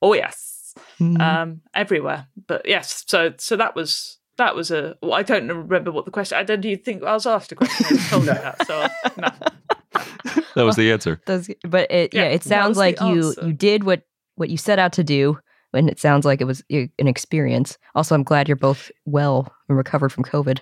Oh 0.00 0.14
yes, 0.14 0.72
Mm-hmm. 1.00 1.20
um, 1.20 1.60
everywhere. 1.74 2.28
But 2.46 2.62
yes, 2.66 3.04
so 3.06 3.34
so 3.38 3.56
that 3.56 3.74
was 3.74 4.18
that 4.40 4.56
was 4.56 4.70
a. 4.70 4.96
Well, 5.02 5.14
I 5.14 5.22
don't 5.22 5.46
remember 5.48 5.92
what 5.92 6.04
the 6.04 6.10
question. 6.10 6.36
I 6.38 6.42
don't 6.42 6.64
even 6.64 6.82
think 6.84 7.02
I 7.04 7.12
was 7.12 7.26
asked 7.26 7.52
a 7.52 7.56
question. 7.56 7.86
I 7.88 7.92
was 7.92 8.08
told 8.10 8.22
me 8.26 8.32
that. 8.32 8.66
So 8.66 8.86
no. 9.16 9.28
That 10.56 10.64
was 10.64 10.76
the 10.76 10.90
answer. 10.90 11.20
Does 11.26 11.48
but 11.62 11.90
it 11.90 12.12
yeah, 12.12 12.22
Yeah, 12.22 12.28
it 12.30 12.42
sounds 12.42 12.76
like 12.76 13.00
you 13.00 13.28
answer. 13.28 13.46
you 13.46 13.52
did 13.52 13.84
what 13.84 14.02
what 14.34 14.50
you 14.50 14.56
set 14.56 14.78
out 14.78 14.92
to 14.94 15.04
do 15.04 15.38
and 15.72 15.88
it 15.88 16.00
sounds 16.00 16.24
like 16.24 16.40
it 16.40 16.44
was 16.44 16.62
an 16.70 17.06
experience. 17.06 17.78
Also, 17.94 18.14
I'm 18.14 18.24
glad 18.24 18.48
you're 18.48 18.56
both 18.56 18.90
well 19.04 19.52
and 19.68 19.76
recovered 19.78 20.10
from 20.12 20.24
COVID. 20.24 20.60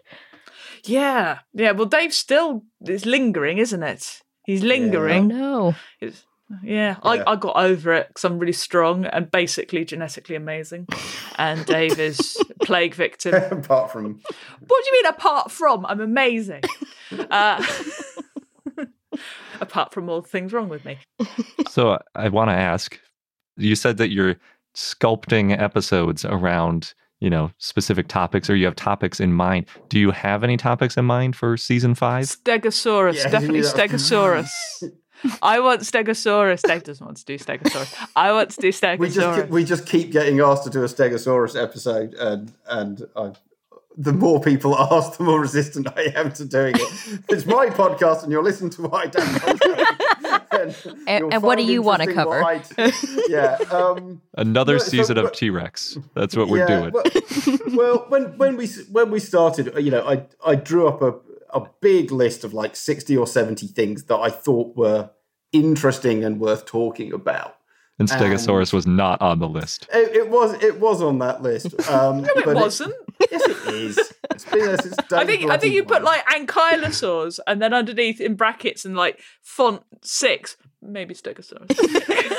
Yeah, 0.85 1.39
yeah. 1.55 1.73
Well, 1.73 1.87
Dave 1.87 2.13
still 2.13 2.65
is 2.87 3.07
lingering, 3.07 3.59
isn't 3.59 3.83
it? 3.83 4.21
He's 4.45 4.63
lingering. 4.63 4.93
Oh 4.93 5.27
lingering. 5.27 5.29
no. 5.29 5.75
It's- 6.01 6.25
yeah, 6.63 6.97
Yeah. 7.05 7.25
I, 7.27 7.33
I 7.33 7.37
got 7.37 7.57
over 7.57 7.93
it 7.93 8.09
because 8.09 8.25
I'm 8.25 8.39
really 8.39 8.53
strong 8.53 9.05
and 9.05 9.31
basically 9.31 9.85
genetically 9.85 10.35
amazing. 10.37 10.87
And 11.37 11.65
Dave 11.67 11.99
is 11.99 12.37
plague 12.63 12.95
victim. 12.95 13.35
Apart 13.53 13.91
from 13.93 14.21
What 14.67 14.85
do 14.85 14.91
you 14.91 14.93
mean 14.93 15.07
apart 15.07 15.51
from? 15.51 15.85
I'm 15.87 16.01
amazing. 16.01 16.63
Uh, 17.31 17.65
apart 19.61 19.93
from 19.93 20.09
all 20.09 20.21
the 20.23 20.29
things 20.29 20.53
wrong 20.53 20.69
with 20.69 20.85
me. 20.85 20.99
So 21.71 21.99
I 22.15 22.29
want 22.29 22.51
to 22.51 22.55
ask. 22.55 22.99
You 23.57 23.75
said 23.75 23.97
that 23.97 24.11
you're 24.11 24.37
sculpting 24.77 25.59
episodes 25.61 26.25
around 26.25 26.95
you 27.21 27.29
know 27.29 27.51
specific 27.59 28.07
topics, 28.09 28.49
or 28.49 28.55
you 28.55 28.65
have 28.67 28.77
topics 28.77 29.19
in 29.21 29.33
mind. 29.33 29.67
Do 29.89 29.99
you 29.99 30.13
have 30.13 30.45
any 30.45 30.57
topics 30.57 30.97
in 30.97 31.05
mind 31.05 31.35
for 31.35 31.57
season 31.57 31.95
five? 31.95 32.27
Stegosaurus, 32.27 33.17
Yeah, 33.17 33.29
definitely. 33.29 33.61
Stegosaurus. 33.63 34.49
I 35.43 35.61
want 35.61 35.81
Stegosaurus. 35.83 36.63
Dave 36.63 36.85
doesn't 36.85 37.05
want 37.05 37.17
to 37.19 37.25
do 37.25 37.39
Stegosaurus. 37.39 38.09
I 38.17 38.33
want 38.33 38.51
to 38.51 38.61
do 38.61 38.69
Stegosaurus. 38.69 38.99
we 38.99 39.09
just 39.11 39.49
we 39.51 39.65
just 39.65 39.87
keep 39.87 40.13
getting 40.13 40.41
asked 40.41 40.65
to 40.65 40.71
do 40.71 40.83
a 40.83 40.87
Stegosaurus 40.87 41.61
episode, 41.61 42.15
and 42.15 42.53
and 42.69 43.07
I, 43.17 43.33
the 43.97 44.13
more 44.13 44.41
people 44.41 44.79
ask, 44.93 45.19
the 45.19 45.25
more 45.25 45.41
resistant 45.41 45.89
I 45.97 46.13
am 46.15 46.33
to 46.33 46.45
doing 46.45 46.75
it. 46.77 47.21
it's 47.29 47.47
my 47.47 47.67
podcast, 47.67 48.23
and 48.23 48.31
you're 48.33 48.45
listening 48.45 48.71
to 48.71 48.83
what 48.83 48.95
I 48.95 49.07
don't 49.07 50.45
and 50.51 50.75
And- 51.09 51.33
and 51.35 51.43
what 51.43 51.59
do 51.59 51.65
you 51.65 51.83
wanna 51.83 52.13
cover? 52.13 52.41
what 52.43 52.75
I 52.79 52.87
d- 52.91 52.93
yeah. 53.29 53.57
Um, 53.71 54.21
Another 54.35 54.75
No, 54.75 54.79
so 54.79 54.89
season 54.89 55.19
of 55.19 55.33
T 55.33 55.51
Rex. 55.51 55.99
That's 56.15 56.37
what 56.37 56.49
we're 56.49 56.59
yeah, 56.69 56.91
doing. 56.91 56.93
Well, 56.93 57.59
well, 57.77 58.07
when 58.09 58.39
when 58.39 58.57
we 58.57 58.67
when 58.91 59.11
we 59.11 59.19
started, 59.21 59.73
you 59.79 59.91
know, 59.91 60.07
I 60.07 60.25
I 60.45 60.55
drew 60.55 60.87
up 60.89 61.03
a 61.03 61.15
a 61.55 61.63
big 61.81 62.11
list 62.13 62.45
of 62.45 62.53
like 62.55 62.77
sixty 62.77 63.17
or 63.17 63.27
seventy 63.27 63.67
things 63.67 64.05
that 64.05 64.17
I 64.17 64.31
thought 64.31 64.77
were 64.77 65.11
interesting 65.53 66.25
and 66.25 66.41
worth 66.41 66.67
talking 66.67 67.13
about. 67.13 67.57
and 67.99 68.09
Stegosaurus 68.09 68.73
was 68.73 68.87
not 68.87 69.21
on 69.23 69.39
the 69.39 69.49
list. 69.49 69.89
It, 69.93 70.15
it 70.15 70.29
was 70.31 70.63
it 70.63 70.79
was 70.81 71.03
on 71.03 71.19
that 71.21 71.43
list. 71.43 71.75
Um, 71.91 72.23
no, 72.23 72.29
it 72.37 72.45
but 72.45 72.57
wasn't. 72.57 72.95
yes, 73.31 73.43
it 73.49 73.75
is. 73.75 74.13
It's 74.31 74.45
been 74.45 74.59
there 74.67 74.77
since 74.79 74.95
I 75.13 75.25
think 75.25 75.51
I 75.51 75.57
think 75.57 75.75
you 75.75 75.85
put 75.85 76.03
like 76.03 76.25
ankylosaurs 76.27 77.41
and 77.47 77.61
then 77.63 77.73
underneath 77.73 78.21
in 78.21 78.35
brackets 78.35 78.85
and 78.85 78.95
like 78.97 79.21
font 79.43 79.83
six, 80.03 80.57
maybe 80.83 81.15
Stegosaurus. 81.15 81.75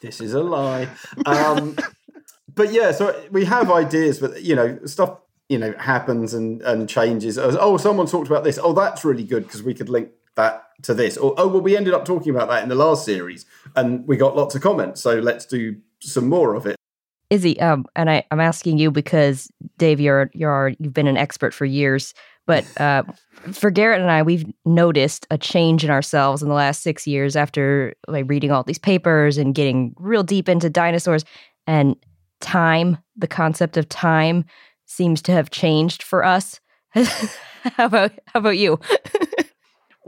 This 0.00 0.20
is 0.20 0.32
a 0.32 0.42
lie. 0.42 0.88
Um, 1.26 1.76
but 2.54 2.72
yeah, 2.72 2.92
so 2.92 3.20
we 3.32 3.44
have 3.46 3.68
ideas, 3.70 4.20
but 4.20 4.42
you 4.42 4.54
know, 4.54 4.78
stuff 4.84 5.18
you 5.48 5.58
know 5.58 5.72
happens 5.78 6.34
and 6.34 6.62
and 6.62 6.88
changes. 6.88 7.38
Oh, 7.38 7.76
someone 7.76 8.06
talked 8.06 8.26
about 8.28 8.44
this. 8.44 8.58
Oh, 8.62 8.72
that's 8.72 9.04
really 9.04 9.24
good 9.24 9.44
because 9.44 9.62
we 9.62 9.74
could 9.74 9.88
link 9.88 10.10
that 10.36 10.64
to 10.82 10.94
this. 10.94 11.16
Or 11.16 11.34
oh, 11.36 11.48
well, 11.48 11.60
we 11.60 11.76
ended 11.76 11.94
up 11.94 12.04
talking 12.04 12.30
about 12.30 12.48
that 12.48 12.62
in 12.62 12.68
the 12.68 12.74
last 12.74 13.04
series, 13.04 13.46
and 13.76 14.06
we 14.06 14.16
got 14.16 14.36
lots 14.36 14.54
of 14.54 14.62
comments. 14.62 15.00
So 15.00 15.18
let's 15.18 15.46
do 15.46 15.76
some 16.00 16.28
more 16.28 16.54
of 16.54 16.66
it. 16.66 16.76
Iszi, 17.30 17.60
um, 17.60 17.84
and 17.94 18.08
I, 18.08 18.24
I'm 18.30 18.40
asking 18.40 18.78
you 18.78 18.90
because 18.90 19.50
Dave, 19.76 20.00
you're 20.00 20.30
you're 20.32 20.72
you've 20.78 20.94
been 20.94 21.06
an 21.06 21.16
expert 21.16 21.52
for 21.52 21.64
years, 21.64 22.14
but 22.46 22.64
uh, 22.80 23.02
for 23.52 23.70
Garrett 23.70 24.00
and 24.00 24.10
I, 24.10 24.22
we've 24.22 24.46
noticed 24.64 25.26
a 25.30 25.38
change 25.38 25.84
in 25.84 25.90
ourselves 25.90 26.42
in 26.42 26.48
the 26.48 26.54
last 26.54 26.82
six 26.82 27.06
years 27.06 27.36
after 27.36 27.94
like 28.06 28.24
reading 28.28 28.50
all 28.50 28.62
these 28.62 28.78
papers 28.78 29.38
and 29.38 29.54
getting 29.54 29.94
real 29.98 30.22
deep 30.22 30.48
into 30.48 30.70
dinosaurs 30.70 31.24
and 31.66 31.96
time. 32.40 32.98
The 33.16 33.26
concept 33.26 33.76
of 33.76 33.88
time 33.88 34.44
seems 34.88 35.22
to 35.22 35.32
have 35.32 35.50
changed 35.50 36.02
for 36.02 36.24
us. 36.24 36.60
how 36.94 37.86
about 37.86 38.12
how 38.26 38.40
about 38.40 38.58
you? 38.58 38.80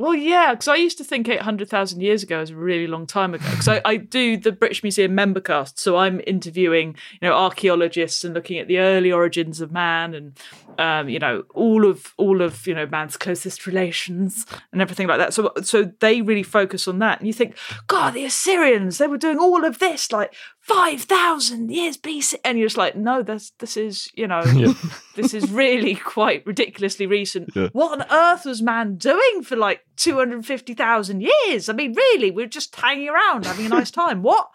Well, 0.00 0.14
yeah, 0.14 0.52
because 0.52 0.66
I 0.66 0.76
used 0.76 0.96
to 0.96 1.04
think 1.04 1.28
800,000 1.28 2.00
years 2.00 2.22
ago 2.22 2.40
is 2.40 2.48
a 2.48 2.56
really 2.56 2.86
long 2.86 3.06
time 3.06 3.34
ago. 3.34 3.44
Because 3.50 3.68
I, 3.68 3.82
I 3.84 3.96
do 3.98 4.38
the 4.38 4.50
British 4.50 4.82
Museum 4.82 5.14
Membercast, 5.14 5.78
so 5.78 5.98
I'm 5.98 6.22
interviewing, 6.26 6.96
you 7.20 7.28
know, 7.28 7.34
archaeologists 7.34 8.24
and 8.24 8.32
looking 8.32 8.58
at 8.58 8.66
the 8.66 8.78
early 8.78 9.12
origins 9.12 9.60
of 9.60 9.70
man 9.70 10.14
and, 10.14 10.38
um, 10.78 11.10
you 11.10 11.18
know, 11.18 11.44
all 11.52 11.84
of 11.84 12.14
all 12.16 12.40
of 12.40 12.66
you 12.66 12.74
know 12.74 12.86
man's 12.86 13.18
closest 13.18 13.66
relations 13.66 14.46
and 14.72 14.80
everything 14.80 15.06
like 15.06 15.18
that. 15.18 15.34
So, 15.34 15.52
so 15.62 15.92
they 16.00 16.22
really 16.22 16.44
focus 16.44 16.88
on 16.88 16.98
that. 17.00 17.18
And 17.18 17.26
you 17.26 17.34
think, 17.34 17.58
God, 17.86 18.14
the 18.14 18.24
Assyrians, 18.24 18.96
they 18.96 19.06
were 19.06 19.18
doing 19.18 19.38
all 19.38 19.66
of 19.66 19.80
this 19.80 20.10
like 20.12 20.34
5,000 20.74 21.70
years 21.70 21.96
BC, 21.96 22.34
and 22.44 22.58
you're 22.58 22.66
just 22.68 22.76
like, 22.76 22.94
no, 22.96 23.22
this 23.22 23.50
this 23.58 23.76
is, 23.76 24.08
you 24.14 24.26
know, 24.26 24.42
Yeah. 24.54 24.72
this 25.16 25.34
is 25.34 25.50
really 25.50 25.94
quite 25.94 26.46
ridiculously 26.46 27.06
recent. 27.06 27.50
Yeah. 27.56 27.68
What 27.72 28.00
on 28.00 28.06
earth 28.10 28.44
was 28.44 28.62
man 28.62 28.96
doing 28.96 29.42
for 29.42 29.56
like 29.56 29.80
250,000 29.96 31.20
years? 31.20 31.68
I 31.68 31.72
mean, 31.72 31.94
really, 31.94 32.30
we're 32.30 32.46
just 32.46 32.74
hanging 32.76 33.08
around 33.08 33.46
having 33.46 33.66
a 33.66 33.68
nice 33.70 33.90
time. 33.90 34.22
What? 34.22 34.48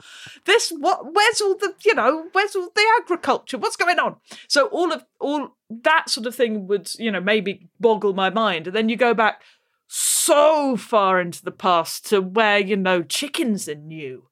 This, 0.45 0.70
what, 0.72 1.13
where's 1.13 1.41
all 1.41 1.55
the, 1.57 1.74
you 1.84 1.93
know, 1.95 2.26
where's 2.32 2.55
all 2.55 2.70
the 2.74 2.86
agriculture? 3.01 3.57
What's 3.57 3.76
going 3.76 3.99
on? 3.99 4.16
So 4.47 4.68
all 4.68 4.91
of, 4.91 5.03
all 5.20 5.49
that 5.70 6.09
sort 6.09 6.28
of 6.28 6.36
thing 6.36 6.68
would, 6.68 6.89
you 6.97 7.11
know, 7.11 7.22
maybe 7.22 7.68
boggle 7.80 8.13
my 8.13 8.30
mind. 8.30 8.68
And 8.68 8.76
then 8.76 8.89
you 8.89 8.95
go 8.95 9.13
back 9.13 9.41
so 9.88 10.75
far 10.75 11.21
into 11.21 11.43
the 11.43 11.51
past 11.51 12.07
to 12.07 12.19
where, 12.21 12.57
you 12.59 12.75
know, 12.75 13.03
chickens 13.03 13.69
are 13.69 13.75
new. 13.75 14.23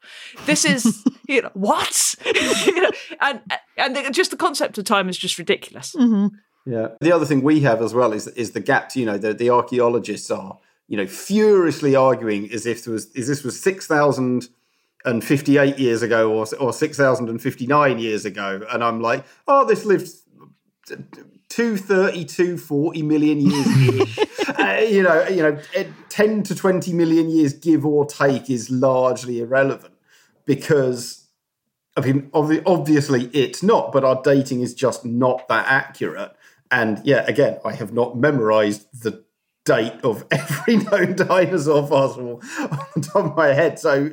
This 0.46 0.66
is, 0.66 1.04
you 1.28 1.42
know, 1.44 1.52
what? 1.54 2.16
You 2.66 2.82
know, 2.82 2.92
and, 3.22 3.42
and 3.78 3.96
the- 3.96 4.10
just 4.12 4.32
the 4.32 4.38
concept 4.38 4.78
of 4.78 4.86
time 4.86 5.10
is 5.10 5.18
just 5.18 5.38
ridiculous. 5.38 5.94
Mm-hmm. 5.94 6.36
Yeah. 6.66 6.88
The 7.02 7.12
other 7.12 7.26
thing 7.26 7.42
we 7.44 7.60
have 7.62 7.82
as 7.82 7.94
well 7.94 8.14
is 8.14 8.28
is 8.28 8.52
the 8.52 8.62
gaps. 8.62 8.96
You 8.96 9.06
know, 9.06 9.18
the, 9.18 9.34
the 9.34 9.50
archaeologists 9.50 10.32
are 10.32 10.58
you 10.88 10.96
know 10.98 11.06
furiously 11.08 11.96
arguing 11.96 12.50
as 12.52 12.66
if 12.66 12.86
there 12.86 12.94
was 12.94 13.08
is 13.12 13.28
this 13.28 13.44
was 13.44 13.60
six 13.60 13.86
thousand 13.86 14.48
and 15.04 15.24
fifty 15.24 15.58
eight 15.58 15.78
years 15.78 16.02
ago 16.02 16.32
or 16.32 16.46
or 16.60 16.72
six 16.72 16.96
thousand 16.96 17.28
and 17.30 17.42
fifty 17.42 17.68
nine 17.68 18.00
years 18.00 18.24
ago, 18.26 18.62
and 18.72 18.82
I'm 18.82 19.02
like, 19.02 19.26
oh, 19.48 19.66
this 19.66 19.84
lived 19.84 20.10
232, 21.54 22.58
40 22.58 23.02
million 23.04 23.40
years 23.40 24.20
uh, 24.48 24.82
you 24.88 25.04
know, 25.04 25.28
you 25.28 25.44
know, 25.44 25.58
10 26.10 26.44
to 26.44 26.56
20 26.56 26.94
million 26.94 27.30
years, 27.30 27.54
give 27.54 27.86
or 27.86 28.06
take, 28.06 28.50
is 28.50 28.70
largely 28.70 29.40
irrelevant 29.40 29.94
because, 30.46 31.28
I 31.96 32.02
mean, 32.02 32.30
obviously 32.34 33.26
it's 33.28 33.62
not, 33.62 33.92
but 33.92 34.04
our 34.04 34.22
dating 34.24 34.62
is 34.62 34.74
just 34.74 35.06
not 35.06 35.48
that 35.48 35.68
accurate. 35.68 36.36
And 36.72 37.02
yeah, 37.04 37.24
again, 37.28 37.60
I 37.64 37.74
have 37.74 37.94
not 37.94 38.18
memorized 38.18 39.04
the 39.04 39.24
date 39.64 39.94
of 40.04 40.26
every 40.32 40.78
known 40.78 41.16
dinosaur 41.16 41.88
fossil 41.88 42.42
on 42.60 42.80
the 42.96 43.02
top 43.02 43.26
of 43.26 43.36
my 43.36 43.48
head. 43.48 43.78
So 43.80 44.12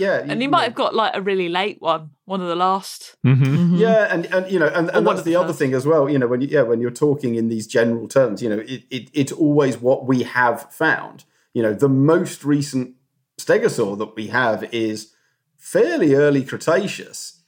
yeah, 0.00 0.24
and 0.26 0.42
you, 0.42 0.48
might 0.48 0.64
have 0.64 0.74
got 0.74 0.94
like 0.94 1.12
a 1.14 1.20
really 1.20 1.48
late 1.48 1.80
one, 1.80 2.10
one 2.24 2.40
of 2.40 2.48
the 2.48 2.56
last. 2.56 3.16
Mm-hmm. 3.24 3.44
Mm-hmm. 3.44 3.76
Yeah, 3.76 4.06
and 4.10 4.26
and 4.26 4.50
you 4.50 4.58
know, 4.58 4.68
and, 4.68 4.90
and 4.90 5.06
that's 5.06 5.22
the, 5.22 5.32
the 5.32 5.36
other 5.36 5.52
thing 5.52 5.74
as 5.74 5.86
well. 5.86 6.08
You 6.08 6.18
know, 6.18 6.26
when 6.26 6.40
you, 6.40 6.48
yeah, 6.48 6.62
when 6.62 6.80
you're 6.80 6.90
talking 6.90 7.34
in 7.34 7.48
these 7.48 7.66
general 7.66 8.08
terms, 8.08 8.42
you 8.42 8.48
know, 8.48 8.58
it, 8.58 8.84
it 8.90 9.10
it's 9.12 9.32
always 9.32 9.76
what 9.78 10.06
we 10.06 10.22
have 10.22 10.72
found. 10.72 11.24
You 11.52 11.62
know, 11.62 11.74
the 11.74 11.88
most 11.88 12.44
recent 12.44 12.94
stegosaur 13.38 13.98
that 13.98 14.16
we 14.16 14.28
have 14.28 14.72
is 14.72 15.12
fairly 15.56 16.14
early 16.14 16.42
Cretaceous, 16.42 17.42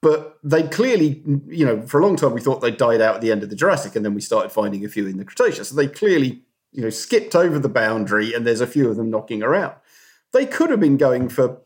but 0.00 0.38
they 0.44 0.62
clearly, 0.62 1.22
you 1.46 1.66
know, 1.66 1.82
for 1.82 2.00
a 2.00 2.06
long 2.06 2.16
time 2.16 2.32
we 2.32 2.40
thought 2.40 2.60
they 2.60 2.70
died 2.70 3.00
out 3.00 3.16
at 3.16 3.20
the 3.20 3.32
end 3.32 3.42
of 3.42 3.50
the 3.50 3.56
Jurassic, 3.56 3.96
and 3.96 4.04
then 4.04 4.14
we 4.14 4.20
started 4.20 4.52
finding 4.52 4.84
a 4.84 4.88
few 4.88 5.06
in 5.06 5.16
the 5.16 5.24
Cretaceous. 5.24 5.70
So 5.70 5.74
they 5.74 5.88
clearly, 5.88 6.42
you 6.72 6.82
know, 6.82 6.90
skipped 6.90 7.34
over 7.34 7.58
the 7.58 7.68
boundary, 7.68 8.34
and 8.34 8.46
there's 8.46 8.60
a 8.60 8.66
few 8.66 8.88
of 8.88 8.96
them 8.96 9.10
knocking 9.10 9.42
around. 9.42 9.74
They 10.32 10.46
could 10.46 10.70
have 10.70 10.80
been 10.80 10.98
going 10.98 11.28
for 11.28 11.62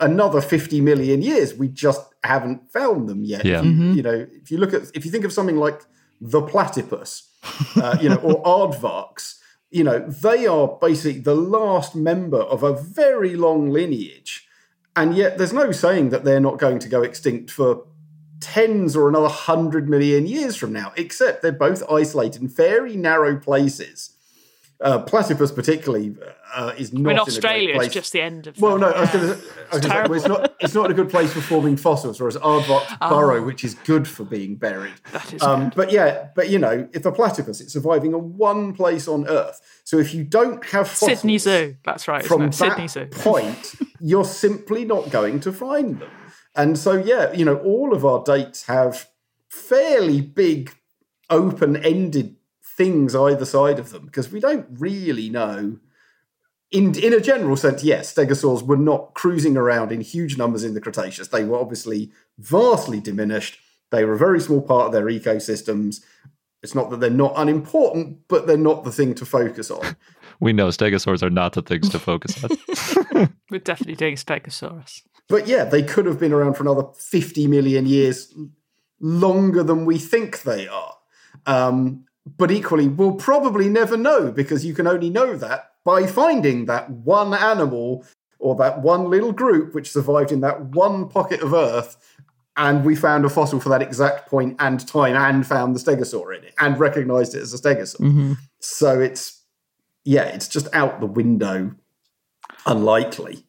another 0.00 0.40
50 0.40 0.80
million 0.80 1.22
years. 1.22 1.54
We 1.54 1.68
just 1.68 2.02
haven't 2.24 2.72
found 2.72 3.08
them 3.08 3.24
yet. 3.24 3.44
Yeah. 3.44 3.60
Mm-hmm. 3.60 3.92
You 3.92 4.02
know, 4.02 4.26
if 4.32 4.50
you 4.50 4.58
look 4.58 4.74
at, 4.74 4.82
if 4.94 5.04
you 5.04 5.10
think 5.10 5.24
of 5.24 5.32
something 5.32 5.56
like 5.56 5.82
the 6.20 6.42
platypus, 6.42 7.30
uh, 7.76 7.98
you 8.00 8.08
know, 8.08 8.16
or 8.16 8.42
aardvarks, 8.70 9.38
you 9.70 9.84
know, 9.84 10.00
they 10.00 10.46
are 10.46 10.78
basically 10.80 11.20
the 11.20 11.34
last 11.34 11.94
member 11.94 12.40
of 12.40 12.62
a 12.62 12.72
very 12.72 13.36
long 13.36 13.70
lineage. 13.70 14.46
And 14.96 15.14
yet 15.14 15.38
there's 15.38 15.52
no 15.52 15.70
saying 15.70 16.10
that 16.10 16.24
they're 16.24 16.40
not 16.40 16.58
going 16.58 16.80
to 16.80 16.88
go 16.88 17.02
extinct 17.02 17.50
for 17.50 17.86
tens 18.40 18.96
or 18.96 19.08
another 19.08 19.28
hundred 19.28 19.88
million 19.88 20.26
years 20.26 20.56
from 20.56 20.72
now, 20.72 20.92
except 20.96 21.42
they're 21.42 21.52
both 21.52 21.82
isolated 21.90 22.42
in 22.42 22.48
very 22.48 22.96
narrow 22.96 23.38
places 23.38 24.16
uh, 24.82 25.02
platypus, 25.02 25.52
particularly, 25.52 26.16
uh, 26.54 26.72
is 26.78 26.92
not. 26.92 27.12
in 27.12 27.18
Australia, 27.18 27.78
it's 27.80 27.92
just 27.92 28.12
the 28.12 28.20
end 28.20 28.46
of. 28.46 28.58
Well, 28.60 28.78
no, 28.78 28.90
I 28.90 29.00
was 29.00 29.10
going 29.10 29.28
to 29.28 29.36
say, 29.82 29.88
well, 29.88 30.14
it's 30.14 30.26
not. 30.26 30.54
It's 30.60 30.74
not 30.74 30.90
a 30.90 30.94
good 30.94 31.10
place 31.10 31.32
for 31.32 31.40
forming 31.40 31.76
fossils, 31.76 32.18
whereas 32.18 32.36
aardvarks 32.36 32.96
oh. 33.00 33.10
burrow, 33.10 33.44
which 33.44 33.62
is 33.62 33.74
good 33.74 34.08
for 34.08 34.24
being 34.24 34.56
buried. 34.56 34.94
That 35.12 35.34
is. 35.34 35.42
Um, 35.42 35.70
but 35.76 35.92
yeah, 35.92 36.28
but 36.34 36.48
you 36.48 36.58
know, 36.58 36.88
if 36.92 37.04
a 37.04 37.12
platypus, 37.12 37.60
it's 37.60 37.72
surviving 37.72 38.12
in 38.12 38.36
one 38.36 38.72
place 38.72 39.06
on 39.06 39.26
Earth. 39.28 39.60
So 39.84 39.98
if 39.98 40.14
you 40.14 40.24
don't 40.24 40.64
have 40.66 40.88
fossils 40.88 41.20
Sydney 41.20 41.38
Zoo, 41.38 41.76
that's 41.84 42.08
right. 42.08 42.24
From 42.24 42.46
that 42.46 42.54
Sydney 42.54 42.88
Zoo. 42.88 43.06
point, 43.06 43.74
you're 44.00 44.24
simply 44.24 44.84
not 44.84 45.10
going 45.10 45.40
to 45.40 45.52
find 45.52 45.98
them. 45.98 46.10
And 46.56 46.78
so, 46.78 46.92
yeah, 46.92 47.32
you 47.32 47.44
know, 47.44 47.56
all 47.58 47.94
of 47.94 48.04
our 48.04 48.22
dates 48.24 48.66
have 48.66 49.08
fairly 49.48 50.20
big, 50.20 50.74
open-ended 51.28 52.36
things 52.80 53.14
either 53.14 53.44
side 53.44 53.78
of 53.78 53.90
them 53.90 54.06
because 54.06 54.32
we 54.32 54.40
don't 54.40 54.66
really 54.70 55.28
know. 55.28 55.76
In, 56.70 56.98
in 56.98 57.12
a 57.12 57.20
general 57.20 57.56
sense, 57.56 57.84
yes, 57.84 58.14
stegosaurs 58.14 58.62
were 58.62 58.78
not 58.78 59.12
cruising 59.12 59.58
around 59.58 59.92
in 59.92 60.00
huge 60.00 60.38
numbers 60.38 60.64
in 60.64 60.72
the 60.72 60.80
Cretaceous. 60.80 61.28
They 61.28 61.44
were 61.44 61.58
obviously 61.58 62.10
vastly 62.38 62.98
diminished. 62.98 63.58
They 63.90 64.02
were 64.06 64.14
a 64.14 64.18
very 64.18 64.40
small 64.40 64.62
part 64.62 64.86
of 64.86 64.92
their 64.92 65.04
ecosystems. 65.04 66.00
It's 66.62 66.74
not 66.74 66.88
that 66.88 67.00
they're 67.00 67.10
not 67.10 67.34
unimportant, 67.36 68.20
but 68.28 68.46
they're 68.46 68.56
not 68.56 68.84
the 68.84 68.92
thing 68.92 69.14
to 69.16 69.26
focus 69.26 69.70
on. 69.70 69.96
We 70.42 70.54
know 70.54 70.68
stegosaurs 70.68 71.22
are 71.22 71.28
not 71.28 71.52
the 71.52 71.60
things 71.60 71.90
to 71.90 71.98
focus 71.98 72.42
on. 72.42 73.28
we're 73.50 73.60
definitely 73.60 73.94
doing 73.94 74.14
Stegosaurus. 74.14 75.02
But 75.28 75.46
yeah, 75.46 75.64
they 75.64 75.82
could 75.82 76.06
have 76.06 76.18
been 76.18 76.32
around 76.32 76.54
for 76.54 76.62
another 76.62 76.84
50 76.96 77.46
million 77.46 77.84
years 77.84 78.34
longer 79.00 79.62
than 79.62 79.84
we 79.84 79.98
think 79.98 80.44
they 80.44 80.66
are. 80.66 80.94
Um, 81.44 82.06
but 82.36 82.50
equally, 82.50 82.88
we'll 82.88 83.14
probably 83.14 83.68
never 83.68 83.96
know 83.96 84.30
because 84.30 84.64
you 84.64 84.74
can 84.74 84.86
only 84.86 85.10
know 85.10 85.36
that 85.36 85.72
by 85.84 86.06
finding 86.06 86.66
that 86.66 86.90
one 86.90 87.34
animal 87.34 88.04
or 88.38 88.54
that 88.56 88.82
one 88.82 89.10
little 89.10 89.32
group 89.32 89.74
which 89.74 89.90
survived 89.90 90.32
in 90.32 90.40
that 90.40 90.60
one 90.60 91.08
pocket 91.08 91.40
of 91.40 91.52
Earth. 91.52 91.96
And 92.56 92.84
we 92.84 92.94
found 92.94 93.24
a 93.24 93.30
fossil 93.30 93.60
for 93.60 93.68
that 93.70 93.80
exact 93.80 94.28
point 94.28 94.56
and 94.58 94.86
time 94.86 95.16
and 95.16 95.46
found 95.46 95.74
the 95.74 95.80
stegosaur 95.80 96.36
in 96.36 96.44
it 96.44 96.54
and 96.58 96.78
recognized 96.78 97.34
it 97.34 97.40
as 97.40 97.54
a 97.54 97.58
stegosaur. 97.58 98.00
Mm-hmm. 98.00 98.32
So 98.60 99.00
it's, 99.00 99.42
yeah, 100.04 100.24
it's 100.24 100.48
just 100.48 100.68
out 100.74 101.00
the 101.00 101.06
window, 101.06 101.74
unlikely. 102.66 103.46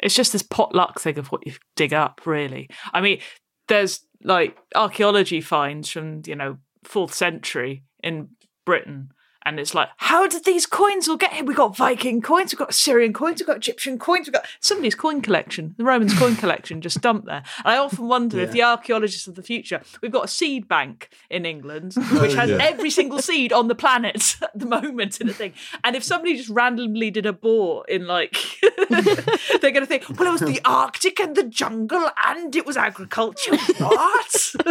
It's 0.00 0.14
just 0.14 0.32
this 0.32 0.42
potluck 0.42 1.00
thing 1.00 1.18
of 1.18 1.28
what 1.28 1.46
you 1.46 1.54
dig 1.76 1.94
up, 1.94 2.22
really. 2.26 2.68
I 2.92 3.00
mean, 3.00 3.20
there's 3.68 4.00
like 4.22 4.58
archaeology 4.74 5.40
finds 5.40 5.88
from, 5.88 6.22
you 6.26 6.34
know, 6.34 6.58
fourth 6.84 7.14
century 7.14 7.84
in 8.02 8.28
Britain. 8.64 9.10
And 9.44 9.58
it's 9.58 9.74
like, 9.74 9.88
how 9.96 10.26
did 10.26 10.44
these 10.44 10.66
coins 10.66 11.08
all 11.08 11.16
get 11.16 11.32
here? 11.32 11.44
We 11.44 11.54
got 11.54 11.76
Viking 11.76 12.20
coins, 12.20 12.52
we've 12.52 12.58
got 12.58 12.74
Syrian 12.74 13.12
coins, 13.12 13.40
we've 13.40 13.46
got 13.46 13.56
Egyptian 13.56 13.98
coins, 13.98 14.26
we've 14.26 14.34
got 14.34 14.46
somebody's 14.60 14.94
coin 14.94 15.20
collection, 15.20 15.74
the 15.78 15.84
Romans' 15.84 16.18
coin 16.18 16.36
collection 16.36 16.80
just 16.80 17.00
dumped 17.00 17.26
there. 17.26 17.42
And 17.64 17.74
I 17.74 17.76
often 17.78 18.06
wonder 18.06 18.36
yeah. 18.36 18.44
if 18.44 18.52
the 18.52 18.62
archaeologists 18.62 19.26
of 19.26 19.34
the 19.34 19.42
future, 19.42 19.82
we've 20.00 20.12
got 20.12 20.24
a 20.24 20.28
seed 20.28 20.68
bank 20.68 21.10
in 21.30 21.44
England, 21.44 21.94
oh, 21.96 22.22
which 22.22 22.34
has 22.34 22.50
yeah. 22.50 22.58
every 22.60 22.90
single 22.90 23.18
seed 23.18 23.52
on 23.52 23.68
the 23.68 23.74
planet 23.74 24.36
at 24.42 24.58
the 24.58 24.66
moment 24.66 25.20
in 25.20 25.28
a 25.28 25.32
thing. 25.32 25.52
And 25.84 25.96
if 25.96 26.04
somebody 26.04 26.36
just 26.36 26.50
randomly 26.50 27.10
did 27.10 27.26
a 27.26 27.32
bore 27.32 27.84
in 27.88 28.06
like, 28.06 28.36
they're 28.88 29.70
going 29.70 29.80
to 29.80 29.86
think, 29.86 30.08
well, 30.18 30.28
it 30.28 30.32
was 30.32 30.40
the 30.40 30.60
Arctic 30.64 31.20
and 31.20 31.36
the 31.36 31.44
jungle 31.44 32.10
and 32.24 32.54
it 32.54 32.66
was 32.66 32.76
agriculture. 32.76 33.56
What? 33.78 34.54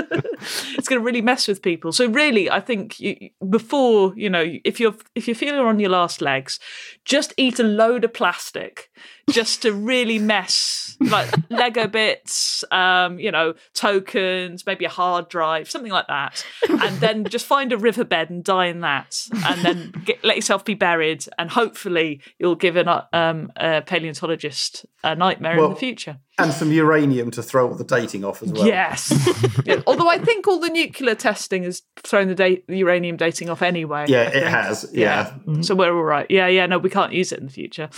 it's 0.78 0.88
going 0.88 1.00
to 1.00 1.06
really 1.06 1.22
mess 1.22 1.48
with 1.48 1.62
people. 1.62 1.92
So 1.92 2.08
really, 2.08 2.50
I 2.50 2.60
think 2.60 3.00
you, 3.00 3.30
before, 3.50 4.14
you 4.16 4.30
know, 4.30 4.42
if 4.64 4.80
you're 4.80 4.96
if 5.16 5.28
you 5.28 5.36
feel 5.36 5.56
you're 5.56 5.68
on 5.68 5.80
your 5.80 5.90
last 5.90 6.22
legs, 6.22 6.60
just 7.06 7.34
eat 7.38 7.60
a 7.60 7.64
load 7.64 8.04
of 8.04 8.14
plastic 8.14 8.90
just 9.30 9.62
to 9.62 9.74
really 9.74 10.20
mess 10.20 10.98
like 11.00 11.30
Lego 11.50 11.88
bits, 11.88 12.64
um, 12.72 13.20
you 13.20 13.32
know, 13.32 13.54
tokens, 13.74 14.66
maybe 14.66 14.86
a 14.86 14.90
hard 14.90 15.30
drive, 15.30 15.70
something 15.70 15.92
like 15.92 16.08
that, 16.08 16.46
and 16.70 16.98
then 16.98 17.26
just 17.26 17.46
find 17.46 17.72
a 17.72 17.78
riverbed 17.78 18.30
and 18.30 18.44
die 18.44 18.68
in 18.68 18.82
that, 18.82 19.28
and 19.46 19.62
then 19.62 19.94
get, 20.06 20.24
let 20.24 20.36
yourself 20.36 20.66
be 20.66 20.74
buried, 20.74 21.26
and 21.38 21.50
hopefully 21.50 22.22
you'll 22.40 22.56
give 22.56 22.76
an, 22.76 22.88
um, 23.14 23.52
a 23.56 23.82
paleontologist 23.82 24.86
a 25.04 25.16
nightmare 25.16 25.58
well, 25.58 25.68
in 25.68 25.74
the 25.74 25.80
future. 25.80 26.18
And 26.44 26.54
some 26.54 26.72
uranium 26.72 27.32
to 27.32 27.44
throw 27.44 27.70
all 27.70 27.76
the 27.76 27.84
dating 27.84 28.26
off 28.26 28.42
as 28.42 28.52
well. 28.52 28.66
Yes. 28.66 29.12
yeah. 29.66 29.82
Although 29.88 30.10
I 30.10 30.18
think 30.18 30.48
all 30.48 30.60
the 30.60 30.70
nuclear 30.70 31.16
testing 31.16 31.64
has 31.64 31.82
thrown 31.98 32.28
the, 32.28 32.36
da- 32.36 32.64
the 32.68 32.78
uranium 32.78 33.18
dating 33.18 33.50
off 33.50 33.62
anyway. 33.62 34.06
Yeah, 34.08 34.30
it 34.30 34.48
has. 34.48 34.90
Yeah. 34.94 35.02
yeah. 35.02 35.26
Mm-hmm. 35.26 35.62
So 35.62 35.76
we're 35.76 35.96
all 35.96 36.04
right. 36.04 36.28
Yeah, 36.30 36.48
yeah. 36.48 36.66
No, 36.66 36.78
we 36.78 36.90
can't 36.90 37.14
use 37.14 37.32
it 37.32 37.40
in 37.40 37.46
the 37.46 37.52
future 37.52 37.90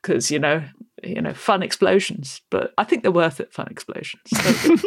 because 0.00 0.30
you 0.30 0.38
know 0.38 0.62
you 1.02 1.20
know, 1.20 1.34
fun 1.34 1.62
explosions. 1.62 2.40
But 2.50 2.72
I 2.78 2.84
think 2.84 3.02
they're 3.02 3.12
worth 3.12 3.40
it, 3.40 3.52
fun 3.52 3.68
explosions. 3.70 4.22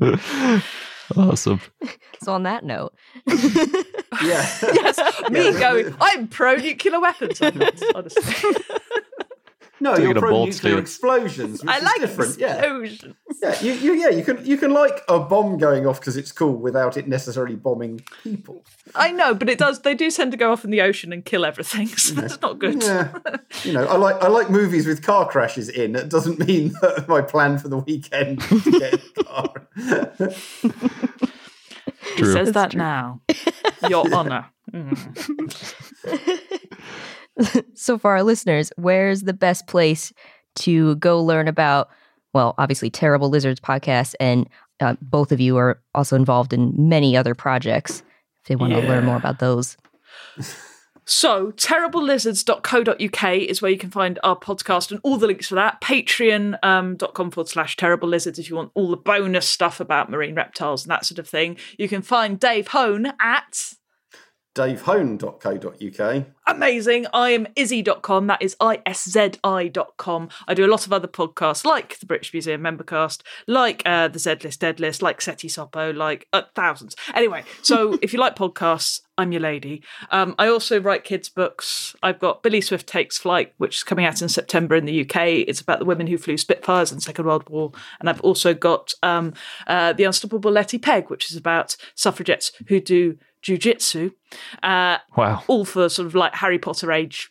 awesome. 1.16 1.60
So 2.22 2.32
on 2.32 2.44
that 2.44 2.64
note, 2.64 2.94
yeah, 3.26 4.46
yes, 4.62 5.00
me 5.30 5.50
yeah. 5.50 5.60
going, 5.60 5.94
I'm 6.00 6.28
pro 6.28 6.56
nuclear 6.56 7.00
weapons. 7.00 7.40
honestly. 7.94 8.54
No, 9.78 9.96
you're 9.96 10.14
pro 10.14 10.46
nuclear 10.46 10.78
explosions. 10.78 11.62
Which 11.62 11.70
I 11.70 11.78
like 11.80 12.00
is 12.00 12.10
different. 12.10 12.40
explosions. 12.40 13.14
Yeah. 13.42 13.52
yeah, 13.52 13.60
you, 13.60 13.72
you, 13.72 13.94
yeah, 13.94 14.08
you 14.08 14.24
can 14.24 14.44
you 14.44 14.56
can 14.56 14.72
like 14.72 15.02
a 15.08 15.20
bomb 15.20 15.58
going 15.58 15.86
off 15.86 16.00
because 16.00 16.16
it's 16.16 16.32
cool 16.32 16.54
without 16.54 16.96
it 16.96 17.06
necessarily 17.06 17.56
bombing 17.56 18.00
people. 18.22 18.64
I 18.94 19.10
know, 19.10 19.34
but 19.34 19.50
it 19.50 19.58
does. 19.58 19.82
They 19.82 19.94
do 19.94 20.10
tend 20.10 20.32
to 20.32 20.38
go 20.38 20.50
off 20.52 20.64
in 20.64 20.70
the 20.70 20.80
ocean 20.80 21.12
and 21.12 21.24
kill 21.24 21.44
everything, 21.44 21.88
so 21.88 22.14
yeah. 22.14 22.20
that's 22.22 22.40
not 22.40 22.58
good. 22.58 22.82
Yeah, 22.82 23.12
you 23.64 23.72
know, 23.72 23.86
I 23.86 23.96
like 23.96 24.16
I 24.22 24.28
like 24.28 24.48
movies 24.48 24.86
with 24.86 25.02
car 25.02 25.28
crashes 25.28 25.68
in. 25.68 25.94
It 25.94 26.08
doesn't 26.08 26.38
mean 26.38 26.68
that 26.80 27.06
my 27.06 27.20
plan 27.20 27.58
for 27.58 27.68
the 27.68 27.78
weekend 27.78 28.40
to 28.42 28.78
get 28.78 28.94
a 28.94 29.24
car. 29.24 29.68
True. 32.16 32.28
He 32.28 32.32
says 32.32 32.52
that 32.52 32.70
true. 32.70 32.78
now, 32.78 33.20
Your 33.88 34.10
Honour. 34.10 34.46
Mm. 34.72 34.96
so 37.74 37.98
for 37.98 38.12
our 38.12 38.22
listeners, 38.22 38.72
where's 38.76 39.22
the 39.22 39.32
best 39.32 39.66
place 39.66 40.12
to 40.56 40.96
go 40.96 41.22
learn 41.22 41.48
about? 41.48 41.88
Well, 42.32 42.54
obviously, 42.58 42.90
Terrible 42.90 43.28
Lizards 43.28 43.60
podcast, 43.60 44.14
and 44.20 44.48
uh, 44.80 44.96
both 45.00 45.32
of 45.32 45.40
you 45.40 45.56
are 45.56 45.80
also 45.94 46.16
involved 46.16 46.52
in 46.52 46.72
many 46.76 47.16
other 47.16 47.34
projects. 47.34 48.02
If 48.42 48.48
they 48.48 48.56
want 48.56 48.72
yeah. 48.72 48.82
to 48.82 48.88
learn 48.88 49.04
more 49.04 49.16
about 49.16 49.38
those. 49.38 49.76
So, 51.08 51.52
terriblelizards.co.uk 51.52 53.32
is 53.36 53.62
where 53.62 53.70
you 53.70 53.78
can 53.78 53.92
find 53.92 54.18
our 54.24 54.36
podcast 54.36 54.90
and 54.90 54.98
all 55.04 55.16
the 55.18 55.28
links 55.28 55.46
for 55.46 55.54
that. 55.54 55.80
Patreon.com 55.80 56.60
um, 56.64 57.30
forward 57.30 57.48
slash 57.48 57.76
terrible 57.76 58.08
lizards 58.08 58.40
if 58.40 58.50
you 58.50 58.56
want 58.56 58.72
all 58.74 58.90
the 58.90 58.96
bonus 58.96 59.48
stuff 59.48 59.78
about 59.78 60.10
marine 60.10 60.34
reptiles 60.34 60.82
and 60.82 60.90
that 60.90 61.06
sort 61.06 61.20
of 61.20 61.28
thing. 61.28 61.58
You 61.78 61.88
can 61.88 62.02
find 62.02 62.40
Dave 62.40 62.68
Hone 62.68 63.12
at 63.20 63.74
davehone.co.uk. 64.56 66.26
Amazing. 66.48 67.06
I 67.12 67.30
am 67.30 67.46
iszi.com. 67.56 68.26
That 68.26 68.40
is 68.40 68.56
I-S-Z-I.com. 68.60 70.28
I 70.48 70.54
do 70.54 70.64
a 70.64 70.68
lot 70.68 70.86
of 70.86 70.92
other 70.92 71.08
podcasts 71.08 71.64
like 71.64 71.98
the 71.98 72.06
British 72.06 72.32
Museum 72.32 72.62
Membercast, 72.62 73.22
like 73.46 73.82
uh, 73.84 74.08
the 74.08 74.18
Z 74.18 74.36
List 74.42 74.60
Dead 74.60 74.80
List, 74.80 75.02
like 75.02 75.20
SETI 75.20 75.48
Sopo, 75.48 75.94
like 75.94 76.26
uh, 76.32 76.42
thousands. 76.54 76.96
Anyway, 77.14 77.44
so 77.62 77.98
if 78.02 78.12
you 78.12 78.18
like 78.18 78.34
podcasts, 78.34 79.02
I'm 79.18 79.32
your 79.32 79.40
lady. 79.40 79.82
Um, 80.10 80.34
I 80.38 80.48
also 80.48 80.80
write 80.80 81.04
kids' 81.04 81.28
books. 81.28 81.94
I've 82.02 82.18
got 82.18 82.42
Billie 82.42 82.60
Swift 82.60 82.86
Takes 82.86 83.18
Flight, 83.18 83.54
which 83.58 83.76
is 83.78 83.82
coming 83.84 84.04
out 84.04 84.22
in 84.22 84.28
September 84.28 84.76
in 84.76 84.84
the 84.84 85.02
UK. 85.02 85.46
It's 85.48 85.60
about 85.60 85.78
the 85.78 85.84
women 85.84 86.06
who 86.06 86.18
flew 86.18 86.36
Spitfires 86.36 86.92
in 86.92 86.98
the 86.98 87.02
Second 87.02 87.26
World 87.26 87.48
War. 87.48 87.72
And 87.98 88.08
I've 88.08 88.20
also 88.20 88.54
got 88.54 88.94
um, 89.02 89.34
uh, 89.66 89.92
The 89.94 90.04
Unstoppable 90.04 90.50
Letty 90.50 90.78
Pegg, 90.78 91.10
which 91.10 91.30
is 91.30 91.36
about 91.36 91.76
suffragettes 91.94 92.52
who 92.68 92.80
do 92.80 93.18
jujitsu. 93.46 94.12
Uh, 94.62 94.98
Wow. 95.16 95.42
all 95.46 95.64
for 95.64 95.88
sort 95.88 96.06
of 96.06 96.14
like 96.14 96.34
Harry 96.36 96.58
Potter 96.58 96.92
age, 96.92 97.30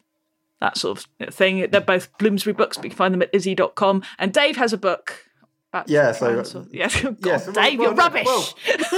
that 0.62 0.78
sort 0.78 1.06
of 1.20 1.34
thing. 1.34 1.68
They're 1.70 1.82
both 1.82 2.16
Bloomsbury 2.18 2.54
books, 2.54 2.78
but 2.78 2.86
you 2.86 2.90
can 2.92 2.98
find 2.98 3.14
them 3.14 3.22
at 3.22 3.32
iszi.com. 3.34 4.04
And 4.18 4.32
Dave 4.34 4.56
has 4.58 4.74
a 4.74 4.78
book. 4.78 5.26
about 5.74 5.90
Yeah, 5.90 6.14
so- 6.14 6.30
dinosaurs. 6.30 6.68
yeah, 6.72 6.88
God, 7.02 7.18
Yes, 7.26 7.46
well- 7.48 7.54
Dave, 7.54 7.78
well, 7.80 7.88
you're 7.90 7.96
no, 7.96 8.04
rubbish. 8.04 8.26
well, 8.26 8.54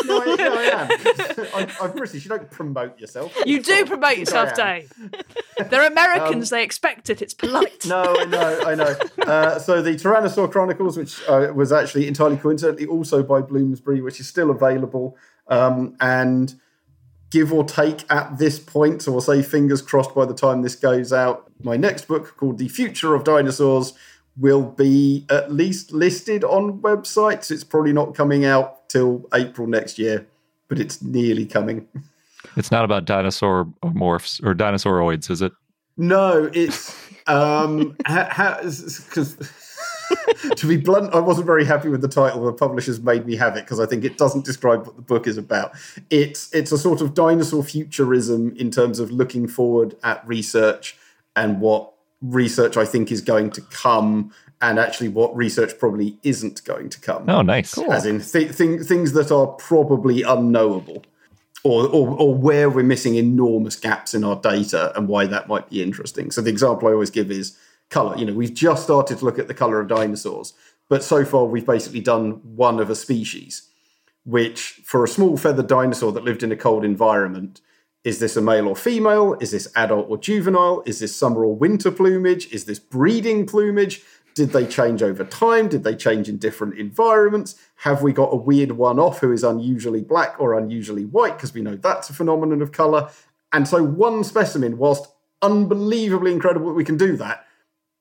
no, 0.06 0.22
I, 0.22 0.36
no, 0.36 0.54
I 0.54 0.64
am. 0.64 1.48
I'm, 1.56 1.70
I'm 1.82 1.92
British. 1.98 2.24
You 2.24 2.30
don't 2.30 2.52
promote 2.52 3.00
yourself. 3.00 3.36
you 3.48 3.58
do 3.64 3.72
Sorry. 3.74 3.86
promote 3.88 4.18
yourself, 4.20 4.54
Dave. 4.54 4.92
They're 5.72 5.88
Americans. 5.88 6.52
they 6.52 6.64
expect 6.64 7.10
it. 7.10 7.24
It's 7.24 7.34
polite. 7.34 7.84
Um, 7.86 7.90
No, 7.90 8.16
I 8.20 8.26
know, 8.26 8.62
I 8.68 8.76
know. 8.76 8.96
Uh, 9.26 9.58
so 9.58 9.82
the 9.82 9.96
Tyrannosaur 9.96 10.52
Chronicles, 10.52 10.96
which 10.98 11.20
uh, 11.28 11.52
was 11.56 11.72
actually 11.72 12.08
entirely 12.08 12.38
coincidentally 12.38 12.86
also 12.86 13.24
by 13.24 13.42
Bloomsbury, 13.42 14.02
which 14.02 14.20
is 14.20 14.28
still 14.28 14.52
available, 14.52 15.18
um, 15.48 15.96
and 16.00 16.54
give 17.30 17.52
or 17.54 17.64
take 17.64 18.10
at 18.12 18.38
this 18.38 18.60
point, 18.60 19.02
so 19.02 19.12
we'll 19.12 19.22
say 19.22 19.42
fingers 19.42 19.82
crossed 19.82 20.16
by 20.16 20.26
the 20.26 20.34
time 20.34 20.62
this 20.62 20.76
goes 20.76 21.12
out. 21.12 21.52
My 21.64 21.78
next 21.78 22.08
book, 22.08 22.38
called 22.38 22.58
The 22.58 22.68
Future 22.68 23.16
of 23.16 23.24
Dinosaurs, 23.24 23.94
will 24.38 24.64
be 24.64 25.26
at 25.30 25.52
least 25.52 25.92
listed 25.92 26.44
on 26.44 26.80
websites. 26.80 27.52
It's 27.52 27.64
probably 27.64 27.94
not 27.94 28.16
coming 28.16 28.46
out 28.46 28.88
till 28.90 29.28
April 29.34 29.68
next 29.68 29.98
year, 29.98 30.28
but 30.68 30.80
it's 30.80 31.02
nearly 31.02 31.46
coming. 31.46 31.88
It's 32.56 32.72
not 32.72 32.86
about 32.86 33.06
dinosaur 33.06 33.66
morphs 33.84 34.44
or 34.44 34.56
dinosauroids, 34.56 35.30
is 35.30 35.42
it? 35.42 35.52
No, 35.98 36.50
it's 36.54 36.96
um 37.28 37.90
because 37.98 39.38
to 40.56 40.68
be 40.68 40.78
blunt, 40.78 41.14
I 41.14 41.20
wasn't 41.20 41.46
very 41.46 41.66
happy 41.66 41.90
with 41.90 42.02
the 42.02 42.08
title. 42.08 42.46
The 42.46 42.54
publishers 42.54 43.02
made 43.02 43.26
me 43.26 43.36
have 43.36 43.56
it 43.56 43.66
because 43.66 43.80
I 43.80 43.86
think 43.86 44.04
it 44.04 44.18
doesn't 44.18 44.46
describe 44.46 44.86
what 44.86 44.96
the 44.96 45.02
book 45.02 45.28
is 45.28 45.38
about. 45.38 45.72
It's 46.10 46.54
it's 46.54 46.72
a 46.72 46.78
sort 46.78 47.02
of 47.02 47.14
dinosaur 47.14 47.64
futurism 47.64 48.56
in 48.56 48.72
terms 48.72 49.00
of 49.00 49.12
looking 49.12 49.48
forward 49.48 49.96
at 50.04 50.28
research 50.28 50.98
and 51.36 51.62
what 51.62 51.94
research 52.22 52.78
I 52.78 52.86
think 52.86 53.12
is 53.12 53.22
going 53.22 53.52
to 53.52 53.62
come, 53.62 54.34
and 54.62 54.80
actually 54.80 55.10
what 55.10 55.36
research 55.36 55.78
probably 55.78 56.18
isn't 56.24 56.64
going 56.64 56.90
to 56.90 57.00
come. 57.00 57.30
Oh, 57.30 57.42
nice. 57.42 57.78
As 57.78 58.06
in 58.06 58.22
th- 58.22 58.58
th- 58.58 58.82
things 58.82 59.14
that 59.14 59.32
are 59.32 59.48
probably 59.48 60.24
unknowable. 60.24 61.04
Or, 61.64 61.86
or, 61.88 62.16
or 62.18 62.34
where 62.34 62.70
we're 62.70 62.84
missing 62.84 63.16
enormous 63.16 63.76
gaps 63.76 64.14
in 64.14 64.24
our 64.24 64.38
data 64.38 64.94
and 64.96 65.10
why 65.10 65.26
that 65.26 65.50
might 65.50 65.70
be 65.70 65.84
interesting. 65.84 66.32
So 66.32 66.40
the 66.40 66.52
example 66.52 66.88
I 66.88 66.92
always 66.92 67.10
give 67.10 67.30
is 67.30 67.58
color. 67.90 68.18
You 68.18 68.26
know, 68.26 68.34
we've 68.34 68.54
just 68.54 68.84
started 68.84 69.20
to 69.20 69.26
look 69.26 69.40
at 69.40 69.48
the 69.48 69.54
color 69.54 69.80
of 69.80 69.88
dinosaurs, 69.88 70.54
but 70.90 71.04
so 71.04 71.26
far 71.26 71.46
we've 71.46 71.66
basically 71.66 72.02
done 72.02 72.42
one 72.56 72.80
of 72.80 72.90
a 72.90 72.96
species, 72.96 73.70
which 74.26 74.82
for 74.84 75.04
a 75.04 75.08
small 75.08 75.38
feathered 75.38 75.68
dinosaur 75.68 76.12
that 76.12 76.24
lived 76.24 76.44
in 76.44 76.52
a 76.52 76.58
cold 76.58 76.84
environment, 76.84 77.62
is 78.04 78.20
this 78.20 78.38
a 78.38 78.42
male 78.42 78.68
or 78.68 78.76
female? 78.76 79.36
Is 79.42 79.52
this 79.52 79.68
adult 79.76 80.10
or 80.10 80.18
juvenile? 80.18 80.82
Is 80.86 81.00
this 81.00 81.16
summer 81.16 81.44
or 81.44 81.56
winter 81.56 81.92
plumage? 81.92 82.52
Is 82.54 82.66
this 82.66 82.80
breeding 82.80 83.46
plumage? 83.46 84.02
Did 84.34 84.52
they 84.52 84.68
change 84.68 85.02
over 85.02 85.26
time? 85.26 85.68
Did 85.68 85.84
they 85.84 85.96
change 85.96 86.30
in 86.30 86.38
different 86.38 86.78
environments? 86.78 87.56
Have 87.78 88.04
we 88.04 88.14
got 88.14 88.32
a 88.32 88.36
weird 88.36 88.74
one 88.74 89.00
off 89.00 89.20
who 89.20 89.32
is 89.32 89.44
unusually 89.44 90.02
black 90.02 90.40
or 90.40 90.58
unusually 90.58 91.06
white? 91.06 91.38
Because 91.38 91.54
we 91.54 91.62
know 91.62 91.76
that's 91.76 92.10
a 92.10 92.14
phenomenon 92.14 92.62
of 92.62 92.72
color. 92.72 93.10
And 93.52 93.68
so 93.68 93.84
one 93.84 94.24
specimen, 94.24 94.78
whilst 94.78 95.08
unbelievably 95.42 96.32
incredible 96.32 96.68
that 96.68 96.76
we 96.76 96.86
can 96.86 96.98
do 96.98 97.18
that, 97.18 97.47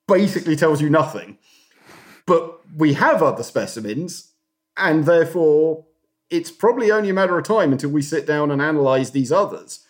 basically 0.09 0.57
tells 0.57 0.81
you 0.81 0.91
nothing. 0.91 1.39
But 2.27 2.61
we 2.77 2.95
have 2.95 3.23
other 3.23 3.43
specimens, 3.43 4.33
and 4.77 5.05
therefore 5.05 5.85
it's 6.29 6.51
probably 6.51 6.91
only 6.91 7.11
a 7.11 7.15
matter 7.15 7.39
of 7.39 7.45
time 7.45 7.73
until 7.73 7.91
we 7.91 8.03
sit 8.03 8.27
down 8.27 8.51
and 8.51 8.61
analyze 8.61 9.13
these 9.13 9.31
others. 9.31 9.85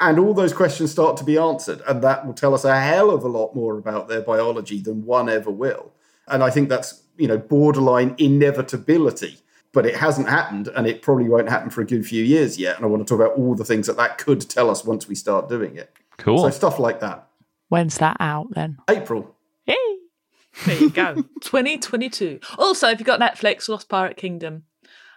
And 0.00 0.18
all 0.18 0.34
those 0.34 0.52
questions 0.52 0.90
start 0.90 1.16
to 1.18 1.24
be 1.24 1.38
answered, 1.38 1.82
and 1.86 2.02
that 2.02 2.26
will 2.26 2.34
tell 2.34 2.54
us 2.54 2.64
a 2.64 2.80
hell 2.80 3.10
of 3.10 3.24
a 3.24 3.28
lot 3.28 3.54
more 3.54 3.78
about 3.78 4.08
their 4.08 4.20
biology 4.20 4.80
than 4.80 5.04
one 5.04 5.28
ever 5.28 5.50
will. 5.50 5.92
And 6.26 6.42
I 6.42 6.50
think 6.50 6.68
that's, 6.68 7.02
you 7.16 7.26
know, 7.26 7.38
borderline 7.38 8.14
inevitability. 8.18 9.38
But 9.72 9.84
it 9.84 9.96
hasn't 9.96 10.28
happened, 10.28 10.68
and 10.68 10.86
it 10.86 11.02
probably 11.02 11.28
won't 11.28 11.48
happen 11.48 11.68
for 11.70 11.82
a 11.82 11.86
good 11.86 12.06
few 12.06 12.24
years 12.24 12.58
yet. 12.58 12.76
And 12.76 12.84
I 12.84 12.88
want 12.88 13.06
to 13.06 13.10
talk 13.10 13.20
about 13.20 13.36
all 13.36 13.54
the 13.54 13.64
things 13.64 13.86
that 13.86 13.96
that 13.98 14.18
could 14.18 14.40
tell 14.40 14.70
us 14.70 14.84
once 14.84 15.06
we 15.06 15.14
start 15.14 15.48
doing 15.48 15.76
it. 15.76 15.94
Cool. 16.16 16.38
So 16.38 16.50
stuff 16.50 16.78
like 16.78 17.00
that. 17.00 17.28
When's 17.68 17.98
that 17.98 18.16
out 18.18 18.48
then? 18.52 18.78
April. 18.88 19.34
Yay! 19.68 19.74
There 20.64 20.76
you 20.80 20.90
go. 20.90 21.14
2022. 21.42 22.40
Also, 22.58 22.88
if 22.88 22.98
you've 22.98 23.06
got 23.06 23.20
Netflix, 23.20 23.68
Lost 23.68 23.88
Pirate 23.88 24.16
Kingdom, 24.16 24.64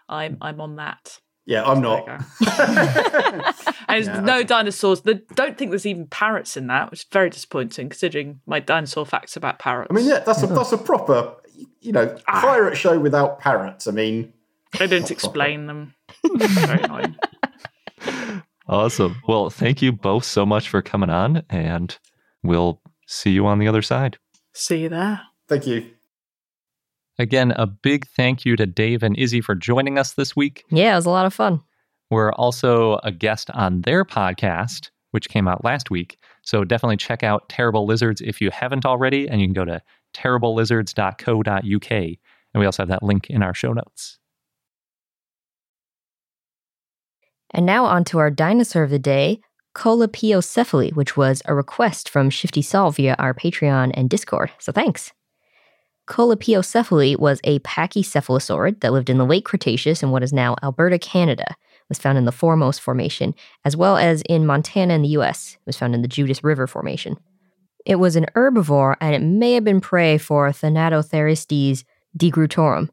I'm 0.08 0.38
I'm 0.41 0.62
on 0.62 0.76
that. 0.76 1.20
Yeah, 1.45 1.64
I'm 1.64 1.82
not. 1.82 2.08
And 3.88 4.06
there's 4.06 4.08
Yeah, 4.08 4.22
no 4.22 4.43
dinosaurs. 4.43 5.02
I 5.06 5.20
don't 5.34 5.58
think 5.58 5.72
there's 5.72 5.86
even 5.86 6.08
parrots 6.08 6.56
in 6.56 6.68
that, 6.68 6.91
which 6.91 7.02
is 7.02 7.06
very 7.12 7.30
disappointing 7.30 7.89
considering 7.89 8.39
my 8.45 8.60
dinosaur 8.62 9.06
facts 9.06 9.36
about 9.36 9.60
parrots. 9.60 9.89
I 9.89 9.93
mean, 9.93 10.06
yeah, 10.06 10.20
that's 10.20 10.43
a 10.43 10.47
that's 10.47 10.72
a 10.72 10.78
proper, 10.78 11.34
you 11.82 11.91
know, 11.91 12.16
ah. 12.28 12.41
pirate 12.41 12.78
show 12.78 12.97
without 12.99 13.39
parrots. 13.39 13.88
I 13.88 13.91
mean, 13.91 14.32
they 14.78 14.88
didn't 14.88 15.12
explain 15.12 15.66
them. 15.66 15.93
very 16.38 16.84
annoying. 16.84 17.16
Awesome. 18.68 19.22
Well, 19.28 19.49
thank 19.49 19.82
you 19.82 19.91
both 19.91 20.24
so 20.24 20.45
much 20.45 20.70
for 20.70 20.82
coming 20.82 21.10
on, 21.10 21.43
and 21.49 21.97
we'll 22.43 22.80
see 23.08 23.32
you 23.32 23.45
on 23.45 23.60
the 23.60 23.68
other 23.68 23.82
side. 23.82 24.18
See 24.54 24.82
you 24.82 24.89
there. 24.89 25.22
thank 25.47 25.66
you. 25.68 25.86
Again, 27.20 27.52
a 27.52 27.68
big 27.68 28.08
thank 28.08 28.45
you 28.45 28.56
to 28.56 28.66
Dave 28.66 29.04
and 29.04 29.16
Iszi 29.16 29.43
for 29.43 29.54
joining 29.54 29.99
us 29.99 30.14
this 30.14 30.36
week. 30.36 30.64
Yeah, 30.70 30.93
it 30.93 30.95
was 30.95 31.06
a 31.06 31.12
lot 31.12 31.26
of 31.26 31.34
fun. 31.34 31.62
We're 32.10 32.32
also 32.34 32.99
a 33.04 33.12
guest 33.12 33.52
on 33.52 33.82
their 33.82 34.04
podcast, 34.04 34.89
which 35.12 35.30
came 35.30 35.47
out 35.47 35.64
last 35.64 35.91
week. 35.91 36.18
So 36.41 36.64
definitely 36.64 36.97
check 36.97 37.22
out 37.24 37.47
Terrible 37.47 37.86
Lizards 37.86 38.22
if 38.22 38.41
you 38.41 38.49
haven't 38.49 38.86
already, 38.86 39.30
and 39.30 39.39
you 39.39 39.47
can 39.47 39.54
go 39.54 39.66
to 39.66 39.82
terriblelizards.co.uk. 40.14 41.91
And 41.91 42.60
we 42.60 42.66
also 42.66 42.82
have 42.84 42.89
that 42.89 43.04
link 43.04 43.30
in 43.30 43.43
our 43.43 43.54
show 43.54 43.72
notes. 43.72 44.18
And 47.54 47.66
now 47.66 47.86
on 47.86 48.04
to 48.06 48.20
our 48.20 48.32
dinosaur 48.32 48.84
of 48.84 48.89
the 48.89 48.99
day, 48.99 49.41
Colepiocephale, 49.76 50.93
which 50.93 51.15
was 51.15 51.41
a 51.45 51.55
request 51.55 52.09
from 52.09 52.30
Shifty 52.30 52.61
Solve 52.61 52.97
via 52.97 53.15
our 53.17 53.34
Patreon 53.34 53.91
and 53.93 54.09
Discord. 54.09 54.51
So 54.59 54.72
thanks. 54.72 55.13
Colepiocephale 56.07 57.17
was 57.17 57.39
a 57.43 57.59
pachycephalosaurid 57.59 58.82
that 58.82 58.91
lived 58.91 59.09
in 59.09 59.17
the 59.17 59.26
late 59.26 59.45
Cretaceous 59.45 60.03
in 60.03 60.11
what 60.11 60.24
is 60.24 60.34
now 60.34 60.55
Alberta, 60.61 60.99
Canada. 60.99 61.55
Was 61.88 61.99
found 61.99 62.17
in 62.17 62.24
the 62.24 62.32
Foremost 62.32 62.80
Formation, 62.80 63.36
as 63.65 63.76
well 63.76 63.97
as 63.97 64.22
in 64.30 64.45
Montana 64.45 64.93
in 64.93 65.01
the 65.01 65.09
US. 65.09 65.57
It 65.59 65.65
was 65.65 65.76
found 65.76 65.93
in 65.93 66.01
the 66.01 66.07
Judith 66.07 66.41
River 66.41 66.65
Formation. 66.65 67.17
It 67.86 67.97
was 67.97 68.15
an 68.15 68.28
herbivore, 68.34 68.95
and 69.01 69.13
it 69.13 69.22
may 69.22 69.55
have 69.55 69.65
been 69.65 69.82
prey 69.82 70.17
for 70.17 70.47
Thanatotheristes 70.51 71.84
degrootorum. 72.17 72.88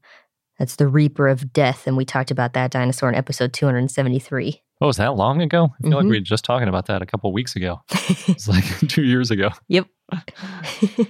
That's 0.58 0.74
the 0.74 0.88
Reaper 0.88 1.28
of 1.28 1.52
Death, 1.52 1.86
and 1.86 1.96
we 1.96 2.04
talked 2.04 2.32
about 2.32 2.54
that 2.54 2.72
dinosaur 2.72 3.08
in 3.08 3.14
episode 3.14 3.52
273. 3.52 4.62
Oh, 4.80 4.86
was 4.86 4.96
that 4.98 5.16
long 5.16 5.42
ago? 5.42 5.70
I 5.78 5.88
feel 5.88 5.96
like 5.96 6.06
Mhm. 6.06 6.10
we 6.10 6.16
were 6.18 6.24
just 6.24 6.44
talking 6.44 6.68
about 6.68 6.86
that 6.86 7.02
a 7.02 7.06
couple 7.06 7.32
weeks 7.32 7.56
ago. 7.56 7.80
It's 8.28 8.46
like 8.48 8.64
two 8.88 9.02
years 9.04 9.30
ago. 9.30 9.50
Yep. 9.68 9.86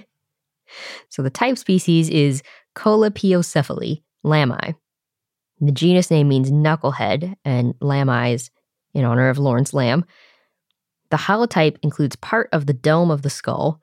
so 1.09 1.21
the 1.21 1.29
type 1.29 1.57
species 1.57 2.09
is 2.09 2.41
Colepiocephale 2.75 4.01
lambei. 4.25 4.75
The 5.59 5.71
genus 5.71 6.09
name 6.09 6.27
means 6.29 6.51
knucklehead, 6.51 7.35
and 7.43 7.73
lambei 7.81 8.33
is 8.35 8.49
in 8.93 9.03
honor 9.03 9.29
of 9.29 9.37
Lawrence 9.37 9.71
Lambe. 9.71 10.03
The 11.11 11.17
holotype 11.17 11.77
includes 11.81 12.15
part 12.15 12.49
of 12.53 12.65
the 12.65 12.73
dome 12.73 13.11
of 13.11 13.23
the 13.23 13.29
skull, 13.29 13.81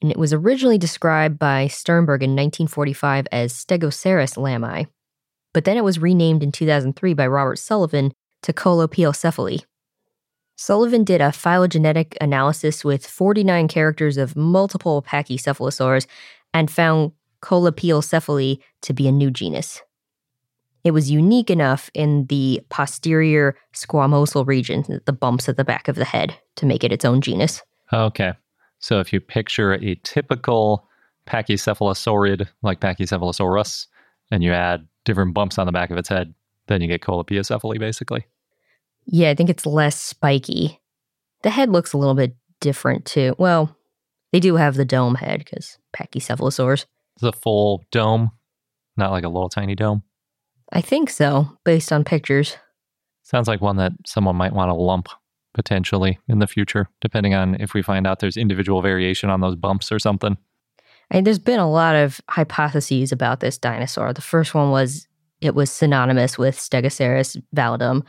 and 0.00 0.10
it 0.10 0.18
was 0.18 0.32
originally 0.32 0.78
described 0.78 1.38
by 1.38 1.68
Sternberg 1.68 2.22
in 2.22 2.30
1945 2.30 3.26
as 3.30 3.52
Stegoceras 3.52 4.36
lambei, 4.36 4.86
but 5.54 5.64
then 5.64 5.76
it 5.76 5.84
was 5.84 5.98
renamed 6.00 6.42
in 6.42 6.50
2003 6.50 7.14
by 7.14 7.26
Robert 7.26 7.58
Sullivan 7.58 8.12
to 8.42 8.52
Colepiocephale. 8.52 9.64
Sullivan 10.56 11.04
did 11.04 11.20
a 11.20 11.32
phylogenetic 11.32 12.16
analysis 12.20 12.84
with 12.84 13.06
49 13.06 13.68
characters 13.68 14.16
of 14.16 14.36
multiple 14.36 15.02
pachycephalosaurs 15.02 16.06
and 16.54 16.70
found 16.70 17.12
Colepiocephale 17.42 18.60
to 18.82 18.92
be 18.92 19.08
a 19.08 19.12
new 19.12 19.30
genus. 19.30 19.82
It 20.84 20.92
was 20.92 21.10
unique 21.10 21.50
enough 21.50 21.90
in 21.94 22.26
the 22.26 22.60
posterior 22.68 23.56
squamosal 23.74 24.46
region, 24.46 25.00
the 25.04 25.12
bumps 25.12 25.48
at 25.48 25.56
the 25.56 25.64
back 25.64 25.88
of 25.88 25.96
the 25.96 26.04
head, 26.04 26.36
to 26.56 26.66
make 26.66 26.84
it 26.84 26.92
its 26.92 27.04
own 27.04 27.20
genus. 27.20 27.62
Okay. 27.92 28.32
So 28.78 28.98
if 28.98 29.12
you 29.12 29.20
picture 29.20 29.74
a 29.74 29.94
typical 30.02 30.88
pachycephalosaurid 31.26 32.48
like 32.62 32.80
Pachycephalosaurus, 32.80 33.86
and 34.32 34.42
you 34.42 34.52
add 34.52 34.86
different 35.04 35.34
bumps 35.34 35.58
on 35.58 35.66
the 35.66 35.72
back 35.72 35.90
of 35.90 35.98
its 35.98 36.08
head, 36.08 36.34
then 36.66 36.80
you 36.80 36.88
get 36.88 37.02
Colepiocephale, 37.02 37.78
basically. 37.78 38.24
Yeah, 39.06 39.30
I 39.30 39.34
think 39.34 39.50
it's 39.50 39.66
less 39.66 40.00
spiky. 40.00 40.80
The 41.42 41.50
head 41.50 41.70
looks 41.70 41.92
a 41.92 41.98
little 41.98 42.14
bit 42.14 42.36
different 42.60 43.04
too. 43.04 43.34
Well, 43.38 43.76
they 44.32 44.40
do 44.40 44.56
have 44.56 44.76
the 44.76 44.84
dome 44.84 45.16
head 45.16 45.40
because 45.40 45.78
Pachycephalosaurs. 45.94 46.86
The 47.20 47.32
full 47.32 47.84
dome, 47.90 48.30
not 48.96 49.10
like 49.10 49.24
a 49.24 49.28
little 49.28 49.48
tiny 49.48 49.74
dome. 49.74 50.02
I 50.72 50.80
think 50.80 51.10
so, 51.10 51.58
based 51.64 51.92
on 51.92 52.04
pictures. 52.04 52.56
Sounds 53.22 53.46
like 53.46 53.60
one 53.60 53.76
that 53.76 53.92
someone 54.06 54.36
might 54.36 54.54
want 54.54 54.70
to 54.70 54.74
lump 54.74 55.08
potentially 55.54 56.18
in 56.28 56.38
the 56.38 56.46
future, 56.46 56.88
depending 57.00 57.34
on 57.34 57.56
if 57.60 57.74
we 57.74 57.82
find 57.82 58.06
out 58.06 58.20
there's 58.20 58.36
individual 58.38 58.80
variation 58.80 59.28
on 59.28 59.40
those 59.40 59.54
bumps 59.54 59.92
or 59.92 59.98
something. 59.98 60.36
And 61.10 61.26
there's 61.26 61.38
been 61.38 61.60
a 61.60 61.70
lot 61.70 61.94
of 61.94 62.20
hypotheses 62.30 63.12
about 63.12 63.40
this 63.40 63.58
dinosaur. 63.58 64.14
The 64.14 64.22
first 64.22 64.54
one 64.54 64.70
was 64.70 65.06
it 65.42 65.54
was 65.54 65.70
synonymous 65.70 66.38
with 66.38 66.56
Stegoceras 66.56 67.40
validum. 67.54 68.02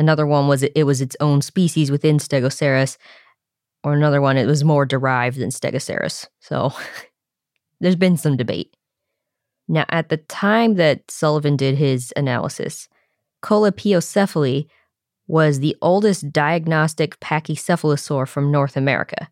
Another 0.00 0.26
one 0.26 0.48
was 0.48 0.62
it, 0.62 0.84
was 0.84 1.02
its 1.02 1.14
own 1.20 1.42
species 1.42 1.90
within 1.90 2.16
Stegoceras, 2.16 2.96
or 3.84 3.92
another 3.92 4.22
one 4.22 4.38
it 4.38 4.46
was 4.46 4.64
more 4.64 4.86
derived 4.86 5.38
than 5.38 5.50
Stegoceras. 5.50 6.26
So 6.40 6.72
there's 7.80 7.96
been 7.96 8.16
some 8.16 8.38
debate. 8.38 8.74
Now, 9.68 9.84
at 9.90 10.08
the 10.08 10.16
time 10.16 10.76
that 10.76 11.10
Sullivan 11.10 11.54
did 11.54 11.76
his 11.76 12.14
analysis, 12.16 12.88
Colepiocephale 13.42 14.66
was 15.26 15.60
the 15.60 15.76
oldest 15.82 16.32
diagnostic 16.32 17.20
pachycephalosaur 17.20 18.26
from 18.26 18.50
North 18.50 18.78
America. 18.78 19.28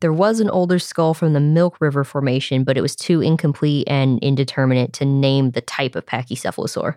There 0.00 0.12
was 0.12 0.40
an 0.40 0.50
older 0.50 0.78
skull 0.78 1.14
from 1.14 1.32
the 1.32 1.40
Milk 1.40 1.80
River 1.80 2.04
Formation, 2.04 2.64
but 2.64 2.76
it 2.76 2.82
was 2.82 2.94
too 2.94 3.22
incomplete 3.22 3.88
and 3.88 4.18
indeterminate 4.18 4.92
to 4.94 5.06
name 5.06 5.52
the 5.52 5.62
type 5.62 5.96
of 5.96 6.04
pachycephalosaur. 6.04 6.96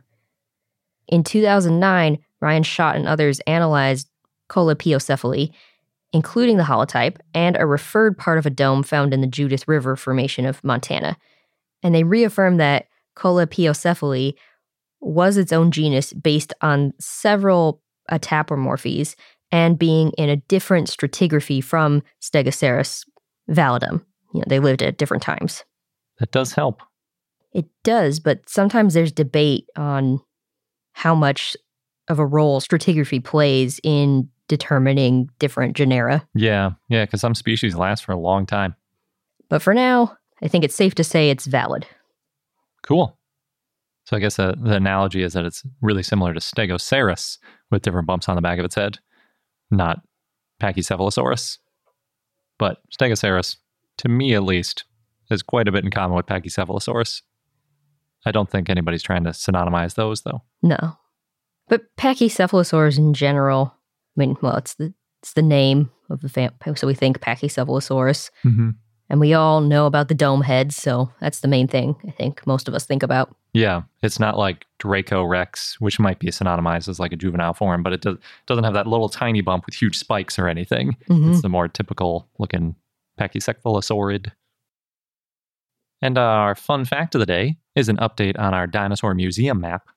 In 1.08 1.24
2009, 1.24 2.18
Ryan 2.42 2.64
Schott 2.64 2.96
and 2.96 3.08
others 3.08 3.40
analyzed 3.42 4.10
Colepiocephale, 4.50 5.52
including 6.14 6.58
the 6.58 6.64
holotype 6.64 7.18
and 7.34 7.58
a 7.58 7.66
referred 7.66 8.18
part 8.18 8.38
of 8.38 8.46
a 8.46 8.52
dome 8.52 8.84
found 8.84 9.14
in 9.14 9.22
the 9.22 9.28
Judith 9.28 9.68
River 9.68 9.96
Formation 9.96 10.46
of 10.46 10.64
Montana. 10.64 11.18
And 11.84 11.94
they 11.94 12.04
reaffirmed 12.04 12.60
that 12.60 12.88
Colepiocephale 13.18 14.36
was 15.02 15.38
its 15.38 15.52
own 15.52 15.72
genus 15.72 16.14
based 16.14 16.54
on 16.62 16.94
several 17.00 17.82
autapomorphies 18.12 19.16
and 19.52 19.80
being 19.80 20.12
in 20.18 20.30
a 20.30 20.38
different 20.38 20.88
stratigraphy 20.88 21.64
from 21.64 22.04
Stegoceras 22.22 23.06
validum. 23.50 24.04
You 24.34 24.40
know, 24.40 24.46
they 24.48 24.60
lived 24.60 24.82
at 24.82 24.98
different 24.98 25.24
times. 25.24 25.64
That 26.20 26.32
does 26.32 26.54
help. 26.54 26.82
It 27.54 27.66
does, 27.84 28.20
but 28.20 28.50
sometimes 28.50 28.94
there's 28.94 29.12
debate 29.12 29.70
on 29.78 30.20
how 30.96 31.14
much 31.14 31.58
of 32.08 32.20
a 32.20 32.26
role 32.26 32.62
stratigraphy 32.62 33.22
plays 33.22 33.82
in 33.84 34.30
determining 34.48 35.30
different 35.40 35.76
genera. 35.76 36.26
Yeah, 36.34 36.72
yeah, 36.88 37.04
because 37.04 37.20
some 37.20 37.36
species 37.36 37.76
last 37.76 38.06
for 38.06 38.14
a 38.14 38.18
long 38.18 38.46
time. 38.46 38.76
But 39.50 39.62
for 39.62 39.74
now, 39.74 40.16
I 40.42 40.48
think 40.48 40.64
it's 40.64 40.74
safe 40.74 40.96
to 40.96 41.04
say 41.04 41.30
it's 41.30 41.48
valid. 41.48 41.86
Cool. 42.82 43.18
So 44.06 44.16
I 44.16 44.20
guess 44.20 44.40
uh, 44.40 44.54
the 44.58 44.76
analogy 44.76 45.22
is 45.22 45.34
that 45.34 45.46
it's 45.46 45.64
really 45.82 46.04
similar 46.04 46.34
to 46.34 46.40
Stegoceras 46.40 47.40
with 47.72 47.82
different 47.82 48.08
bumps 48.08 48.30
on 48.30 48.36
the 48.36 48.42
back 48.42 48.58
of 48.58 48.66
its 48.66 48.76
head, 48.76 49.00
not 49.72 50.02
Pachycephalosaurus. 50.62 51.58
But 52.58 52.78
Stegoceras, 52.98 53.58
to 53.98 54.08
me 54.08 54.34
at 54.34 54.44
least, 54.44 54.86
has 55.30 55.44
quite 55.44 55.68
a 55.68 55.72
bit 55.74 55.84
in 55.84 55.92
common 55.92 56.16
with 56.16 56.28
Pachycephalosaurus. 56.28 57.22
I 58.26 58.32
don't 58.32 58.50
think 58.50 58.70
anybody's 58.70 59.04
trying 59.04 59.24
to 59.26 59.32
synonymize 59.32 59.96
those, 59.96 60.22
though. 60.22 60.42
No. 60.62 60.98
But 61.68 61.84
Pachycephalosaurs 61.98 62.98
in 62.98 63.14
general, 63.14 63.74
I 63.76 64.20
mean, 64.20 64.38
well, 64.42 64.56
it's 64.56 64.76
the 64.76 64.94
it's 65.22 65.34
the 65.34 65.42
name 65.42 65.90
of 66.12 66.22
the 66.22 66.30
family, 66.30 66.54
so 66.76 66.86
we 66.86 66.94
think 66.94 67.20
Pachycephalosaurus. 67.20 68.30
Mm-hmm. 68.44 68.70
And 69.10 69.20
we 69.20 69.34
all 69.34 69.62
know 69.62 69.86
about 69.86 70.08
the 70.08 70.16
dome 70.16 70.42
heads, 70.42 70.76
so 70.76 71.12
that's 71.20 71.40
the 71.40 71.48
main 71.48 71.68
thing 71.68 71.96
I 72.08 72.12
think 72.12 72.46
most 72.48 72.68
of 72.68 72.74
us 72.74 72.86
think 72.86 73.04
about. 73.04 73.36
Yeah, 73.54 73.84
it's 74.02 74.20
not 74.20 74.38
like 74.38 74.66
Dracorex, 74.80 75.76
which 75.76 76.00
might 76.00 76.20
be 76.20 76.28
synonymized 76.28 76.90
as 76.90 77.00
like 77.00 77.14
a 77.14 77.16
juvenile 77.16 77.54
form, 77.54 77.84
but 77.84 77.94
it 77.94 78.02
does, 78.02 78.18
doesn't 78.48 78.64
have 78.64 78.74
that 78.74 78.88
little 78.88 79.10
tiny 79.10 79.42
bump 79.42 79.66
with 79.66 79.76
huge 79.76 79.98
spikes 79.98 80.40
or 80.40 80.48
anything. 80.48 80.98
Mhm. 81.08 81.32
It's 81.32 81.42
the 81.42 81.50
more 81.50 81.68
typical 81.68 82.28
looking 82.40 82.76
Pachycephalosaurid. 83.20 84.32
And 86.02 86.18
our 86.18 86.56
fun 86.56 86.86
fact 86.86 87.16
of 87.16 87.20
the 87.20 87.26
day 87.26 87.58
is 87.76 87.90
an 87.90 87.98
update 87.98 88.40
on 88.40 88.54
our 88.54 88.68
dinosaur 88.68 89.14
museum 89.14 89.60
map. 89.62 89.88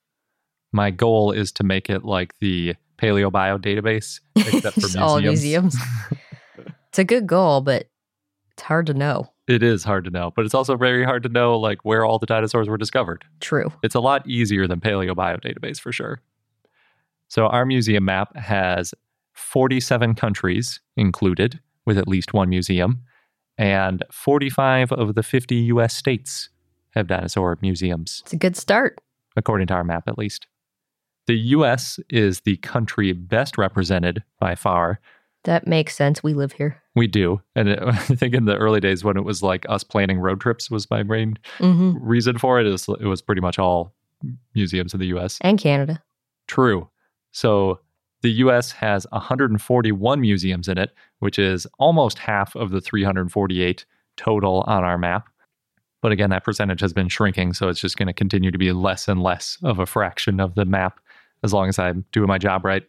My 0.71 0.91
goal 0.91 1.31
is 1.31 1.51
to 1.53 1.63
make 1.63 1.89
it 1.89 2.03
like 2.03 2.37
the 2.39 2.75
Paleobio 2.97 3.57
database, 3.59 4.19
except 4.35 4.75
for 4.75 4.81
Just 4.81 4.97
all 4.97 5.19
museums. 5.19 5.75
museums. 5.75 6.71
it's 6.89 6.99
a 6.99 7.03
good 7.03 7.25
goal, 7.25 7.61
but 7.61 7.87
it's 8.51 8.63
hard 8.63 8.85
to 8.87 8.93
know. 8.93 9.31
It 9.47 9.63
is 9.63 9.83
hard 9.83 10.03
to 10.03 10.11
know, 10.11 10.31
but 10.35 10.45
it's 10.45 10.53
also 10.53 10.75
very 10.77 11.03
hard 11.03 11.23
to 11.23 11.29
know 11.29 11.57
like 11.57 11.83
where 11.83 12.05
all 12.05 12.19
the 12.19 12.27
dinosaurs 12.27 12.67
were 12.67 12.77
discovered. 12.77 13.25
True. 13.39 13.71
It's 13.81 13.95
a 13.95 13.99
lot 13.99 14.27
easier 14.27 14.67
than 14.67 14.79
Paleobio 14.79 15.41
database 15.41 15.79
for 15.79 15.91
sure. 15.91 16.21
So 17.29 17.47
our 17.47 17.65
museum 17.65 18.05
map 18.05 18.35
has 18.35 18.93
47 19.33 20.13
countries 20.15 20.81
included 20.97 21.59
with 21.85 21.97
at 21.97 22.07
least 22.07 22.33
one 22.33 22.49
museum, 22.49 23.01
and 23.57 24.03
45 24.11 24.91
of 24.91 25.15
the 25.15 25.23
50 25.23 25.55
US 25.55 25.95
states 25.95 26.49
have 26.91 27.07
dinosaur 27.07 27.57
museums, 27.61 28.21
It's 28.25 28.33
a 28.33 28.37
good 28.37 28.55
start. 28.57 28.99
according 29.35 29.67
to 29.67 29.73
our 29.73 29.83
map 29.83 30.07
at 30.07 30.17
least. 30.17 30.47
The 31.27 31.35
US 31.37 31.99
is 32.09 32.41
the 32.41 32.57
country 32.57 33.13
best 33.13 33.57
represented 33.57 34.23
by 34.39 34.55
far. 34.55 34.99
That 35.43 35.67
makes 35.67 35.95
sense. 35.95 36.21
We 36.23 36.33
live 36.33 36.51
here. 36.53 36.81
We 36.95 37.07
do. 37.07 37.41
And 37.55 37.69
it, 37.69 37.79
I 37.83 37.95
think 37.95 38.33
in 38.33 38.45
the 38.45 38.57
early 38.57 38.79
days 38.79 39.03
when 39.03 39.15
it 39.15 39.23
was 39.23 39.41
like 39.43 39.65
us 39.69 39.83
planning 39.83 40.19
road 40.19 40.41
trips 40.41 40.69
was 40.71 40.89
my 40.89 41.03
main 41.03 41.37
hmm 41.59 41.93
reason 42.01 42.37
for 42.37 42.59
it 42.59 42.65
is 42.67 42.87
it 42.99 43.05
was 43.05 43.21
pretty 43.21 43.41
much 43.41 43.59
all 43.59 43.93
museums 44.55 44.93
in 44.93 44.99
the 44.99 45.07
US. 45.17 45.37
And 45.41 45.59
Canada. 45.59 46.01
True. 46.47 46.89
So 47.31 47.79
the 48.21 48.31
US 48.31 48.71
has 48.73 49.05
141 49.11 50.19
museums 50.19 50.67
in 50.67 50.77
it, 50.77 50.91
which 51.19 51.39
is 51.39 51.65
almost 51.77 52.17
half 52.17 52.55
of 52.55 52.71
the 52.71 52.81
348 52.81 53.85
total 54.17 54.63
on 54.67 54.83
our 54.83 54.97
map. 54.97 55.28
But 56.01 56.11
again, 56.11 56.29
that 56.29 56.43
percentage 56.43 56.81
has 56.81 56.93
been 56.93 57.09
shrinking, 57.09 57.53
so 57.53 57.67
it's 57.67 57.79
just 57.79 57.97
going 57.97 58.07
to 58.07 58.13
continue 58.13 58.51
to 58.51 58.57
be 58.57 58.71
less 58.71 59.07
and 59.07 59.21
less 59.21 59.57
of 59.63 59.79
a 59.79 59.85
fraction 59.85 60.39
of 60.39 60.55
the 60.55 60.65
map 60.65 60.99
as 61.43 61.53
long 61.53 61.69
as 61.69 61.77
I'm 61.79 62.05
doing 62.11 62.27
my 62.27 62.37
job 62.37 62.65
right. 62.65 62.83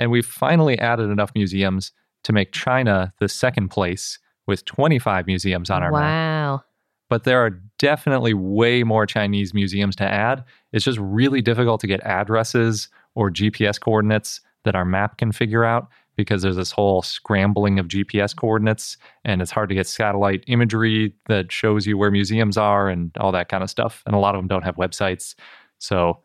And 0.00 0.10
we've 0.10 0.26
finally 0.26 0.78
added 0.78 1.10
enough 1.10 1.32
museums 1.34 1.92
to 2.24 2.32
make 2.32 2.52
China 2.52 3.12
the 3.18 3.28
second 3.28 3.68
place 3.68 4.18
with 4.46 4.64
25 4.64 5.26
museums 5.26 5.70
on 5.70 5.82
our 5.82 5.92
map 5.92 6.00
wow. 6.00 6.64
but 7.08 7.24
there 7.24 7.38
are 7.44 7.50
definitely 7.78 8.34
way 8.34 8.82
more 8.82 9.06
Chinese 9.06 9.54
museums 9.54 9.94
to 9.96 10.04
add. 10.04 10.44
It's 10.72 10.84
just 10.84 10.98
really 10.98 11.40
difficult 11.40 11.80
to 11.82 11.86
get 11.86 12.00
addresses 12.02 12.88
or 13.14 13.30
GPS 13.30 13.80
coordinates 13.80 14.40
that 14.64 14.74
our 14.74 14.84
map 14.84 15.18
can 15.18 15.32
figure 15.32 15.64
out 15.64 15.88
because 16.16 16.42
there's 16.42 16.56
this 16.56 16.72
whole 16.72 17.02
scrambling 17.02 17.78
of 17.78 17.88
GPS 17.88 18.34
coordinates 18.36 18.96
and 19.24 19.40
it's 19.40 19.50
hard 19.50 19.68
to 19.70 19.74
get 19.74 19.86
satellite 19.86 20.44
imagery 20.46 21.14
that 21.26 21.50
shows 21.50 21.86
you 21.86 21.96
where 21.96 22.10
museums 22.10 22.56
are 22.56 22.88
and 22.88 23.10
all 23.18 23.32
that 23.32 23.48
kind 23.48 23.62
of 23.62 23.70
stuff. 23.70 24.02
And 24.06 24.14
a 24.14 24.18
lot 24.18 24.34
of 24.34 24.38
them 24.40 24.48
don't 24.48 24.62
have 24.64 24.76
websites. 24.76 25.34
So 25.78 26.20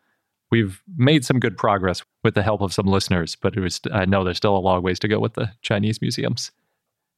we've 0.50 0.82
made 0.96 1.24
some 1.24 1.40
good 1.40 1.56
progress 1.56 2.02
with 2.22 2.34
the 2.34 2.42
help 2.42 2.60
of 2.60 2.72
some 2.72 2.86
listeners, 2.86 3.36
but 3.36 3.56
it 3.56 3.60
was 3.60 3.80
I 3.92 4.04
know 4.04 4.24
there's 4.24 4.36
still 4.36 4.56
a 4.56 4.58
long 4.58 4.82
ways 4.82 4.98
to 5.00 5.08
go 5.08 5.18
with 5.18 5.34
the 5.34 5.50
Chinese 5.62 6.00
museums. 6.00 6.50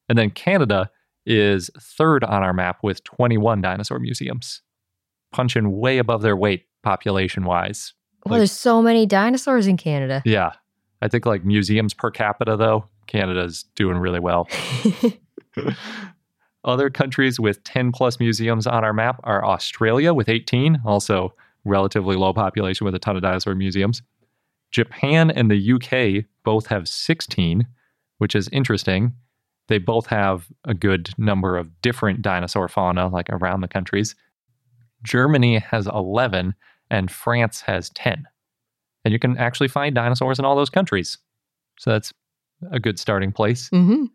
And 0.09 0.17
then 0.17 0.29
Canada 0.29 0.89
is 1.25 1.69
third 1.79 2.23
on 2.23 2.41
our 2.43 2.53
map 2.53 2.79
with 2.83 3.03
21 3.03 3.61
dinosaur 3.61 3.99
museums, 3.99 4.61
punching 5.31 5.77
way 5.77 5.97
above 5.99 6.21
their 6.21 6.35
weight 6.35 6.65
population 6.83 7.45
wise. 7.45 7.93
Well, 8.25 8.31
Like- 8.33 8.39
there's 8.39 8.51
so 8.51 8.81
many 8.81 9.05
dinosaurs 9.05 9.67
in 9.67 9.77
Canada. 9.77 10.21
Yeah. 10.25 10.51
I 11.01 11.07
think 11.07 11.25
like 11.25 11.43
museums 11.43 11.93
per 11.93 12.11
capita, 12.11 12.55
though, 12.55 12.85
Canada's 13.07 13.65
doing 13.75 13.97
really 13.97 14.19
well. 14.19 14.47
Other 16.63 16.91
countries 16.91 17.39
with 17.39 17.63
10 17.63 17.91
plus 17.91 18.19
museums 18.19 18.67
on 18.67 18.83
our 18.83 18.93
map 18.93 19.19
are 19.23 19.43
Australia 19.43 20.13
with 20.13 20.29
18, 20.29 20.81
also 20.85 21.33
relatively 21.65 22.15
low 22.15 22.33
population 22.33 22.85
with 22.85 22.93
a 22.93 22.99
ton 22.99 23.15
of 23.15 23.23
dinosaur 23.23 23.55
museums. 23.55 24.03
Japan 24.71 25.31
and 25.31 25.49
the 25.49 25.73
UK 25.73 26.25
both 26.43 26.67
have 26.67 26.87
16, 26.87 27.67
which 28.19 28.35
is 28.35 28.47
interesting. 28.49 29.13
They 29.67 29.79
both 29.79 30.07
have 30.07 30.47
a 30.65 30.73
good 30.73 31.09
number 31.17 31.57
of 31.57 31.81
different 31.81 32.21
dinosaur 32.21 32.67
fauna, 32.67 33.07
like 33.07 33.29
around 33.29 33.61
the 33.61 33.67
countries. 33.67 34.15
Germany 35.03 35.59
has 35.59 35.87
11 35.87 36.53
and 36.89 37.11
France 37.11 37.61
has 37.61 37.89
10. 37.91 38.25
And 39.03 39.11
you 39.11 39.19
can 39.19 39.37
actually 39.37 39.67
find 39.67 39.95
dinosaurs 39.95 40.39
in 40.39 40.45
all 40.45 40.55
those 40.55 40.69
countries. 40.69 41.17
So 41.79 41.89
that's 41.91 42.13
a 42.71 42.79
good 42.79 42.99
starting 42.99 43.31
place. 43.31 43.69
Mm-hmm. 43.69 44.05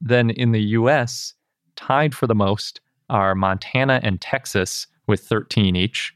Then 0.00 0.30
in 0.30 0.52
the 0.52 0.60
US, 0.60 1.34
tied 1.76 2.14
for 2.14 2.26
the 2.26 2.34
most 2.34 2.80
are 3.10 3.34
Montana 3.34 4.00
and 4.02 4.20
Texas 4.20 4.86
with 5.06 5.20
13 5.20 5.74
each. 5.74 6.14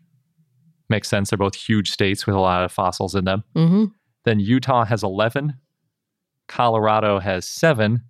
Makes 0.88 1.08
sense. 1.08 1.30
They're 1.30 1.38
both 1.38 1.54
huge 1.54 1.90
states 1.90 2.26
with 2.26 2.36
a 2.36 2.40
lot 2.40 2.64
of 2.64 2.70
fossils 2.70 3.14
in 3.14 3.24
them. 3.24 3.42
Mm-hmm. 3.56 3.86
Then 4.24 4.40
Utah 4.40 4.84
has 4.84 5.02
11. 5.02 5.54
Colorado 6.48 7.18
has 7.18 7.46
seven. 7.46 8.02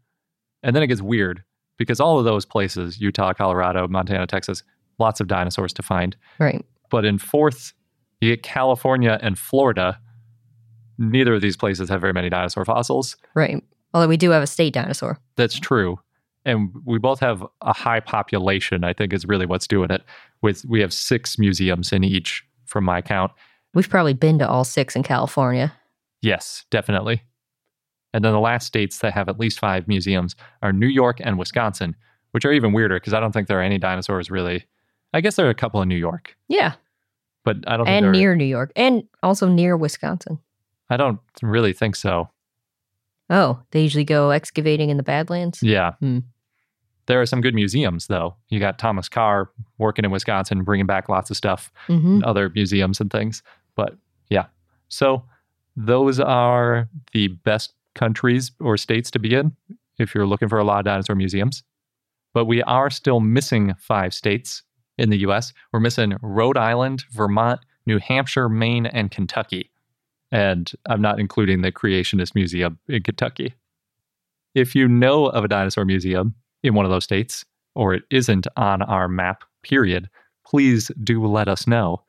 And 0.63 0.75
then 0.75 0.83
it 0.83 0.89
gets 0.89 1.01
weird 1.01 1.45
because 1.79 2.01
all 2.01 2.19
of 2.19 2.25
those 2.25 2.45
places 2.45 3.01
Utah, 3.01 3.33
Colorado, 3.33 3.89
Montana, 3.89 4.27
Texas 4.27 4.63
lots 4.99 5.21
of 5.21 5.29
dinosaurs 5.29 5.73
to 5.75 5.83
find. 5.83 6.17
Right. 6.39 6.65
But 6.91 7.05
in 7.05 7.19
fourth, 7.19 7.73
you 8.23 8.31
get 8.31 8.43
California 8.43 9.19
and 9.21 9.39
Florida. 9.39 9.99
Neither 10.99 11.35
of 11.35 11.43
these 11.43 11.57
places 11.57 11.89
have 11.89 12.01
very 12.01 12.13
many 12.13 12.31
dinosaur 12.31 12.65
fossils. 12.65 13.17
Right. 13.35 13.63
Although 13.95 14.09
we 14.09 14.17
do 14.17 14.31
have 14.31 14.43
a 14.43 14.47
state 14.47 14.73
dinosaur. 14.73 15.19
That's 15.37 15.59
true. 15.59 15.99
And 16.45 16.71
we 16.85 16.99
both 16.99 17.21
have 17.21 17.45
a 17.61 17.73
high 17.73 18.01
population, 18.01 18.85
I 18.85 18.93
think 18.93 19.13
is 19.13 19.27
really 19.27 19.47
what's 19.47 19.67
doing 19.67 19.91
it. 19.91 20.03
With 20.41 20.65
we 20.69 20.81
have 20.81 20.93
six 20.93 21.39
museums 21.39 21.93
in 21.93 22.03
each 22.05 22.45
from 22.65 22.85
my 22.85 23.01
count. 23.01 23.33
We've 23.75 23.89
probably 23.89 24.15
been 24.15 24.39
to 24.39 24.49
all 24.49 24.65
six 24.65 24.97
in 24.97 25.03
California. 25.03 25.73
Yes, 26.21 26.65
definitely. 26.71 27.23
And 28.15 28.25
then 28.25 28.33
the 28.33 28.41
last 28.41 28.67
states 28.67 28.99
that 28.99 29.13
have 29.15 29.29
at 29.29 29.41
least 29.41 29.59
five 29.59 29.89
museums 29.89 30.37
are 30.63 30.73
New 30.73 30.87
York 30.87 31.19
and 31.21 31.39
Wisconsin, 31.39 31.97
which 32.33 32.45
are 32.45 32.53
even 32.53 32.73
weirder 32.73 32.97
because 32.97 33.15
I 33.15 33.21
don't 33.21 33.33
think 33.33 33.49
there 33.49 33.59
are 33.59 33.63
any 33.63 33.79
dinosaurs 33.79 34.31
really. 34.31 34.65
I 35.15 35.21
guess 35.21 35.37
there 35.37 35.47
are 35.47 35.51
a 35.51 35.55
couple 35.55 35.81
in 35.83 35.89
New 35.89 35.97
York, 35.97 36.37
Yeah. 36.49 36.75
But 37.45 37.57
I 37.67 37.77
don't 37.77 37.87
think 37.87 38.05
And 38.05 38.13
near 38.13 38.35
New 38.37 38.45
York. 38.45 38.73
And 38.77 39.05
also 39.23 39.49
near 39.49 39.77
Wisconsin. 39.77 40.39
I 40.91 40.97
don't 40.97 41.21
really 41.43 41.73
think 41.73 41.97
so. 41.97 42.29
Oh, 43.31 43.61
they 43.71 43.81
usually 43.83 44.05
go 44.05 44.31
excavating 44.31 44.91
in 44.91 44.97
the 44.99 45.03
Badlands. 45.03 45.63
Yeah. 45.63 45.93
Hmm. 46.01 46.19
There 47.07 47.21
are 47.21 47.27
some 47.27 47.41
good 47.41 47.55
museums, 47.55 48.07
though. 48.07 48.37
You 48.49 48.61
got 48.61 48.79
Thomas 48.79 49.09
Carr 49.09 49.51
working 49.79 50.05
in 50.05 50.11
Wisconsin, 50.11 50.63
bringing 50.65 50.87
back 50.87 51.09
lots 51.09 51.31
of 51.31 51.37
stuff, 51.37 51.73
Mm-hmm. 51.89 52.21
other 52.25 52.51
museums 52.51 53.01
and 53.01 53.11
things. 53.11 53.43
But 53.75 53.97
yeah. 54.29 54.47
So 54.89 55.25
those 55.77 56.21
are 56.21 56.89
the 57.13 57.29
best 57.29 57.73
countries 57.95 58.53
or 58.61 58.77
states 58.77 59.11
to 59.13 59.19
be 59.19 59.35
in 59.35 59.57
if 59.99 60.15
you're 60.15 60.27
looking 60.27 60.49
for 60.49 60.59
a 60.59 60.65
lot 60.65 60.81
of 60.81 60.85
dinosaur 60.85 61.17
museums. 61.17 61.63
But 62.35 62.45
we 62.45 62.63
are 62.63 62.89
still 62.91 63.21
missing 63.21 63.75
five 63.79 64.15
states 64.15 64.63
in 64.99 65.11
the 65.11 65.19
US. 65.19 65.53
We're 65.73 65.81
missing 65.81 66.17
Rhode 66.23 66.57
Island, 66.57 67.05
Vermont, 67.11 67.61
New 67.87 67.99
Hampshire, 67.99 68.49
Maine, 68.49 68.87
and 68.87 69.11
Kentucky. 69.11 69.71
And 70.31 70.71
I'm 70.87 71.03
not 71.03 71.21
including 71.21 71.63
the 71.63 71.73
Creationist 71.73 72.35
Museum 72.35 72.79
in 72.89 73.03
Kentucky. 73.03 73.55
If 74.55 74.75
you 74.75 74.89
know 74.89 75.27
of 75.27 75.45
a 75.45 75.49
dinosaur 75.49 75.85
museum 75.85 76.35
in 76.63 76.75
one 76.75 76.85
of 76.85 76.91
those 76.91 77.05
states, 77.05 77.45
or 77.75 77.95
it 77.95 78.05
isn't 78.11 78.47
on 78.57 78.83
our 78.83 79.09
map, 79.09 79.45
period, 79.63 80.09
please 80.47 80.91
do 81.03 81.25
let 81.27 81.49
us 81.49 81.67
know. 81.67 82.03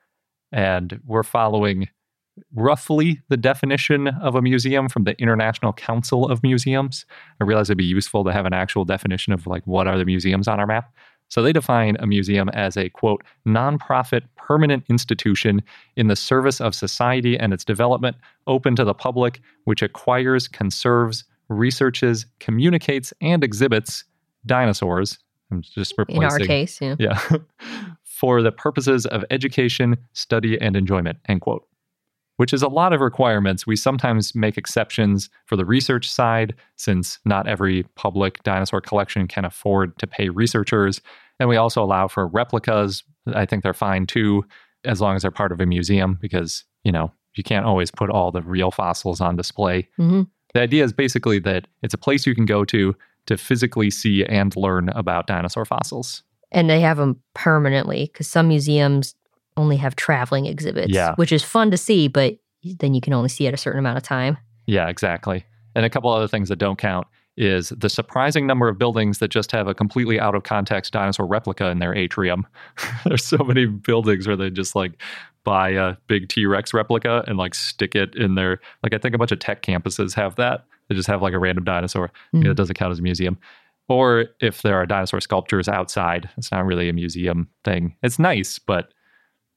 And 0.52 1.00
we're 1.06 1.24
following 1.24 1.88
roughly 2.54 3.22
the 3.30 3.38
definition 3.38 4.08
of 4.08 4.36
a 4.36 4.42
museum 4.42 4.90
from 4.90 5.04
the 5.04 5.20
International 5.20 5.74
Council 5.74 6.30
of 6.30 6.42
Museums. 6.44 7.06
I 7.40 7.44
realize 7.44 7.70
it'd 7.70 7.78
be 7.78 7.84
useful 7.84 8.24
to 8.24 8.34
have 8.34 8.46
an 8.46 8.54
actual 8.54 8.86
definition 8.86 9.34
of 9.34 9.48
like 9.48 9.66
what 9.66 9.88
are 9.88 9.98
the 9.98 10.06
museums 10.06 10.48
on 10.48 10.60
our 10.60 10.68
map. 10.68 10.94
So 11.34 11.42
they 11.42 11.52
define 11.52 11.98
a 12.00 12.06
museum 12.06 12.50
as 12.50 12.78
a 12.78 12.90
quote, 12.90 13.24
nonprofit 13.44 14.22
permanent 14.38 14.84
institution 14.88 15.64
in 15.96 16.06
the 16.06 16.16
service 16.16 16.62
of 16.62 16.76
society 16.76 17.40
and 17.40 17.52
its 17.52 17.66
development, 17.66 18.18
open 18.46 18.76
to 18.76 18.86
the 18.86 18.94
public, 18.94 19.42
which 19.64 19.82
acquires, 19.82 20.48
conserves, 20.48 21.24
researches, 21.50 22.28
communicates, 22.40 23.16
and 23.20 23.44
exhibits 23.44 24.04
dinosaurs. 24.46 25.18
I'm 25.50 25.64
just 25.64 25.96
replacing 25.98 26.22
In 26.22 26.30
our 26.30 26.38
case, 26.38 26.80
yeah. 26.80 26.98
yeah. 27.00 27.20
for 28.04 28.44
the 28.44 28.52
purposes 28.52 29.08
of 29.08 29.26
education, 29.32 29.98
study, 30.14 30.62
and 30.62 30.76
enjoyment, 30.76 31.18
end 31.28 31.42
quote. 31.42 31.66
Which 32.38 32.54
is 32.54 32.62
a 32.62 32.68
lot 32.68 32.94
of 32.94 33.02
requirements. 33.02 33.66
We 33.66 33.76
sometimes 33.76 34.36
make 34.36 34.56
exceptions 34.56 35.32
for 35.46 35.56
the 35.56 35.66
research 35.66 36.12
side, 36.12 36.54
since 36.76 37.18
not 37.26 37.48
every 37.48 37.84
public 37.96 38.44
dinosaur 38.44 38.82
collection 38.82 39.28
can 39.28 39.46
afford 39.46 39.98
to 39.98 40.06
pay 40.06 40.30
researchers. 40.30 41.02
And 41.40 41.50
we 41.50 41.58
also 41.58 41.84
allow 41.84 42.08
for 42.08 42.28
replicas. 42.28 43.04
I 43.34 43.46
think 43.46 43.64
they're 43.64 43.74
fine 43.74 44.06
too, 44.06 44.46
as 44.86 45.02
long 45.02 45.16
as 45.16 45.22
they're 45.24 45.32
part 45.32 45.52
of 45.52 45.60
a 45.60 45.66
museum, 45.66 46.18
because, 46.22 46.64
you 46.84 46.92
know, 46.92 47.12
you 47.36 47.44
can't 47.44 47.66
always 47.66 47.90
put 47.92 48.10
all 48.10 48.32
the 48.32 48.42
real 48.42 48.70
fossils 48.72 49.20
on 49.22 49.36
display. 49.36 49.88
Mhm. 50.00 50.28
The 50.54 50.62
idea 50.62 50.84
is 50.84 50.94
basically 50.94 51.40
that 51.40 51.68
it's 51.82 51.94
a 51.94 51.98
place 51.98 52.28
you 52.28 52.36
can 52.36 52.46
go 52.46 52.64
to 52.66 52.96
to 53.26 53.38
physically 53.38 53.90
see 53.90 54.26
and 54.26 54.56
learn 54.56 54.90
about 54.90 55.28
dinosaur 55.28 55.66
fossils. 55.66 56.24
And 56.52 56.70
they 56.70 56.82
have 56.82 56.98
them 56.98 57.20
permanently 57.34 58.10
because 58.12 58.28
some 58.28 58.50
museums 58.50 59.16
only 59.58 59.78
have 59.78 59.96
traveling 59.96 60.46
exhibits, 60.46 60.92
Yeah. 60.94 61.16
which 61.16 61.32
is 61.32 61.44
fun 61.44 61.72
to 61.72 61.78
see, 61.78 62.08
but 62.08 62.38
then 62.80 62.94
you 62.94 63.02
can 63.02 63.14
only 63.14 63.30
see 63.30 63.48
it 63.48 63.54
a 63.54 63.58
certain 63.58 63.80
amount 63.80 63.98
of 63.98 64.04
time. 64.04 64.38
Yeah, 64.68 64.88
exactly. 64.90 65.46
And 65.76 65.86
a 65.86 65.90
couple 65.90 66.12
other 66.12 66.28
things 66.28 66.50
that 66.50 66.58
don't 66.58 66.78
count 66.78 67.08
is 67.36 67.70
the 67.70 67.90
surprising 67.90 68.46
number 68.46 68.70
of 68.70 68.78
buildings 68.78 69.20
that 69.20 69.30
just 69.30 69.52
have 69.52 69.68
a 69.68 69.74
completely 69.74 70.20
out 70.20 70.36
of 70.36 70.44
context 70.44 70.94
dinosaur 70.94 71.26
replica 71.26 71.68
in 71.68 71.80
their 71.80 71.96
atrium. 71.96 72.46
There's 73.06 73.26
so 73.26 73.38
many 73.38 73.66
buildings 73.66 74.28
where 74.28 74.36
they 74.36 74.50
just 74.50 74.76
like 74.76 75.02
buy 75.44 75.70
a 75.70 75.96
big 76.08 76.30
T 76.30 76.46
Rex 76.46 76.74
replica 76.74 77.24
and 77.28 77.38
like 77.38 77.56
stick 77.56 77.96
it 77.96 78.16
in 78.16 78.36
their 78.36 78.60
like 78.84 78.94
I 78.94 78.98
think 78.98 79.16
a 79.16 79.18
bunch 79.18 79.32
of 79.32 79.40
tech 79.40 79.64
campuses 79.64 80.14
have 80.14 80.36
that. 80.36 80.66
They 80.88 80.96
just 80.96 81.08
have 81.08 81.22
like 81.22 81.34
a 81.34 81.40
random 81.40 81.64
dinosaur. 81.64 82.12
Mm. 82.36 82.46
It 82.46 82.54
doesn't 82.56 82.76
count 82.76 82.92
as 82.92 83.00
a 83.00 83.04
museum. 83.04 83.38
Or 83.90 84.26
if 84.40 84.62
there 84.62 84.78
are 84.78 84.86
dinosaur 84.86 85.20
sculptures 85.20 85.68
outside, 85.68 86.30
it's 86.38 86.52
not 86.52 86.66
really 86.66 86.88
a 86.88 86.94
museum 86.94 87.50
thing. 87.66 87.96
It's 88.02 88.20
nice, 88.20 88.58
but 88.60 88.94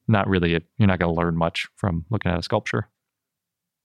not 0.08 0.28
really. 0.28 0.54
A, 0.54 0.60
you're 0.78 0.88
not 0.88 0.98
going 0.98 1.14
to 1.14 1.18
learn 1.18 1.36
much 1.36 1.66
from 1.76 2.04
looking 2.10 2.32
at 2.32 2.38
a 2.38 2.42
sculpture. 2.42 2.88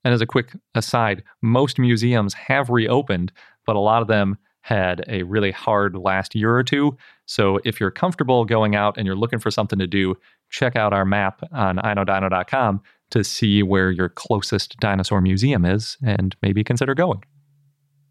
And 0.04 0.14
as 0.14 0.22
a 0.22 0.26
quick 0.26 0.54
aside, 0.74 1.24
most 1.42 1.78
museums 1.78 2.34
have 2.34 2.70
reopened, 2.70 3.32
but 3.66 3.76
a 3.76 3.80
lot 3.80 4.01
of 4.01 4.07
them 4.07 4.38
had 4.62 5.03
a 5.07 5.24
really 5.24 5.51
hard 5.51 5.95
last 5.95 6.36
year 6.36 6.55
or 6.55 6.64
two. 6.64 6.95
So 7.26 7.59
if 7.66 7.80
you're 7.80 7.91
comfortable 7.91 8.45
going 8.45 8.76
out 8.76 8.97
and 8.97 9.05
you're 9.05 9.16
looking 9.16 9.39
for 9.39 9.49
something 9.49 9.80
to 9.80 9.88
do, 9.88 10.16
check 10.49 10.76
out 10.76 10.93
our 10.93 11.05
map 11.05 11.41
on 11.51 11.78
iknowdino.com 11.78 12.82
to 13.12 13.24
see 13.24 13.64
where 13.64 13.91
your 13.91 14.09
closest 14.09 14.78
dinosaur 14.80 15.20
museum 15.20 15.66
is 15.66 15.97
and 16.03 16.36
maybe 16.41 16.64
consider 16.64 16.93
going. 16.93 17.24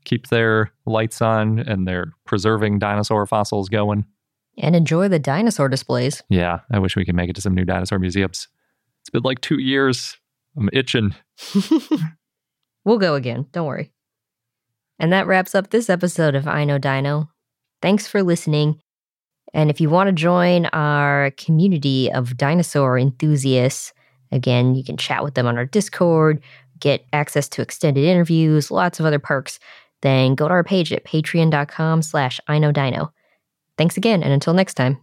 Keep 0.05 0.29
their 0.29 0.73
lights 0.87 1.23
on 1.23 1.61
and 1.61 1.87
their 1.87 2.13
preserving 2.25 2.79
dinosaur 2.79 3.27
fossils 3.27 3.69
going. 3.69 4.05
And 4.59 4.75
enjoy 4.75 5.09
the 5.09 5.19
dinosaur 5.19 5.69
displays. 5.69 6.23
Yeah, 6.29 6.61
I 6.73 6.81
wish 6.81 6.97
we 6.97 7.05
could 7.05 7.15
make 7.15 7.31
it 7.31 7.37
to 7.37 7.43
some 7.43 7.55
new 7.55 7.65
dinosaur 7.65 7.99
museums. 7.99 8.49
It's 9.03 9.11
been 9.11 9.23
like 9.23 9.41
two 9.41 9.61
years. 9.61 10.17
I'm 10.57 10.69
itching. 10.73 11.15
We'll 12.85 12.99
go 12.99 13.15
again. 13.15 13.47
Don't 13.53 13.67
worry. 13.67 13.93
And 15.01 15.13
that 15.13 15.27
wraps 15.27 15.55
up 15.55 15.71
this 15.71 15.89
episode 15.89 16.35
of 16.35 16.47
I 16.47 16.65
Know 16.65 16.79
Dino. 16.79 17.31
Thanks 17.81 18.07
for 18.07 18.23
listening. 18.23 18.81
And 19.55 19.71
if 19.71 19.81
you 19.81 19.89
want 19.89 20.09
to 20.09 20.13
join 20.13 20.67
our 20.67 21.33
community 21.33 22.13
of 22.13 22.37
dinosaur 22.37 22.99
enthusiasts, 22.99 23.95
again, 24.31 24.75
you 24.75 24.85
can 24.85 24.99
chat 24.99 25.25
with 25.25 25.35
them 25.35 25.47
on 25.47 25.57
our 25.57 25.65
Discord, 25.65 26.43
get 26.79 27.05
access 27.15 27.49
to 27.49 27.63
extended 27.63 28.05
interviews, 28.05 28.71
lots 28.71 29.01
of 29.01 29.07
other 29.07 29.19
perks. 29.19 29.59
Then 30.03 30.35
go 30.35 30.47
to 30.47 30.53
our 30.53 30.65
page 30.65 30.93
at 30.93 31.05
patreon.com 31.05 32.03
slash 32.03 32.39
I 32.47 32.59
Know 32.59 32.71
Dino. 32.71 33.13
Thanks 33.79 33.97
again, 33.97 34.23
and 34.23 34.33
until 34.33 34.53
next 34.53 34.75
time. 34.75 34.99